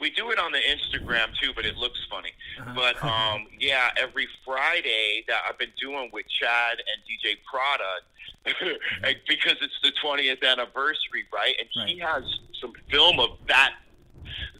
We 0.00 0.10
do 0.10 0.30
it 0.30 0.38
on 0.38 0.50
the 0.50 0.58
Instagram 0.58 1.36
too, 1.40 1.52
but 1.54 1.66
it 1.66 1.76
looks 1.76 2.00
funny. 2.10 2.32
But 2.74 3.02
um, 3.04 3.46
yeah, 3.58 3.90
every 3.98 4.26
Friday 4.46 5.24
that 5.28 5.42
I've 5.46 5.58
been 5.58 5.72
doing 5.78 6.08
with 6.12 6.24
Chad 6.40 6.78
and 6.78 7.02
DJ 7.04 7.36
and 9.04 9.16
because 9.28 9.56
it's 9.60 9.78
the 9.82 9.92
20th 10.02 10.42
anniversary, 10.42 11.26
right? 11.32 11.54
And 11.60 11.88
he 11.88 11.98
has 11.98 12.22
some 12.60 12.72
film 12.90 13.20
of 13.20 13.30
that 13.48 13.74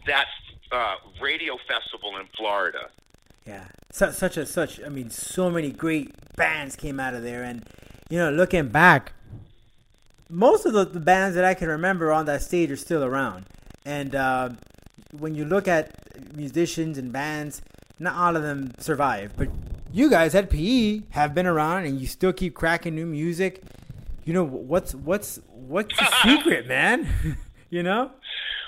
that 0.07 0.27
uh, 0.73 0.97
radio 1.21 1.57
festival 1.67 2.19
in 2.19 2.27
Florida. 2.37 2.91
Yeah, 3.51 3.65
such 3.91 4.15
such 4.15 4.37
a 4.37 4.47
such. 4.47 4.81
I 4.81 4.89
mean, 4.89 5.11
so 5.11 5.51
many 5.51 5.73
great 5.73 6.15
bands 6.37 6.77
came 6.77 7.01
out 7.01 7.15
of 7.15 7.25
there, 7.25 7.43
and 7.43 7.67
you 8.09 8.17
know, 8.17 8.31
looking 8.31 8.69
back, 8.69 9.13
most 10.29 10.67
of 10.67 10.73
the, 10.73 10.85
the 10.85 11.01
bands 11.01 11.35
that 11.35 11.45
I 11.45 11.55
can 11.55 11.67
remember 11.67 12.13
on 12.13 12.27
that 12.27 12.43
stage 12.43 12.71
are 12.71 12.77
still 12.77 13.03
around. 13.03 13.47
And 13.85 14.15
uh, 14.15 14.51
when 15.19 15.35
you 15.35 15.45
look 15.45 15.67
at 15.67 15.93
musicians 16.37 16.97
and 16.97 17.13
bands, 17.13 17.61
not 17.99 18.15
all 18.15 18.37
of 18.37 18.45
them 18.45 18.71
survive, 18.79 19.33
but 19.37 19.49
you 19.93 20.09
guys 20.09 20.37
at 20.37 20.49
PE 20.49 21.03
have 21.11 21.35
been 21.35 21.47
around, 21.47 21.87
and 21.87 22.01
you 22.01 22.07
still 22.07 22.33
keep 22.33 22.55
cracking 22.55 22.95
new 22.95 23.07
music. 23.07 23.65
You 24.25 24.33
know 24.33 24.45
what's 24.45 24.95
what's 24.95 25.41
what's 25.49 25.97
the 25.97 26.09
secret, 26.23 26.69
man? 26.69 27.37
you 27.71 27.83
know? 27.83 28.13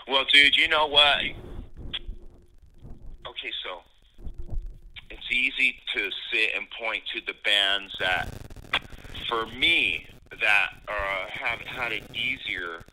Well, 0.09 0.25
dude, 0.33 0.57
you 0.57 0.67
know 0.67 0.89
what? 0.89 1.19
Okay, 3.29 3.53
so 3.63 3.83
easy 5.43 5.77
to 5.95 6.11
sit 6.31 6.51
and 6.57 6.67
point 6.71 7.03
to 7.13 7.21
the 7.27 7.35
bands 7.45 7.93
that, 7.99 8.33
for 9.29 9.47
me, 9.47 10.07
that 10.31 10.71
uh, 10.89 11.29
have 11.31 11.61
had 11.61 11.93
it 11.93 12.05
easier 12.15 12.85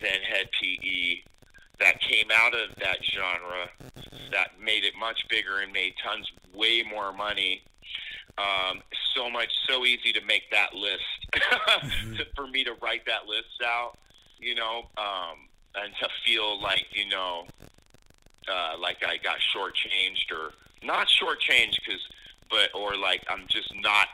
than 0.00 0.18
Hed 0.28 0.48
PE, 0.60 1.22
that 1.80 2.00
came 2.00 2.26
out 2.32 2.52
of 2.54 2.74
that 2.76 2.98
genre, 3.04 3.68
that 4.32 4.60
made 4.60 4.84
it 4.84 4.94
much 4.98 5.20
bigger 5.28 5.58
and 5.60 5.72
made 5.72 5.94
tons, 6.04 6.30
way 6.52 6.82
more 6.88 7.12
money. 7.12 7.62
Um, 8.36 8.82
so 9.14 9.30
much, 9.30 9.50
so 9.68 9.86
easy 9.86 10.12
to 10.12 10.24
make 10.26 10.50
that 10.50 10.74
list, 10.74 11.04
to, 12.16 12.26
for 12.34 12.48
me 12.48 12.64
to 12.64 12.74
write 12.82 13.06
that 13.06 13.26
list 13.28 13.62
out, 13.64 13.92
you 14.40 14.56
know, 14.56 14.86
um, 14.98 15.48
and 15.76 15.92
to 16.00 16.08
feel 16.24 16.60
like, 16.60 16.86
you 16.90 17.08
know, 17.08 17.46
uh, 18.52 18.74
like 18.80 18.98
I 19.06 19.18
got 19.18 19.36
shortchanged 19.54 20.36
or 20.36 20.52
not 20.84 21.08
shortchanged 21.08 21.76
because, 21.84 22.00
but, 22.50 22.74
or 22.74 22.96
like 22.96 23.22
I'm 23.28 23.46
just 23.48 23.72
not, 23.76 24.08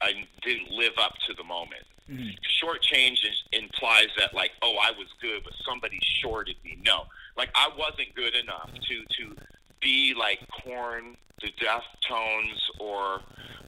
I 0.00 0.12
didn't 0.42 0.70
live 0.70 0.94
up 1.00 1.14
to 1.28 1.34
the 1.34 1.44
moment. 1.44 1.84
Mm-hmm. 2.10 2.30
Shortchange 2.60 3.24
is, 3.24 3.42
implies 3.52 4.08
that 4.18 4.34
like, 4.34 4.50
oh, 4.62 4.76
I 4.82 4.90
was 4.92 5.08
good, 5.20 5.42
but 5.44 5.54
somebody 5.66 5.98
shorted 6.20 6.56
me. 6.64 6.78
No, 6.84 7.04
like 7.36 7.50
I 7.54 7.70
wasn't 7.78 8.14
good 8.14 8.34
enough 8.34 8.70
to 8.88 9.04
to 9.18 9.36
be 9.80 10.14
like 10.18 10.40
Korn, 10.62 11.16
the 11.40 11.48
Deftones, 11.48 12.58
or 12.78 13.20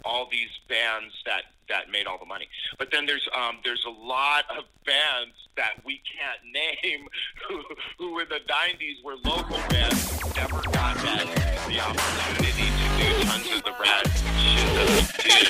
all 0.04 0.28
these 0.30 0.50
bands 0.68 1.14
that 1.24 1.42
that 1.68 1.90
made 1.90 2.06
all 2.06 2.18
the 2.18 2.26
money. 2.26 2.48
But 2.78 2.90
then 2.90 3.06
there's 3.06 3.26
um, 3.36 3.58
there's 3.64 3.84
a 3.86 3.90
lot 3.90 4.44
of 4.50 4.64
bands 4.84 5.34
that 5.56 5.84
we 5.84 6.00
can't 6.04 6.40
name 6.52 7.08
who, 7.48 7.62
who 7.98 8.20
in 8.20 8.28
the 8.28 8.40
90s 8.48 9.02
were 9.04 9.16
local 9.24 9.58
bands 9.70 10.22
never 10.36 10.62
got 10.70 10.96
that 10.96 11.26
the 11.66 11.80
opportunity 11.80 12.68
to 12.70 12.86
do 12.98 13.08
tons 13.24 13.50
of 13.56 13.62
the 13.64 13.72
rad 13.80 14.06
shit 14.38 14.68
that 14.74 14.86
we 14.88 15.00
did. 15.22 15.46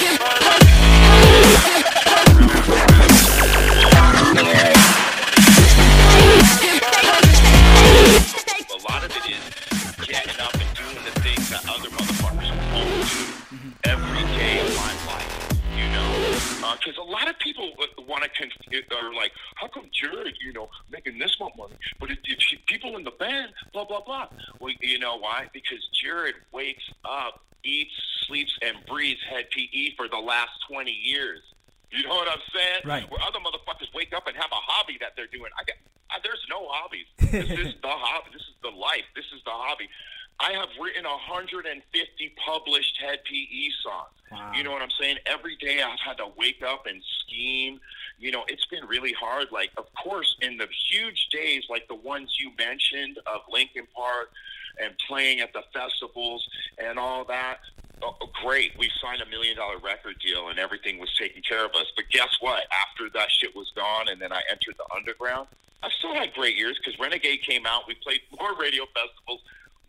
You 0.00 0.16
so, 0.16 0.34
like, 0.34 0.49
it, 18.70 18.92
are 18.92 19.14
like, 19.14 19.32
how 19.56 19.68
come 19.68 19.86
Jared, 19.92 20.34
you 20.44 20.52
know, 20.52 20.68
making 20.90 21.18
this 21.18 21.36
much 21.40 21.52
money, 21.56 21.74
but 21.98 22.10
it, 22.10 22.18
it, 22.24 22.66
people 22.66 22.96
in 22.96 23.04
the 23.04 23.12
band, 23.12 23.52
blah 23.72 23.84
blah 23.84 24.00
blah. 24.00 24.28
Well, 24.60 24.72
you 24.80 24.98
know 24.98 25.18
why? 25.18 25.48
Because 25.52 25.86
Jared 25.92 26.34
wakes 26.52 26.84
up, 27.04 27.44
eats, 27.64 27.92
sleeps, 28.26 28.56
and 28.62 28.76
breathes 28.86 29.20
Hed 29.28 29.46
PE 29.50 29.96
for 29.96 30.08
the 30.08 30.18
last 30.18 30.50
twenty 30.68 30.92
years. 30.92 31.40
You 31.90 32.04
know 32.06 32.14
what 32.14 32.28
I'm 32.28 32.42
saying? 32.54 32.82
Right. 32.84 33.10
Where 33.10 33.20
other 33.20 33.40
motherfuckers 33.40 33.92
wake 33.94 34.12
up 34.14 34.26
and 34.28 34.36
have 34.36 34.50
a 34.52 34.62
hobby 34.62 34.96
that 35.00 35.12
they're 35.16 35.26
doing. 35.26 35.50
I 35.58 35.64
got, 35.64 35.74
I, 36.10 36.18
there's 36.22 36.44
no 36.48 36.66
hobbies. 36.68 37.06
This 37.30 37.50
is 37.50 37.74
the 37.82 37.90
hobby. 37.90 38.30
This 38.32 38.42
is 38.42 38.58
the 38.62 38.70
life. 38.70 39.06
This 39.14 39.26
is 39.34 39.42
the 39.44 39.50
hobby. 39.50 39.88
I 40.40 40.52
have 40.52 40.68
written 40.80 41.04
150 41.04 42.32
published 42.44 42.98
Hed 42.98 43.18
PE 43.24 43.68
songs. 43.82 44.14
Wow. 44.32 44.52
You 44.56 44.64
know 44.64 44.70
what 44.70 44.80
I'm 44.80 44.90
saying? 44.98 45.16
Every 45.26 45.56
day 45.56 45.82
I've 45.82 46.00
had 46.00 46.16
to 46.16 46.28
wake 46.36 46.62
up 46.66 46.86
and 46.86 47.02
scheme. 47.20 47.78
You 48.18 48.30
know, 48.30 48.44
it's 48.48 48.64
been 48.66 48.86
really 48.86 49.12
hard. 49.12 49.48
Like, 49.52 49.70
of 49.76 49.84
course, 50.02 50.36
in 50.40 50.56
the 50.56 50.66
huge 50.90 51.28
days 51.30 51.64
like 51.68 51.88
the 51.88 51.94
ones 51.94 52.36
you 52.40 52.52
mentioned 52.56 53.18
of 53.26 53.42
Linkin 53.52 53.86
Park 53.94 54.30
and 54.82 54.94
playing 55.06 55.40
at 55.40 55.52
the 55.52 55.62
festivals 55.74 56.48
and 56.78 56.98
all 56.98 57.24
that, 57.26 57.58
oh, 58.02 58.14
great. 58.42 58.72
We 58.78 58.90
signed 59.02 59.20
a 59.20 59.28
million 59.28 59.56
dollar 59.56 59.78
record 59.78 60.16
deal 60.24 60.48
and 60.48 60.58
everything 60.58 60.98
was 60.98 61.14
taken 61.18 61.42
care 61.42 61.66
of 61.66 61.72
us. 61.72 61.86
But 61.96 62.06
guess 62.10 62.34
what? 62.40 62.64
After 62.88 63.10
that 63.12 63.30
shit 63.30 63.54
was 63.54 63.70
gone 63.76 64.08
and 64.08 64.18
then 64.20 64.32
I 64.32 64.40
entered 64.50 64.76
the 64.78 64.86
underground, 64.96 65.48
I 65.82 65.90
still 65.98 66.14
had 66.14 66.32
great 66.32 66.56
years 66.56 66.78
because 66.78 66.98
Renegade 66.98 67.42
came 67.42 67.66
out. 67.66 67.82
We 67.88 67.94
played 67.94 68.20
more 68.38 68.54
radio 68.56 68.84
festivals 68.94 69.40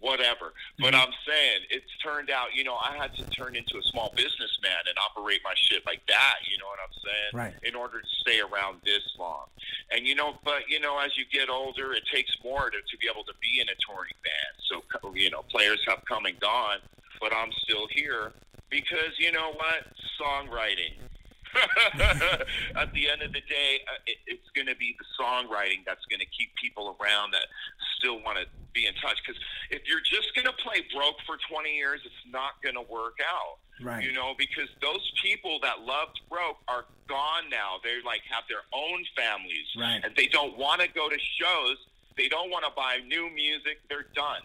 whatever. 0.01 0.53
But 0.79 0.93
I'm 0.93 1.13
saying 1.25 1.69
it's 1.69 1.89
turned 2.03 2.29
out, 2.29 2.53
you 2.53 2.63
know, 2.63 2.75
I 2.75 2.97
had 2.97 3.15
to 3.15 3.23
turn 3.29 3.55
into 3.55 3.77
a 3.77 3.83
small 3.83 4.11
businessman 4.15 4.83
and 4.89 4.97
operate 4.97 5.39
my 5.43 5.53
shit 5.55 5.85
like 5.85 6.01
that, 6.07 6.41
you 6.49 6.57
know 6.57 6.65
what 6.65 6.81
I'm 6.81 6.97
saying? 7.05 7.31
Right. 7.33 7.53
In 7.63 7.75
order 7.75 8.01
to 8.01 8.07
stay 8.19 8.41
around 8.41 8.81
this 8.83 9.05
long. 9.17 9.45
And 9.91 10.05
you 10.05 10.15
know, 10.15 10.35
but 10.43 10.67
you 10.67 10.79
know, 10.79 10.99
as 10.99 11.15
you 11.15 11.25
get 11.31 11.49
older, 11.49 11.93
it 11.93 12.03
takes 12.13 12.35
more 12.43 12.69
to, 12.69 12.77
to 12.77 12.95
be 12.97 13.07
able 13.07 13.23
to 13.23 13.33
be 13.41 13.61
in 13.61 13.69
a 13.69 13.77
touring 13.85 14.17
band. 14.25 14.53
So 14.67 14.81
you 15.13 15.29
know, 15.29 15.43
players 15.49 15.79
have 15.87 16.03
come 16.05 16.25
and 16.25 16.39
gone, 16.39 16.79
but 17.19 17.31
I'm 17.33 17.51
still 17.63 17.87
here 17.93 18.33
because 18.69 19.13
you 19.19 19.31
know 19.31 19.53
what? 19.53 19.85
Songwriting. 20.19 20.97
At 22.79 22.93
the 22.93 23.09
end 23.11 23.21
of 23.21 23.33
the 23.33 23.43
day, 23.43 23.83
uh, 23.83 23.99
it, 24.07 24.17
it's 24.25 24.49
going 24.55 24.67
to 24.67 24.75
be 24.79 24.95
the 24.95 25.03
songwriting 25.19 25.83
that's 25.85 26.05
going 26.07 26.23
to 26.23 26.31
keep 26.31 26.55
people 26.55 26.95
around 26.95 27.35
that 27.35 27.43
still 28.01 28.17
want 28.25 28.37
to 28.41 28.45
be 28.73 28.87
in 28.89 28.93
touch. 28.97 29.21
Because 29.21 29.39
if 29.69 29.85
you're 29.85 30.01
just 30.01 30.33
going 30.33 30.47
to 30.49 30.57
play 30.63 30.81
broke 30.93 31.21
for 31.29 31.37
20 31.49 31.69
years, 31.69 32.01
it's 32.03 32.25
not 32.33 32.57
going 32.65 32.75
to 32.75 32.81
work 32.89 33.21
out. 33.21 33.61
Right. 33.81 34.03
You 34.03 34.11
know, 34.13 34.33
because 34.37 34.69
those 34.81 35.01
people 35.21 35.59
that 35.61 35.81
loved 35.81 36.19
broke 36.29 36.57
are 36.67 36.85
gone 37.07 37.49
now. 37.49 37.77
They 37.83 37.97
like 38.05 38.21
have 38.29 38.43
their 38.49 38.65
own 38.73 39.05
families, 39.17 39.65
Right. 39.77 40.01
and 40.03 40.13
they 40.15 40.27
don't 40.27 40.57
want 40.57 40.81
to 40.81 40.87
go 40.89 41.09
to 41.09 41.17
shows. 41.39 41.77
They 42.17 42.27
don't 42.27 42.49
want 42.51 42.65
to 42.65 42.71
buy 42.75 42.97
new 43.07 43.29
music. 43.33 43.79
They're 43.89 44.05
done. 44.13 44.41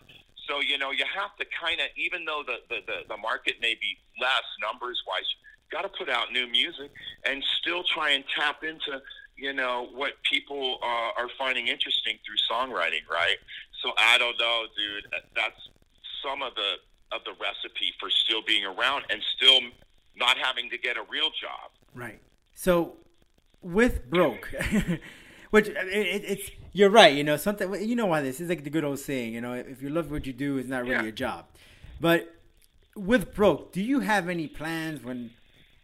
So 0.48 0.60
you 0.60 0.78
know, 0.78 0.90
you 0.90 1.04
have 1.12 1.36
to 1.36 1.44
kind 1.60 1.80
of, 1.80 1.88
even 1.96 2.24
though 2.24 2.42
the, 2.46 2.58
the 2.70 2.80
the 2.86 2.98
the 3.08 3.16
market 3.18 3.56
may 3.60 3.74
be 3.74 3.98
less 4.20 4.46
numbers 4.62 4.96
wise, 5.06 5.26
got 5.70 5.82
to 5.82 5.90
put 5.98 6.08
out 6.08 6.32
new 6.32 6.46
music 6.46 6.90
and 7.28 7.42
still 7.60 7.82
try 7.84 8.10
and 8.10 8.24
tap 8.34 8.62
into 8.64 9.02
you 9.36 9.52
know 9.52 9.88
what 9.94 10.12
people 10.30 10.78
uh, 10.82 11.20
are 11.20 11.28
finding 11.38 11.68
interesting 11.68 12.18
through 12.24 12.36
songwriting, 12.50 13.06
right? 13.10 13.36
So 13.82 13.92
I 13.98 14.18
don't 14.18 14.38
know, 14.38 14.64
dude. 14.76 15.06
That's 15.34 15.60
some 16.22 16.42
of 16.42 16.54
the 16.54 16.74
of 17.16 17.22
the 17.24 17.32
recipe 17.40 17.92
for 18.00 18.10
still 18.10 18.42
being 18.42 18.64
around 18.64 19.04
and 19.10 19.20
still 19.36 19.60
not 20.16 20.36
having 20.38 20.68
to 20.70 20.78
get 20.78 20.96
a 20.96 21.02
real 21.10 21.28
job. 21.40 21.70
Right. 21.94 22.20
So 22.54 22.96
with 23.62 24.08
broke, 24.10 24.52
which 25.50 25.68
it, 25.68 25.76
it, 25.76 26.24
it's 26.26 26.50
you're 26.72 26.90
right. 26.90 27.14
You 27.14 27.24
know 27.24 27.36
something. 27.36 27.72
You 27.86 27.96
know 27.96 28.06
why 28.06 28.22
this 28.22 28.40
is 28.40 28.48
like 28.48 28.64
the 28.64 28.70
good 28.70 28.84
old 28.84 28.98
saying. 28.98 29.34
You 29.34 29.40
know, 29.40 29.52
if 29.52 29.82
you 29.82 29.90
love 29.90 30.10
what 30.10 30.26
you 30.26 30.32
do, 30.32 30.56
it's 30.58 30.68
not 30.68 30.82
really 30.82 30.94
Yeah. 31.04 31.08
a 31.08 31.12
job. 31.12 31.46
But 32.00 32.34
with 32.94 33.34
broke, 33.34 33.72
do 33.72 33.82
you 33.82 34.00
have 34.00 34.28
any 34.28 34.46
plans 34.46 35.02
when 35.04 35.30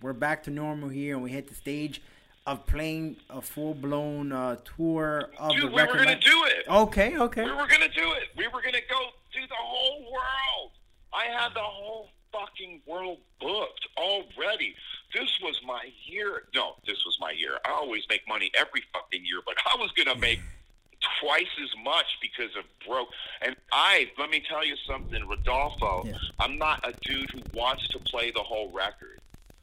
we're 0.00 0.12
back 0.14 0.42
to 0.44 0.50
normal 0.50 0.88
here 0.88 1.14
and 1.14 1.22
we 1.22 1.30
hit 1.30 1.48
the 1.48 1.54
stage 1.54 2.02
of 2.46 2.66
playing 2.66 3.16
a 3.30 3.40
full 3.40 3.74
blown 3.74 4.32
uh, 4.32 4.56
tour 4.76 5.30
of 5.38 5.52
Dude, 5.52 5.62
the 5.62 5.66
we 5.68 5.72
were 5.72 5.78
record? 5.78 5.98
gonna 5.98 6.10
li- 6.10 6.20
do 6.20 6.44
it. 6.46 6.64
Okay. 6.68 7.16
Okay. 7.18 7.44
We 7.44 7.50
were 7.52 7.66
gonna 7.68 7.88
do 7.88 8.12
it. 8.12 8.28
We 8.36 8.46
were 8.48 8.60
gonna 8.62 8.78
go 8.90 8.98
do 9.32 9.40
the 9.48 9.54
whole 9.56 10.00
world. 10.12 10.72
I 11.14 11.24
had 11.26 11.54
the 11.54 11.60
whole 11.60 12.08
fucking 12.32 12.80
world 12.86 13.18
booked 13.40 13.86
already. 13.96 14.74
This 15.14 15.30
was 15.42 15.60
my 15.66 15.82
year. 16.06 16.44
No, 16.54 16.74
this 16.86 17.04
was 17.04 17.16
my 17.20 17.30
year. 17.32 17.58
I 17.66 17.70
always 17.70 18.02
make 18.08 18.26
money 18.26 18.50
every 18.58 18.82
fucking 18.92 19.24
year, 19.24 19.40
but 19.46 19.54
I 19.72 19.76
was 19.78 19.92
gonna 19.92 20.18
make 20.18 20.40
twice 21.20 21.46
as 21.62 21.68
much 21.84 22.06
because 22.20 22.54
of 22.56 22.64
broke. 22.86 23.08
And 23.42 23.54
I, 23.72 24.10
let 24.18 24.30
me 24.30 24.42
tell 24.48 24.64
you 24.64 24.76
something, 24.88 25.26
Rodolfo. 25.28 26.04
Yeah. 26.06 26.14
I'm 26.40 26.58
not 26.58 26.80
a 26.88 26.92
dude 27.02 27.30
who 27.30 27.40
wants 27.54 27.86
to 27.88 27.98
play 28.00 28.30
the 28.30 28.42
whole 28.42 28.70
record. 28.72 29.20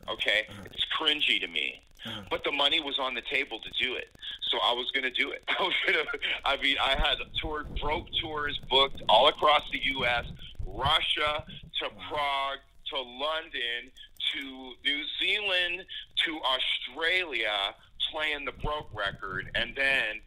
Okay, 0.09 0.47
it's 0.65 0.83
cringy 0.99 1.39
to 1.39 1.47
me. 1.47 1.81
Hmm. 2.03 2.21
But 2.29 2.43
the 2.43 2.51
money 2.51 2.79
was 2.79 2.97
on 2.99 3.13
the 3.13 3.21
table 3.21 3.59
to 3.59 3.83
do 3.83 3.95
it, 3.95 4.09
so 4.49 4.57
I 4.63 4.71
was 4.73 4.89
going 4.91 5.03
to 5.03 5.11
do 5.11 5.31
it. 5.31 5.43
I 5.59 5.61
was 5.61 5.73
going 5.85 6.05
to. 6.05 6.19
I 6.45 6.57
mean, 6.61 6.77
I 6.81 6.91
had 6.91 7.17
toured 7.41 7.67
broke 7.79 8.07
tours 8.21 8.59
booked 8.69 9.01
all 9.09 9.27
across 9.27 9.63
the 9.71 9.79
U.S., 9.83 10.25
Russia 10.65 11.43
to 11.81 11.89
Prague 12.09 12.59
to 12.91 12.95
London 12.97 13.91
to 14.33 14.73
New 14.85 15.03
Zealand 15.21 15.85
to 16.25 16.39
Australia, 16.41 17.75
playing 18.11 18.45
the 18.45 18.53
broke 18.63 18.89
record, 18.93 19.49
and 19.55 19.75
then 19.75 20.21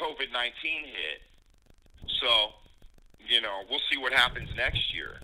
COVID 0.00 0.32
nineteen 0.32 0.84
hit. 0.84 1.20
So, 2.20 2.28
you 3.28 3.40
know, 3.40 3.62
we'll 3.68 3.80
see 3.90 3.98
what 3.98 4.12
happens 4.12 4.48
next 4.56 4.94
year. 4.94 5.18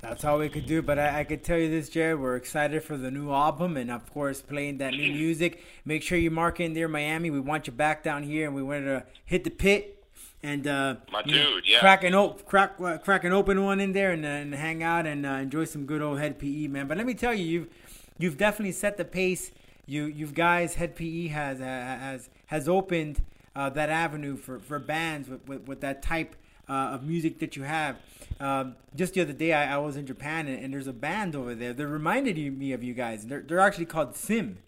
That's 0.00 0.24
all 0.24 0.38
we 0.38 0.48
could 0.48 0.66
do. 0.66 0.80
But 0.80 0.98
I, 0.98 1.20
I 1.20 1.24
could 1.24 1.42
tell 1.42 1.58
you 1.58 1.68
this, 1.68 1.88
Jared. 1.88 2.20
We're 2.20 2.36
excited 2.36 2.82
for 2.82 2.96
the 2.96 3.10
new 3.10 3.32
album 3.32 3.76
and, 3.76 3.90
of 3.90 4.10
course, 4.12 4.40
playing 4.40 4.78
that 4.78 4.92
new 4.92 5.12
music. 5.12 5.64
Make 5.84 6.02
sure 6.02 6.18
you 6.18 6.30
mark 6.30 6.60
in 6.60 6.72
there, 6.72 6.88
Miami. 6.88 7.30
We 7.30 7.40
want 7.40 7.66
you 7.66 7.72
back 7.72 8.02
down 8.02 8.22
here, 8.22 8.46
and 8.46 8.54
we 8.54 8.62
wanted 8.62 8.84
to 8.84 9.04
hit 9.24 9.44
the 9.44 9.50
pit 9.50 9.98
and 10.42 10.66
uh, 10.66 10.96
My 11.12 11.22
you 11.24 11.34
know, 11.34 11.58
yeah. 11.64 11.80
crack 11.80 12.04
an 12.04 12.14
op- 12.14 12.44
crack 12.46 12.74
uh, 12.80 12.98
crack 12.98 13.24
an 13.24 13.32
open 13.32 13.64
one 13.64 13.80
in 13.80 13.92
there 13.92 14.12
and, 14.12 14.24
uh, 14.24 14.28
and 14.28 14.54
hang 14.54 14.82
out 14.82 15.04
and 15.04 15.26
uh, 15.26 15.30
enjoy 15.30 15.64
some 15.64 15.84
good 15.84 16.00
old 16.00 16.20
Hed 16.20 16.38
PE, 16.38 16.68
man. 16.68 16.86
But 16.86 16.96
let 16.96 17.06
me 17.06 17.14
tell 17.14 17.34
you, 17.34 17.44
you've 17.44 17.68
you've 18.18 18.36
definitely 18.36 18.72
set 18.72 18.96
the 18.96 19.04
pace. 19.04 19.50
You 19.86 20.04
you've 20.04 20.34
guys, 20.34 20.74
Hed 20.74 20.94
PE 20.94 21.28
has 21.28 21.60
uh, 21.60 21.64
has 21.64 22.30
has 22.46 22.68
opened 22.68 23.22
uh, 23.56 23.68
that 23.70 23.90
avenue 23.90 24.36
for, 24.36 24.60
for 24.60 24.78
bands 24.78 25.28
with, 25.28 25.46
with, 25.48 25.66
with 25.66 25.80
that 25.80 26.02
type 26.02 26.36
uh, 26.68 26.72
of 26.92 27.02
music 27.02 27.40
that 27.40 27.56
you 27.56 27.64
have. 27.64 27.96
Um, 28.40 28.76
just 28.94 29.14
the 29.14 29.20
other 29.22 29.32
day, 29.32 29.52
I, 29.52 29.74
I 29.74 29.78
was 29.78 29.96
in 29.96 30.06
Japan 30.06 30.46
and, 30.46 30.62
and 30.64 30.72
there's 30.72 30.86
a 30.86 30.92
band 30.92 31.34
over 31.34 31.54
there 31.54 31.72
that 31.72 31.86
reminded 31.86 32.36
me 32.58 32.72
of 32.72 32.82
you 32.84 32.94
guys. 32.94 33.26
They're, 33.26 33.42
they're 33.42 33.60
actually 33.60 33.86
called 33.86 34.14
SiM. 34.16 34.58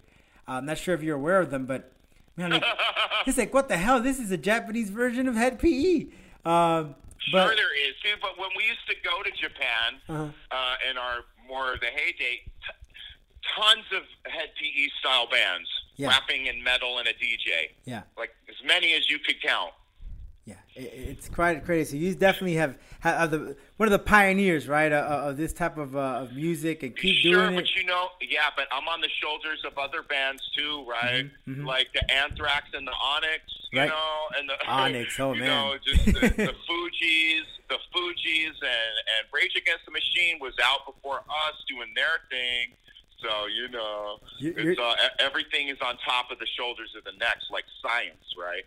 Uh, 0.49 0.53
I'm 0.53 0.67
not 0.67 0.79
sure 0.79 0.95
if 0.95 1.03
you're 1.03 1.17
aware 1.17 1.41
of 1.41 1.51
them, 1.51 1.67
but 1.67 1.93
man, 2.37 2.51
like, 2.51 2.65
it's 3.27 3.39
like 3.39 3.55
what 3.55 3.69
the 3.69 3.77
hell? 3.77 4.01
This 4.01 4.19
is 4.19 4.31
a 4.33 4.37
Japanese 4.37 4.91
version 4.91 5.29
of 5.29 5.37
Hed 5.37 5.59
PE. 5.61 6.07
Um, 6.45 6.95
but 7.33 7.47
sure, 7.47 7.55
there 7.55 7.89
is, 7.89 7.95
dude. 8.03 8.19
But 8.21 8.39
when 8.39 8.49
we 8.57 8.65
used 8.65 8.87
to 8.89 8.95
go 9.05 9.23
to 9.23 9.31
Japan 9.31 10.01
Uh-huh. 10.09 10.25
uh, 10.51 10.91
in 10.91 10.97
our 10.99 11.19
more 11.47 11.73
of 11.75 11.81
the 11.81 11.87
heyday, 11.87 12.41
t- 12.43 13.01
tons 13.57 13.85
of 13.95 14.03
Hed 14.33 14.49
PE 14.59 14.89
style 15.01 15.29
bands, 15.31 15.69
Yeah. 15.97 16.09
rapping 16.09 16.49
and 16.49 16.65
metal 16.65 16.99
and 16.99 17.07
a 17.07 17.13
DJ, 17.13 17.71
yeah, 17.85 18.03
like 18.17 18.31
as 18.49 18.57
many 18.67 18.95
as 18.95 19.09
you 19.11 19.19
could 19.19 19.41
count. 19.43 19.73
Yeah, 20.47 20.55
it, 20.75 20.93
it's 20.95 21.29
quite 21.29 21.65
crazy. 21.65 21.99
So 21.99 22.03
you 22.05 22.15
definitely 22.15 22.55
have, 22.57 22.79
have 23.01 23.31
the 23.31 23.57
one 23.77 23.87
of 23.87 23.93
the 23.93 23.99
pioneers, 23.99 24.67
right, 24.69 24.91
uh, 24.93 25.29
of 25.29 25.37
this 25.37 25.53
type 25.53 25.77
of, 25.79 25.95
uh, 25.97 26.23
of 26.23 26.33
music, 26.35 26.83
and 26.83 26.97
keep 26.97 27.17
sure, 27.17 27.47
doing 27.47 27.55
but 27.57 27.75
you 27.77 27.85
know, 27.85 28.09
yeah, 28.21 28.49
but 28.57 28.67
I'm 28.73 28.87
on 28.89 29.01
the 29.01 29.09
shoulders 29.23 29.63
of 29.67 29.77
other 29.79 30.03
bands 30.03 30.43
too, 30.57 30.85
right? 30.89 31.31
Mhm, 31.49 31.59
mhm. 31.59 31.67
Like 31.67 31.89
the 31.93 32.11
Anthrax 32.13 32.67
and 32.75 32.87
the 32.87 32.93
Onyx, 32.93 33.43
you 33.73 33.79
Right. 33.81 33.89
know, 33.89 34.29
and 34.39 34.49
the 34.49 34.67
Onyx, 34.69 35.21
oh, 35.21 35.35
man. 35.35 35.45
know, 35.45 35.75
just 35.85 36.05
the, 36.07 36.13
the 36.21 36.55
Fugees, 36.69 37.45
the 37.69 37.79
Fugees, 37.95 38.55
and 38.61 38.95
and 39.17 39.23
Rage 39.33 39.53
Against 39.57 39.85
the 39.87 39.93
Machine 39.93 40.39
was 40.41 40.55
out 40.63 40.85
before 40.87 41.19
us 41.21 41.55
doing 41.69 41.93
their 41.95 42.21
thing. 42.31 42.73
So 43.23 43.47
you 43.47 43.69
know, 43.69 44.19
it's, 44.41 44.81
uh, 44.81 44.95
everything 45.19 45.69
is 45.69 45.79
on 45.85 45.97
top 46.05 46.31
of 46.31 46.39
the 46.39 46.47
shoulders 46.57 46.91
of 46.97 47.05
the 47.05 47.13
necks, 47.19 47.45
like 47.53 47.65
science, 47.83 48.25
right? 48.39 48.65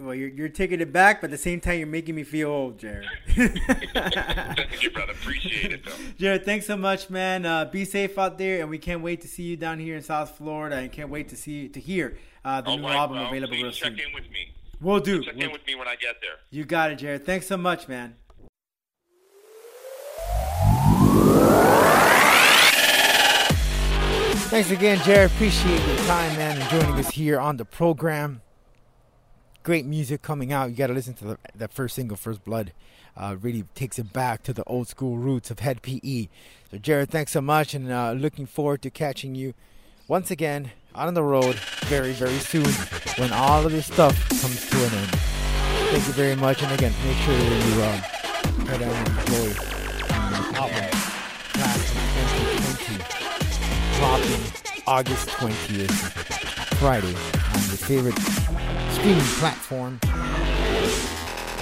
Well, 0.00 0.14
you're, 0.14 0.28
you're 0.28 0.48
taking 0.48 0.80
it 0.80 0.92
back, 0.92 1.20
but 1.20 1.26
at 1.28 1.30
the 1.32 1.38
same 1.38 1.60
time, 1.60 1.78
you're 1.78 1.88
making 1.88 2.14
me 2.14 2.22
feel 2.22 2.48
old, 2.48 2.78
Jared. 2.78 3.08
Thank 3.34 4.82
you, 4.82 4.90
brother. 4.90 5.12
Appreciate 5.12 5.72
it, 5.72 5.84
though. 5.84 5.90
Jared, 6.18 6.44
thanks 6.44 6.66
so 6.66 6.76
much, 6.76 7.10
man. 7.10 7.44
Uh, 7.44 7.64
be 7.64 7.84
safe 7.84 8.16
out 8.18 8.38
there, 8.38 8.60
and 8.60 8.70
we 8.70 8.78
can't 8.78 9.02
wait 9.02 9.20
to 9.22 9.28
see 9.28 9.42
you 9.42 9.56
down 9.56 9.78
here 9.80 9.96
in 9.96 10.02
South 10.02 10.36
Florida, 10.36 10.76
and 10.76 10.92
can't 10.92 11.10
wait 11.10 11.28
to 11.30 11.36
see 11.36 11.68
to 11.68 11.80
hear 11.80 12.16
uh, 12.44 12.60
the 12.60 12.68
All 12.70 12.76
new 12.78 12.84
right, 12.86 12.94
album 12.96 13.18
available 13.18 13.48
please 13.54 13.62
real 13.62 13.72
check 13.72 13.90
soon. 13.92 14.00
in 14.00 14.14
with 14.14 14.30
me. 14.30 14.52
We'll 14.80 15.00
do. 15.00 15.22
Check 15.24 15.34
We'll- 15.34 15.46
in 15.46 15.52
with 15.52 15.66
me 15.66 15.74
when 15.74 15.88
I 15.88 15.96
get 15.96 16.16
there. 16.20 16.36
you 16.50 16.64
got 16.64 16.90
it, 16.92 16.96
Jared. 16.96 17.26
Thanks 17.26 17.46
so 17.46 17.56
much, 17.56 17.88
man. 17.88 18.14
Thanks 24.54 24.70
again, 24.70 24.98
Jared. 24.98 25.32
Appreciate 25.32 25.84
your 25.84 25.96
time, 26.06 26.36
man, 26.36 26.60
and 26.60 26.70
joining 26.70 26.94
us 26.94 27.10
here 27.10 27.40
on 27.40 27.56
the 27.56 27.64
program. 27.64 28.40
Great 29.64 29.84
music 29.84 30.22
coming 30.22 30.52
out. 30.52 30.70
You 30.70 30.76
got 30.76 30.86
to 30.86 30.92
listen 30.92 31.14
to 31.14 31.36
the, 31.56 31.66
first 31.66 31.96
single, 31.96 32.16
First 32.16 32.44
Blood. 32.44 32.72
Uh, 33.16 33.34
really 33.40 33.64
takes 33.74 33.98
it 33.98 34.12
back 34.12 34.44
to 34.44 34.52
the 34.52 34.62
old 34.62 34.86
school 34.86 35.18
roots 35.18 35.50
of 35.50 35.58
Hed 35.58 35.82
PE. 35.82 36.28
So, 36.70 36.78
Jared, 36.78 37.10
thanks 37.10 37.32
so 37.32 37.40
much, 37.40 37.74
and 37.74 37.90
uh, 37.90 38.12
looking 38.12 38.46
forward 38.46 38.80
to 38.82 38.90
catching 38.90 39.34
you 39.34 39.54
once 40.06 40.30
again 40.30 40.70
on 40.94 41.14
the 41.14 41.24
road 41.24 41.56
very, 41.86 42.12
very 42.12 42.38
soon 42.38 42.70
when 43.18 43.32
all 43.32 43.66
of 43.66 43.72
this 43.72 43.86
stuff 43.86 44.16
comes 44.40 44.70
to 44.70 44.76
an 44.76 44.94
end. 44.94 45.10
Thank 45.90 46.06
you 46.06 46.12
very 46.12 46.36
much, 46.36 46.62
and 46.62 46.70
again, 46.70 46.92
make 47.04 47.16
sure 47.16 47.36
that 47.36 47.66
you 47.66 47.82
um, 47.82 48.66
head 48.68 48.82
out 48.84 49.08
and 49.08 49.18
enjoy 49.18 49.48
the 49.48 50.60
album 50.60 51.03
2020, 54.04 54.04
dropping 54.04 54.84
August 54.86 55.28
20th, 55.28 55.90
Friday, 56.76 57.08
on 57.08 57.62
your 57.68 57.78
favorite 57.78 58.18
streaming 58.92 59.24
platform, 59.40 59.98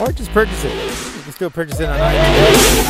or 0.01 0.13
just 0.13 0.31
purchase 0.33 0.65
it. 0.65 0.75
You 0.75 1.23
can 1.23 1.33
still 1.33 1.51
purchase 1.51 1.79
it 1.79 1.89
on 1.89 1.99
iTunes. 1.99 2.83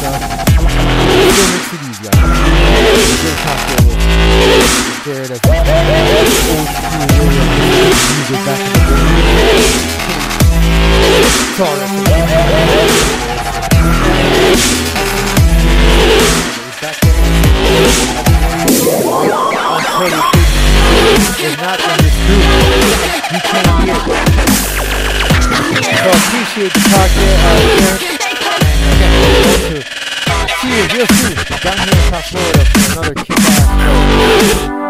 Back 16.80 18.11
the 20.02 20.10
day. 20.10 20.42
It's 21.44 21.56
not 21.62 21.78
group. 21.78 22.42
You 23.32 23.40
can't 23.46 23.70
hear. 23.82 23.94
So 25.82 26.08
I 26.08 26.18
appreciate 26.18 26.72
the 26.72 26.80
talk 26.90 27.10
there, 27.14 27.38
uh, 27.38 27.60
Derek. 27.78 28.02
And 29.02 29.14
uh, 29.14 29.82
hope 30.26 30.48
to 30.48 30.54
see 30.58 30.72
you 30.74 30.84
real 30.94 31.06
soon 31.06 31.34
down 31.62 31.78
here 31.78 31.94
in 31.94 32.02
South 32.10 32.26
Florida 32.26 32.62
for 32.64 32.82
another 32.92 33.14
kick-ass 33.14 33.66
show. 34.66 34.81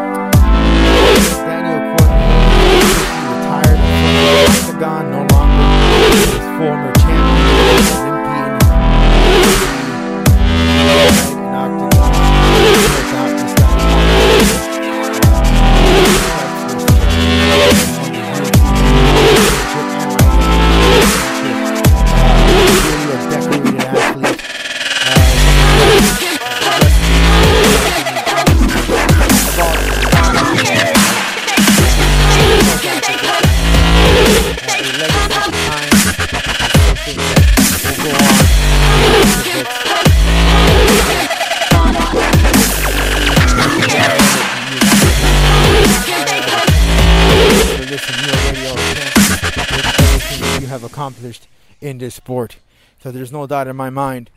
In 51.92 51.98
this 51.98 52.16
sport. 52.16 52.56
So 53.00 53.12
there's 53.12 53.30
no 53.30 53.46
doubt 53.46 53.68
in 53.68 53.76
my 53.76 53.90
mind 53.90 54.30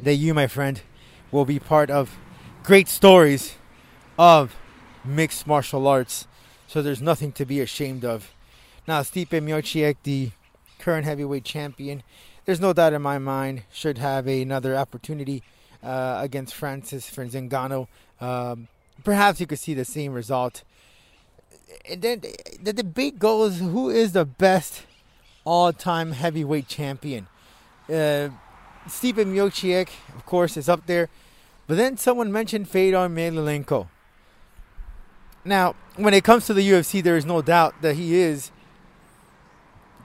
that 0.00 0.14
you, 0.14 0.34
my 0.34 0.46
friend, 0.46 0.80
will 1.30 1.44
be 1.44 1.58
part 1.58 1.90
of 1.90 2.16
great 2.64 2.88
stories 2.88 3.54
of 4.18 4.56
mixed 5.04 5.46
martial 5.46 5.86
arts. 5.86 6.26
So 6.66 6.82
there's 6.82 7.02
nothing 7.02 7.32
to 7.32 7.44
be 7.44 7.60
ashamed 7.60 8.04
of. 8.04 8.32
Now, 8.86 9.02
Stipe 9.02 9.28
Miocic, 9.28 9.96
the 10.02 10.30
current 10.78 11.04
heavyweight 11.04 11.44
champion, 11.44 12.02
there's 12.46 12.60
no 12.60 12.72
doubt 12.72 12.94
in 12.94 13.02
my 13.02 13.18
mind 13.18 13.64
should 13.70 13.98
have 13.98 14.26
another 14.26 14.74
opportunity 14.74 15.42
uh, 15.82 16.18
against 16.22 16.54
Francis 16.54 17.10
Ngannou. 17.10 17.86
Um, 18.20 18.68
perhaps 19.04 19.40
you 19.40 19.46
could 19.46 19.58
see 19.58 19.74
the 19.74 19.84
same 19.84 20.12
result. 20.14 20.62
And 21.90 22.00
then 22.00 22.22
the 22.62 22.72
debate 22.72 23.18
goes: 23.18 23.58
Who 23.58 23.90
is 23.90 24.12
the 24.12 24.24
best 24.24 24.84
all-time 25.48 26.12
heavyweight 26.12 26.68
champion? 26.68 27.26
Uh, 27.88 28.28
Stipe 28.86 29.24
Miocic, 29.24 29.88
of 30.14 30.26
course, 30.26 30.56
is 30.56 30.68
up 30.68 30.86
there. 30.86 31.08
But 31.66 31.76
then 31.76 31.96
someone 31.96 32.30
mentioned 32.30 32.68
Fedor 32.68 33.08
Emelianenko. 33.08 33.88
Now, 35.44 35.74
when 35.96 36.12
it 36.12 36.24
comes 36.24 36.46
to 36.46 36.54
the 36.54 36.68
UFC, 36.68 37.02
there 37.02 37.16
is 37.16 37.24
no 37.24 37.40
doubt 37.40 37.80
that 37.80 37.96
he 37.96 38.16
is 38.16 38.50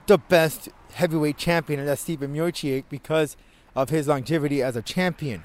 the 0.06 0.18
best 0.18 0.70
heavyweight 0.94 1.36
champion, 1.36 1.80
and 1.80 1.88
that's 1.88 2.04
Stipe 2.04 2.18
Miocic 2.18 2.84
because 2.88 3.36
of 3.76 3.90
his 3.90 4.08
longevity 4.08 4.62
as 4.62 4.76
a 4.76 4.82
champion. 4.82 5.42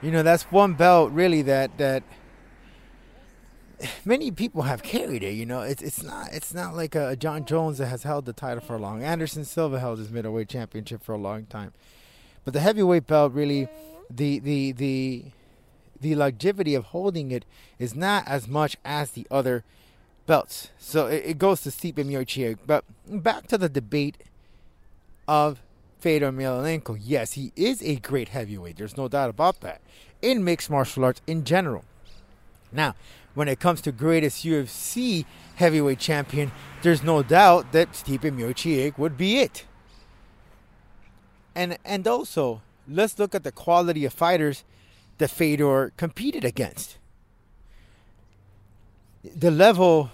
You 0.00 0.12
know, 0.12 0.22
that's 0.22 0.44
one 0.44 0.74
belt 0.74 1.10
really 1.10 1.42
that 1.42 1.76
that 1.78 2.04
many 4.04 4.30
people 4.30 4.62
have 4.62 4.82
carried 4.82 5.22
it. 5.22 5.32
You 5.32 5.46
know, 5.46 5.60
it's 5.62 5.82
it's 5.82 6.02
not 6.02 6.32
it's 6.32 6.54
not 6.54 6.74
like 6.74 6.94
a 6.94 7.16
Jon 7.16 7.44
Jones 7.44 7.78
that 7.78 7.86
has 7.86 8.02
held 8.02 8.26
the 8.26 8.32
title 8.32 8.62
for 8.62 8.78
long. 8.78 9.02
Anderson 9.02 9.44
Silva 9.44 9.80
held 9.80 9.98
his 9.98 10.10
middleweight 10.10 10.48
championship 10.48 11.02
for 11.02 11.12
a 11.14 11.18
long 11.18 11.46
time, 11.46 11.72
but 12.44 12.54
the 12.54 12.60
heavyweight 12.60 13.06
belt 13.06 13.32
really, 13.32 13.68
the 14.10 14.38
the 14.38 14.72
the 14.72 15.24
the 16.00 16.14
longevity 16.14 16.74
of 16.74 16.86
holding 16.86 17.30
it 17.30 17.44
is 17.78 17.94
not 17.94 18.26
as 18.26 18.46
much 18.48 18.76
as 18.84 19.12
the 19.12 19.26
other 19.30 19.64
belts. 20.26 20.70
So 20.78 21.06
it, 21.06 21.24
it 21.24 21.38
goes 21.38 21.62
to 21.62 21.70
Stipe 21.70 21.94
Miocic. 21.94 22.58
But 22.66 22.84
back 23.08 23.48
to 23.48 23.58
the 23.58 23.68
debate 23.68 24.18
of 25.26 25.60
Fedor 25.98 26.30
Emelianenko. 26.30 26.98
Yes, 27.00 27.32
he 27.32 27.52
is 27.56 27.82
a 27.82 27.96
great 27.96 28.28
heavyweight. 28.28 28.76
There's 28.76 28.96
no 28.96 29.08
doubt 29.08 29.30
about 29.30 29.60
that. 29.60 29.80
In 30.22 30.44
mixed 30.44 30.70
martial 30.70 31.04
arts 31.04 31.20
in 31.26 31.44
general. 31.44 31.84
Now, 32.72 32.94
when 33.38 33.46
it 33.46 33.60
comes 33.60 33.80
to 33.80 33.92
greatest 33.92 34.44
UFC 34.44 35.24
heavyweight 35.54 36.00
champion, 36.00 36.50
there's 36.82 37.04
no 37.04 37.22
doubt 37.22 37.70
that 37.70 37.92
Stipe 37.92 38.22
Miocic 38.32 38.98
would 38.98 39.16
be 39.16 39.38
it. 39.38 39.64
And 41.54 41.78
and 41.84 42.08
also, 42.08 42.62
let's 42.88 43.16
look 43.16 43.36
at 43.36 43.44
the 43.44 43.52
quality 43.52 44.04
of 44.04 44.12
fighters 44.12 44.64
that 45.18 45.30
Fedor 45.30 45.92
competed 45.96 46.44
against. 46.44 46.98
The 49.22 49.52
level 49.52 50.10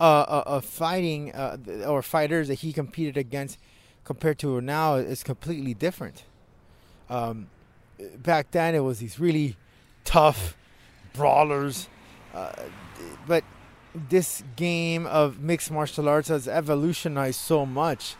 uh, 0.00 0.02
uh, 0.02 0.42
of 0.44 0.64
fighting 0.64 1.32
uh, 1.32 1.56
or 1.86 2.02
fighters 2.02 2.48
that 2.48 2.54
he 2.64 2.72
competed 2.72 3.16
against 3.16 3.58
compared 4.02 4.40
to 4.40 4.60
now 4.60 4.96
is 4.96 5.22
completely 5.22 5.74
different. 5.74 6.24
Um, 7.08 7.48
back 8.16 8.50
then, 8.50 8.74
it 8.74 8.80
was 8.80 8.98
these 8.98 9.20
really 9.20 9.56
tough 10.02 10.56
brawlers, 11.12 11.88
but 13.26 13.44
this 13.94 14.42
game 14.56 15.06
of 15.06 15.40
mixed 15.40 15.70
martial 15.70 16.08
arts 16.08 16.28
has 16.28 16.46
evolutionized 16.46 17.40
so 17.40 17.66
much. 17.66 18.16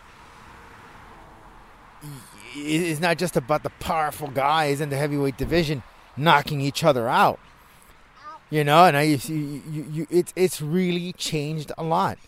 It's 2.55 3.01
not 3.01 3.19
just 3.19 3.37
about 3.37 3.63
the 3.63 3.71
powerful 3.71 4.29
guys 4.29 4.81
in 4.81 4.89
the 4.91 4.97
heavyweight 4.97 5.37
division 5.37 5.83
knocking 6.17 6.61
each 6.61 6.83
other 6.83 7.09
out. 7.09 7.39
You 8.51 8.65
know, 8.65 8.85
and 8.85 8.97
I 8.97 9.03
you, 9.03 9.63
you, 9.71 9.87
you 9.93 10.07
it's 10.11 10.33
it's 10.35 10.61
really 10.61 11.13
changed 11.13 11.71
a 11.79 11.85
lot. 11.85 12.19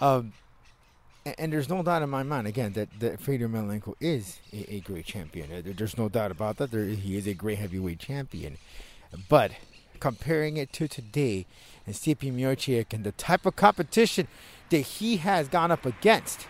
Um, 0.00 0.32
and, 1.36 1.52
there's 1.52 1.68
no 1.68 1.82
doubt 1.82 2.02
in 2.02 2.08
my 2.08 2.22
mind 2.22 2.46
again 2.46 2.74
that 2.74 2.88
that 3.00 3.20
Fedor 3.20 3.48
Emelianenko 3.48 3.94
is 4.00 4.38
a, 4.52 4.74
a 4.74 4.80
great 4.80 5.04
champion. 5.04 5.74
There's 5.76 5.98
no 5.98 6.08
doubt 6.08 6.30
about 6.30 6.58
that. 6.58 6.70
There, 6.70 6.84
he 6.84 7.16
is 7.16 7.26
a 7.26 7.34
great 7.34 7.58
heavyweight 7.58 7.98
champion. 7.98 8.56
But 9.28 9.50
comparing 9.98 10.56
it 10.56 10.72
to 10.74 10.88
today 10.88 11.46
and 11.86 11.94
Stipe 11.94 12.32
Miocic 12.32 12.92
and 12.92 13.04
the 13.04 13.12
type 13.12 13.46
of 13.46 13.56
competition 13.56 14.28
that 14.70 14.80
he 14.80 15.18
has 15.18 15.48
gone 15.48 15.70
up 15.70 15.86
against, 15.86 16.46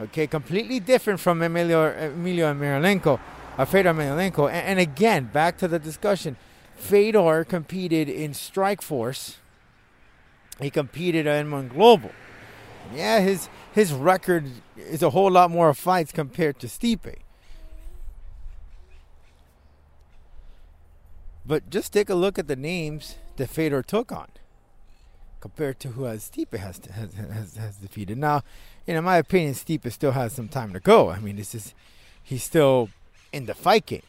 okay, 0.00 0.26
completely 0.26 0.80
different 0.80 1.20
from 1.20 1.42
Emilio 1.42 1.92
Emilio 1.92 2.52
Emelianenko, 2.52 3.20
uh, 3.58 3.64
Fedor 3.64 3.92
Emelianenko. 3.92 4.48
And, 4.48 4.66
and 4.66 4.78
again, 4.78 5.30
back 5.32 5.58
to 5.58 5.68
the 5.68 5.78
discussion, 5.78 6.36
Fedor 6.76 7.44
competed 7.44 8.08
in 8.08 8.32
Strikeforce. 8.32 9.36
He 10.60 10.70
competed 10.70 11.26
in 11.26 11.52
M-1 11.52 11.70
Global. 11.70 12.12
Yeah, 12.94 13.20
his 13.20 13.48
his 13.72 13.92
record 13.92 14.46
is 14.76 15.02
a 15.02 15.10
whole 15.10 15.30
lot 15.30 15.50
more 15.50 15.72
fights 15.74 16.12
compared 16.12 16.58
to 16.60 16.66
Stipe. 16.66 17.16
But 21.44 21.70
just 21.70 21.92
take 21.92 22.08
a 22.08 22.14
look 22.14 22.38
at 22.38 22.48
the 22.48 22.56
names 22.56 23.16
that 23.36 23.48
Fedor 23.48 23.82
took 23.82 24.12
on 24.12 24.28
compared 25.40 25.80
to 25.80 25.88
who 25.88 26.04
has 26.04 26.30
Stipe 26.30 26.56
has, 26.56 26.80
has, 26.94 27.14
has, 27.14 27.56
has 27.56 27.76
defeated. 27.76 28.16
Now, 28.16 28.42
you 28.86 28.94
know, 28.94 28.98
in 28.98 29.04
my 29.04 29.16
opinion, 29.16 29.54
Stipe 29.54 29.90
still 29.90 30.12
has 30.12 30.32
some 30.32 30.48
time 30.48 30.72
to 30.72 30.80
go. 30.80 31.10
I 31.10 31.18
mean, 31.18 31.36
this 31.36 31.54
is 31.54 31.74
he's 32.22 32.44
still 32.44 32.90
in 33.32 33.46
the 33.46 33.54
fight 33.54 33.86
game. 33.86 34.02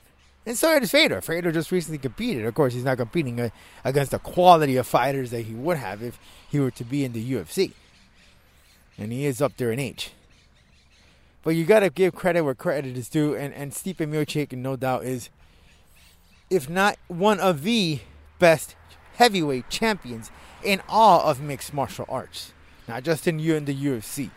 And 0.45 0.57
so 0.57 0.77
does 0.77 0.91
Fedor. 0.91 1.21
Fedor 1.21 1.51
just 1.51 1.71
recently 1.71 1.97
competed. 1.97 2.45
Of 2.45 2.53
course, 2.53 2.73
he's 2.73 2.83
not 2.83 2.97
competing 2.97 3.51
against 3.83 4.11
the 4.11 4.19
quality 4.19 4.75
of 4.75 4.85
fighters 4.85 5.31
that 5.31 5.41
he 5.41 5.53
would 5.53 5.77
have 5.77 6.03
if 6.03 6.19
he 6.49 6.59
were 6.59 6.71
to 6.71 6.83
be 6.83 7.05
in 7.05 7.13
the 7.13 7.33
UFC. 7.33 7.71
And 8.97 9.11
he 9.11 9.25
is 9.25 9.41
up 9.41 9.55
there 9.57 9.71
in 9.71 9.79
age. 9.79 10.11
But 11.43 11.51
you 11.51 11.65
got 11.65 11.79
to 11.79 11.89
give 11.89 12.13
credit 12.13 12.41
where 12.43 12.53
credit 12.53 12.97
is 12.97 13.09
due. 13.09 13.35
And, 13.35 13.53
and 13.53 13.71
Stipe 13.71 13.97
Miocic, 13.97 14.51
no 14.51 14.75
doubt, 14.75 15.05
is, 15.05 15.29
if 16.53 16.69
not 16.69 16.97
one 17.07 17.39
of 17.39 17.63
the 17.63 17.99
best 18.39 18.75
heavyweight 19.15 19.69
champions 19.69 20.31
in 20.63 20.81
all 20.87 21.21
of 21.21 21.41
mixed 21.41 21.73
martial 21.73 22.05
arts. 22.07 22.53
Not 22.87 23.03
just 23.03 23.27
in 23.27 23.39
you 23.39 23.55
in 23.55 23.65
the 23.65 23.75
UFC. 23.75 24.29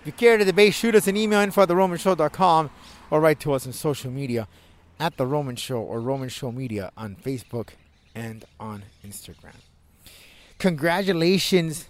If 0.00 0.06
you 0.06 0.12
care 0.12 0.36
to 0.36 0.44
debate, 0.44 0.74
shoot 0.74 0.94
us 0.94 1.06
an 1.06 1.16
email 1.16 1.40
info 1.40 1.62
at 1.62 1.68
theromanshow.com 1.68 2.70
or 3.10 3.20
write 3.20 3.40
to 3.40 3.52
us 3.52 3.66
on 3.66 3.72
social 3.72 4.10
media 4.10 4.46
at 5.00 5.16
The 5.16 5.26
Roman 5.26 5.56
Show 5.56 5.80
or 5.80 6.00
Roman 6.00 6.28
Show 6.28 6.52
Media 6.52 6.92
on 6.96 7.16
Facebook 7.16 7.70
and 8.14 8.44
on 8.60 8.84
Instagram. 9.06 9.56
Congratulations 10.58 11.86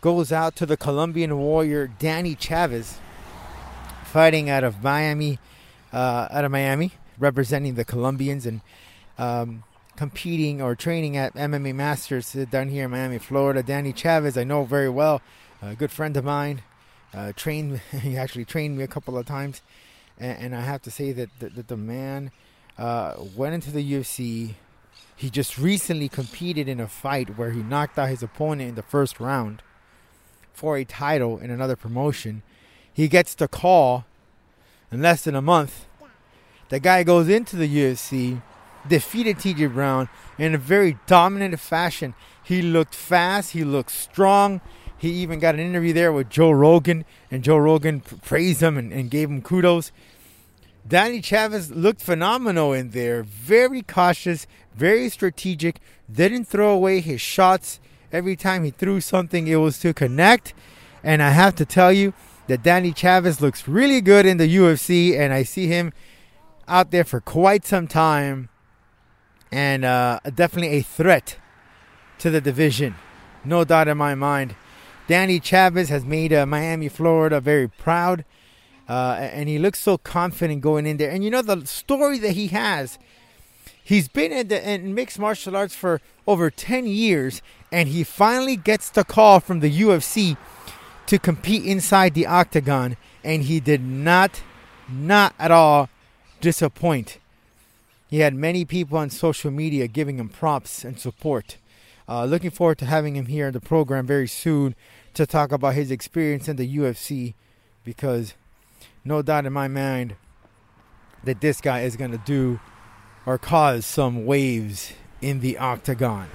goes 0.00 0.32
out 0.32 0.56
to 0.56 0.66
the 0.66 0.76
Colombian 0.76 1.36
warrior 1.38 1.86
Danny 1.86 2.34
Chavez, 2.34 2.98
fighting 4.04 4.48
out 4.48 4.64
of 4.64 4.82
Miami, 4.82 5.38
uh, 5.92 6.28
out 6.30 6.44
of 6.44 6.50
Miami, 6.50 6.92
representing 7.20 7.74
the 7.74 7.84
Colombians 7.84 8.46
and 8.46 8.60
um, 9.18 9.62
competing 9.96 10.60
or 10.60 10.74
training 10.74 11.16
at 11.16 11.34
MMA 11.34 11.74
Masters 11.74 12.32
down 12.50 12.68
here 12.68 12.86
in 12.86 12.90
Miami, 12.90 13.18
Florida. 13.18 13.62
Danny 13.62 13.92
Chavez, 13.92 14.36
I 14.36 14.44
know 14.44 14.64
very 14.64 14.88
well, 14.88 15.22
a 15.62 15.76
good 15.76 15.92
friend 15.92 16.16
of 16.16 16.24
mine. 16.24 16.62
Uh, 17.14 17.32
trained, 17.36 17.80
he 18.02 18.16
actually 18.16 18.44
trained 18.44 18.76
me 18.76 18.82
a 18.82 18.88
couple 18.88 19.16
of 19.16 19.26
times 19.26 19.62
and, 20.20 20.38
and 20.38 20.56
I 20.56 20.60
have 20.60 20.82
to 20.82 20.90
say 20.90 21.12
that, 21.12 21.30
that, 21.40 21.56
that 21.56 21.68
the 21.68 21.76
man 21.76 22.30
uh, 22.78 23.14
went 23.34 23.54
into 23.54 23.72
the 23.72 23.92
UFC. 23.92 24.54
He 25.16 25.30
just 25.30 25.58
recently 25.58 26.08
competed 26.08 26.68
in 26.68 26.78
a 26.78 26.86
fight 26.86 27.36
where 27.36 27.50
he 27.50 27.62
knocked 27.62 27.98
out 27.98 28.08
his 28.08 28.22
opponent 28.22 28.70
in 28.70 28.74
the 28.74 28.82
first 28.82 29.18
round 29.18 29.62
for 30.52 30.76
a 30.76 30.84
title 30.84 31.38
in 31.38 31.50
another 31.50 31.76
promotion. 31.76 32.42
He 32.92 33.08
gets 33.08 33.34
the 33.34 33.48
call 33.48 34.04
in 34.92 35.02
less 35.02 35.24
than 35.24 35.34
a 35.34 35.42
month. 35.42 35.86
The 36.70 36.78
guy 36.78 37.02
goes 37.02 37.28
into 37.28 37.56
the 37.56 37.68
UFC, 37.68 38.40
defeated 38.88 39.38
TJ 39.38 39.74
Brown 39.74 40.08
in 40.38 40.54
a 40.54 40.58
very 40.58 40.96
dominant 41.06 41.58
fashion. 41.58 42.14
He 42.44 42.62
looked 42.62 42.94
fast, 42.94 43.50
he 43.50 43.64
looked 43.64 43.90
strong. 43.90 44.60
He 44.96 45.10
even 45.14 45.40
got 45.40 45.54
an 45.54 45.60
interview 45.60 45.92
there 45.92 46.12
with 46.12 46.30
Joe 46.30 46.52
Rogan, 46.52 47.04
and 47.28 47.42
Joe 47.42 47.56
Rogan 47.56 48.00
praised 48.00 48.62
him 48.62 48.78
and, 48.78 48.92
and 48.92 49.10
gave 49.10 49.28
him 49.28 49.42
kudos. 49.42 49.90
Danny 50.86 51.20
Chavez 51.20 51.72
looked 51.72 52.00
phenomenal 52.00 52.72
in 52.72 52.90
there. 52.90 53.24
Very 53.24 53.82
cautious, 53.82 54.46
very 54.74 55.08
strategic. 55.08 55.80
Didn't 56.10 56.44
throw 56.44 56.72
away 56.72 57.00
his 57.00 57.20
shots. 57.20 57.80
Every 58.12 58.36
time 58.36 58.62
he 58.62 58.70
threw 58.70 59.00
something, 59.00 59.48
it 59.48 59.56
was 59.56 59.80
to 59.80 59.92
connect. 59.92 60.54
And 61.02 61.20
I 61.20 61.30
have 61.30 61.56
to 61.56 61.64
tell 61.64 61.92
you 61.92 62.14
that 62.46 62.62
Danny 62.62 62.92
Chavez 62.92 63.40
looks 63.40 63.66
really 63.66 64.00
good 64.00 64.24
in 64.24 64.36
the 64.36 64.56
UFC, 64.56 65.18
and 65.18 65.32
I 65.32 65.42
see 65.42 65.66
him 65.66 65.92
out 66.70 66.92
there 66.92 67.04
for 67.04 67.20
quite 67.20 67.66
some 67.66 67.86
time. 67.86 68.48
And 69.52 69.84
uh, 69.84 70.20
definitely 70.34 70.78
a 70.78 70.82
threat 70.82 71.36
to 72.18 72.30
the 72.30 72.40
division. 72.40 72.94
No 73.44 73.64
doubt 73.64 73.88
in 73.88 73.98
my 73.98 74.14
mind. 74.14 74.54
Danny 75.08 75.40
Chavez 75.40 75.88
has 75.88 76.04
made 76.04 76.32
uh, 76.32 76.46
Miami, 76.46 76.88
Florida 76.88 77.40
very 77.40 77.68
proud. 77.68 78.24
Uh, 78.88 79.16
and 79.18 79.48
he 79.48 79.58
looks 79.58 79.80
so 79.80 79.98
confident 79.98 80.60
going 80.60 80.86
in 80.86 80.96
there. 80.96 81.10
And 81.10 81.24
you 81.24 81.30
know 81.30 81.42
the 81.42 81.66
story 81.66 82.18
that 82.18 82.32
he 82.32 82.48
has. 82.48 82.98
He's 83.82 84.06
been 84.06 84.30
in, 84.30 84.48
the, 84.48 84.70
in 84.70 84.94
mixed 84.94 85.18
martial 85.18 85.56
arts 85.56 85.74
for 85.74 86.00
over 86.26 86.48
10 86.48 86.86
years, 86.86 87.42
and 87.72 87.88
he 87.88 88.04
finally 88.04 88.54
gets 88.54 88.88
the 88.88 89.02
call 89.02 89.40
from 89.40 89.60
the 89.60 89.80
UFC 89.80 90.36
to 91.06 91.18
compete 91.18 91.64
inside 91.64 92.14
the 92.14 92.26
octagon, 92.26 92.96
and 93.24 93.42
he 93.44 93.58
did 93.58 93.82
not, 93.82 94.42
not 94.88 95.34
at 95.40 95.50
all 95.50 95.88
disappoint. 96.40 97.18
He 98.08 98.18
had 98.20 98.34
many 98.34 98.64
people 98.64 98.98
on 98.98 99.10
social 99.10 99.50
media 99.50 99.86
giving 99.86 100.18
him 100.18 100.28
props 100.28 100.84
and 100.84 100.98
support. 100.98 101.56
Uh, 102.08 102.24
looking 102.24 102.50
forward 102.50 102.78
to 102.78 102.86
having 102.86 103.14
him 103.14 103.26
here 103.26 103.46
in 103.46 103.52
the 103.52 103.60
program 103.60 104.06
very 104.06 104.26
soon 104.26 104.74
to 105.14 105.26
talk 105.26 105.52
about 105.52 105.74
his 105.74 105.90
experience 105.90 106.48
in 106.48 106.56
the 106.56 106.76
UFC 106.76 107.34
because 107.84 108.34
no 109.04 109.22
doubt 109.22 109.46
in 109.46 109.52
my 109.52 109.68
mind 109.68 110.16
that 111.22 111.40
this 111.40 111.60
guy 111.60 111.82
is 111.82 111.96
going 111.96 112.10
to 112.10 112.18
do 112.18 112.58
or 113.26 113.38
cause 113.38 113.86
some 113.86 114.26
waves 114.26 114.92
in 115.20 115.40
the 115.40 115.58
octagon. 115.58 116.28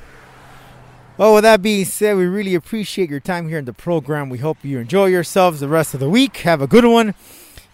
Well, 1.17 1.33
with 1.33 1.43
that 1.43 1.61
being 1.61 1.85
said, 1.85 2.17
we 2.17 2.25
really 2.25 2.55
appreciate 2.55 3.09
your 3.09 3.21
time 3.21 3.47
here 3.47 3.57
in 3.57 3.65
the 3.65 3.73
program. 3.73 4.29
We 4.29 4.37
hope 4.37 4.57
you 4.63 4.79
enjoy 4.79 5.05
yourselves 5.07 5.59
the 5.59 5.67
rest 5.67 5.93
of 5.93 5.99
the 5.99 6.09
week. 6.09 6.37
Have 6.37 6.61
a 6.61 6.67
good 6.67 6.85
one. 6.85 7.15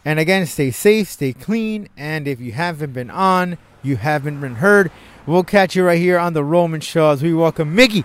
And 0.04 0.20
again, 0.20 0.46
stay 0.46 0.72
safe, 0.72 1.10
stay 1.10 1.34
clean. 1.34 1.88
And 1.96 2.28
if 2.28 2.40
you 2.40 2.54
haven't 2.54 2.94
been 2.94 3.10
on, 3.10 3.58
you 3.84 3.98
haven't 3.98 4.42
been 4.42 4.56
heard, 4.56 4.92
we'll 5.26 5.44
catch 5.44 5.76
you 5.76 5.84
right 5.84 6.00
here 6.00 6.18
on 6.18 6.34
The 6.34 6.44
Roman 6.44 6.82
Show 6.82 7.12
as 7.12 7.22
we 7.22 7.34
welcome 7.34 7.76
Mickey 7.76 8.04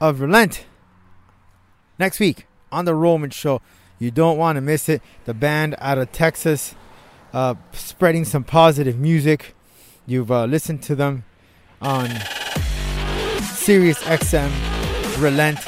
of 0.00 0.20
Relent 0.20 0.66
next 1.98 2.20
week 2.20 2.46
on 2.70 2.84
The 2.84 2.94
Roman 2.94 3.30
Show. 3.30 3.60
You 3.98 4.10
don't 4.10 4.36
want 4.36 4.56
to 4.56 4.60
miss 4.60 4.88
it. 4.88 5.02
The 5.24 5.34
band 5.34 5.76
out 5.78 5.98
of 5.98 6.10
Texas, 6.10 6.74
uh, 7.32 7.54
spreading 7.72 8.24
some 8.24 8.42
positive 8.42 8.98
music. 8.98 9.54
You've 10.06 10.32
uh, 10.32 10.46
listened 10.46 10.82
to 10.84 10.96
them 10.96 11.24
on 11.80 12.10
Sirius 13.42 14.02
XM, 14.02 14.50
Relent. 15.20 15.58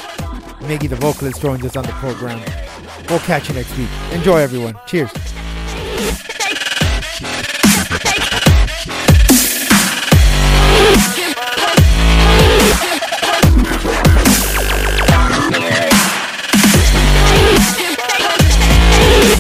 Miggy, 0.65 0.89
the 0.89 0.97
vocalist, 0.97 1.41
joins 1.41 1.65
us 1.65 1.77
on 1.77 1.85
the 1.85 1.93
program. 1.93 2.64
We'll 3.09 3.19
catch 3.21 3.49
you 3.49 3.55
next 3.55 3.77
week. 3.77 3.89
Enjoy, 4.13 4.39
everyone. 4.39 4.77
Cheers. 4.87 5.11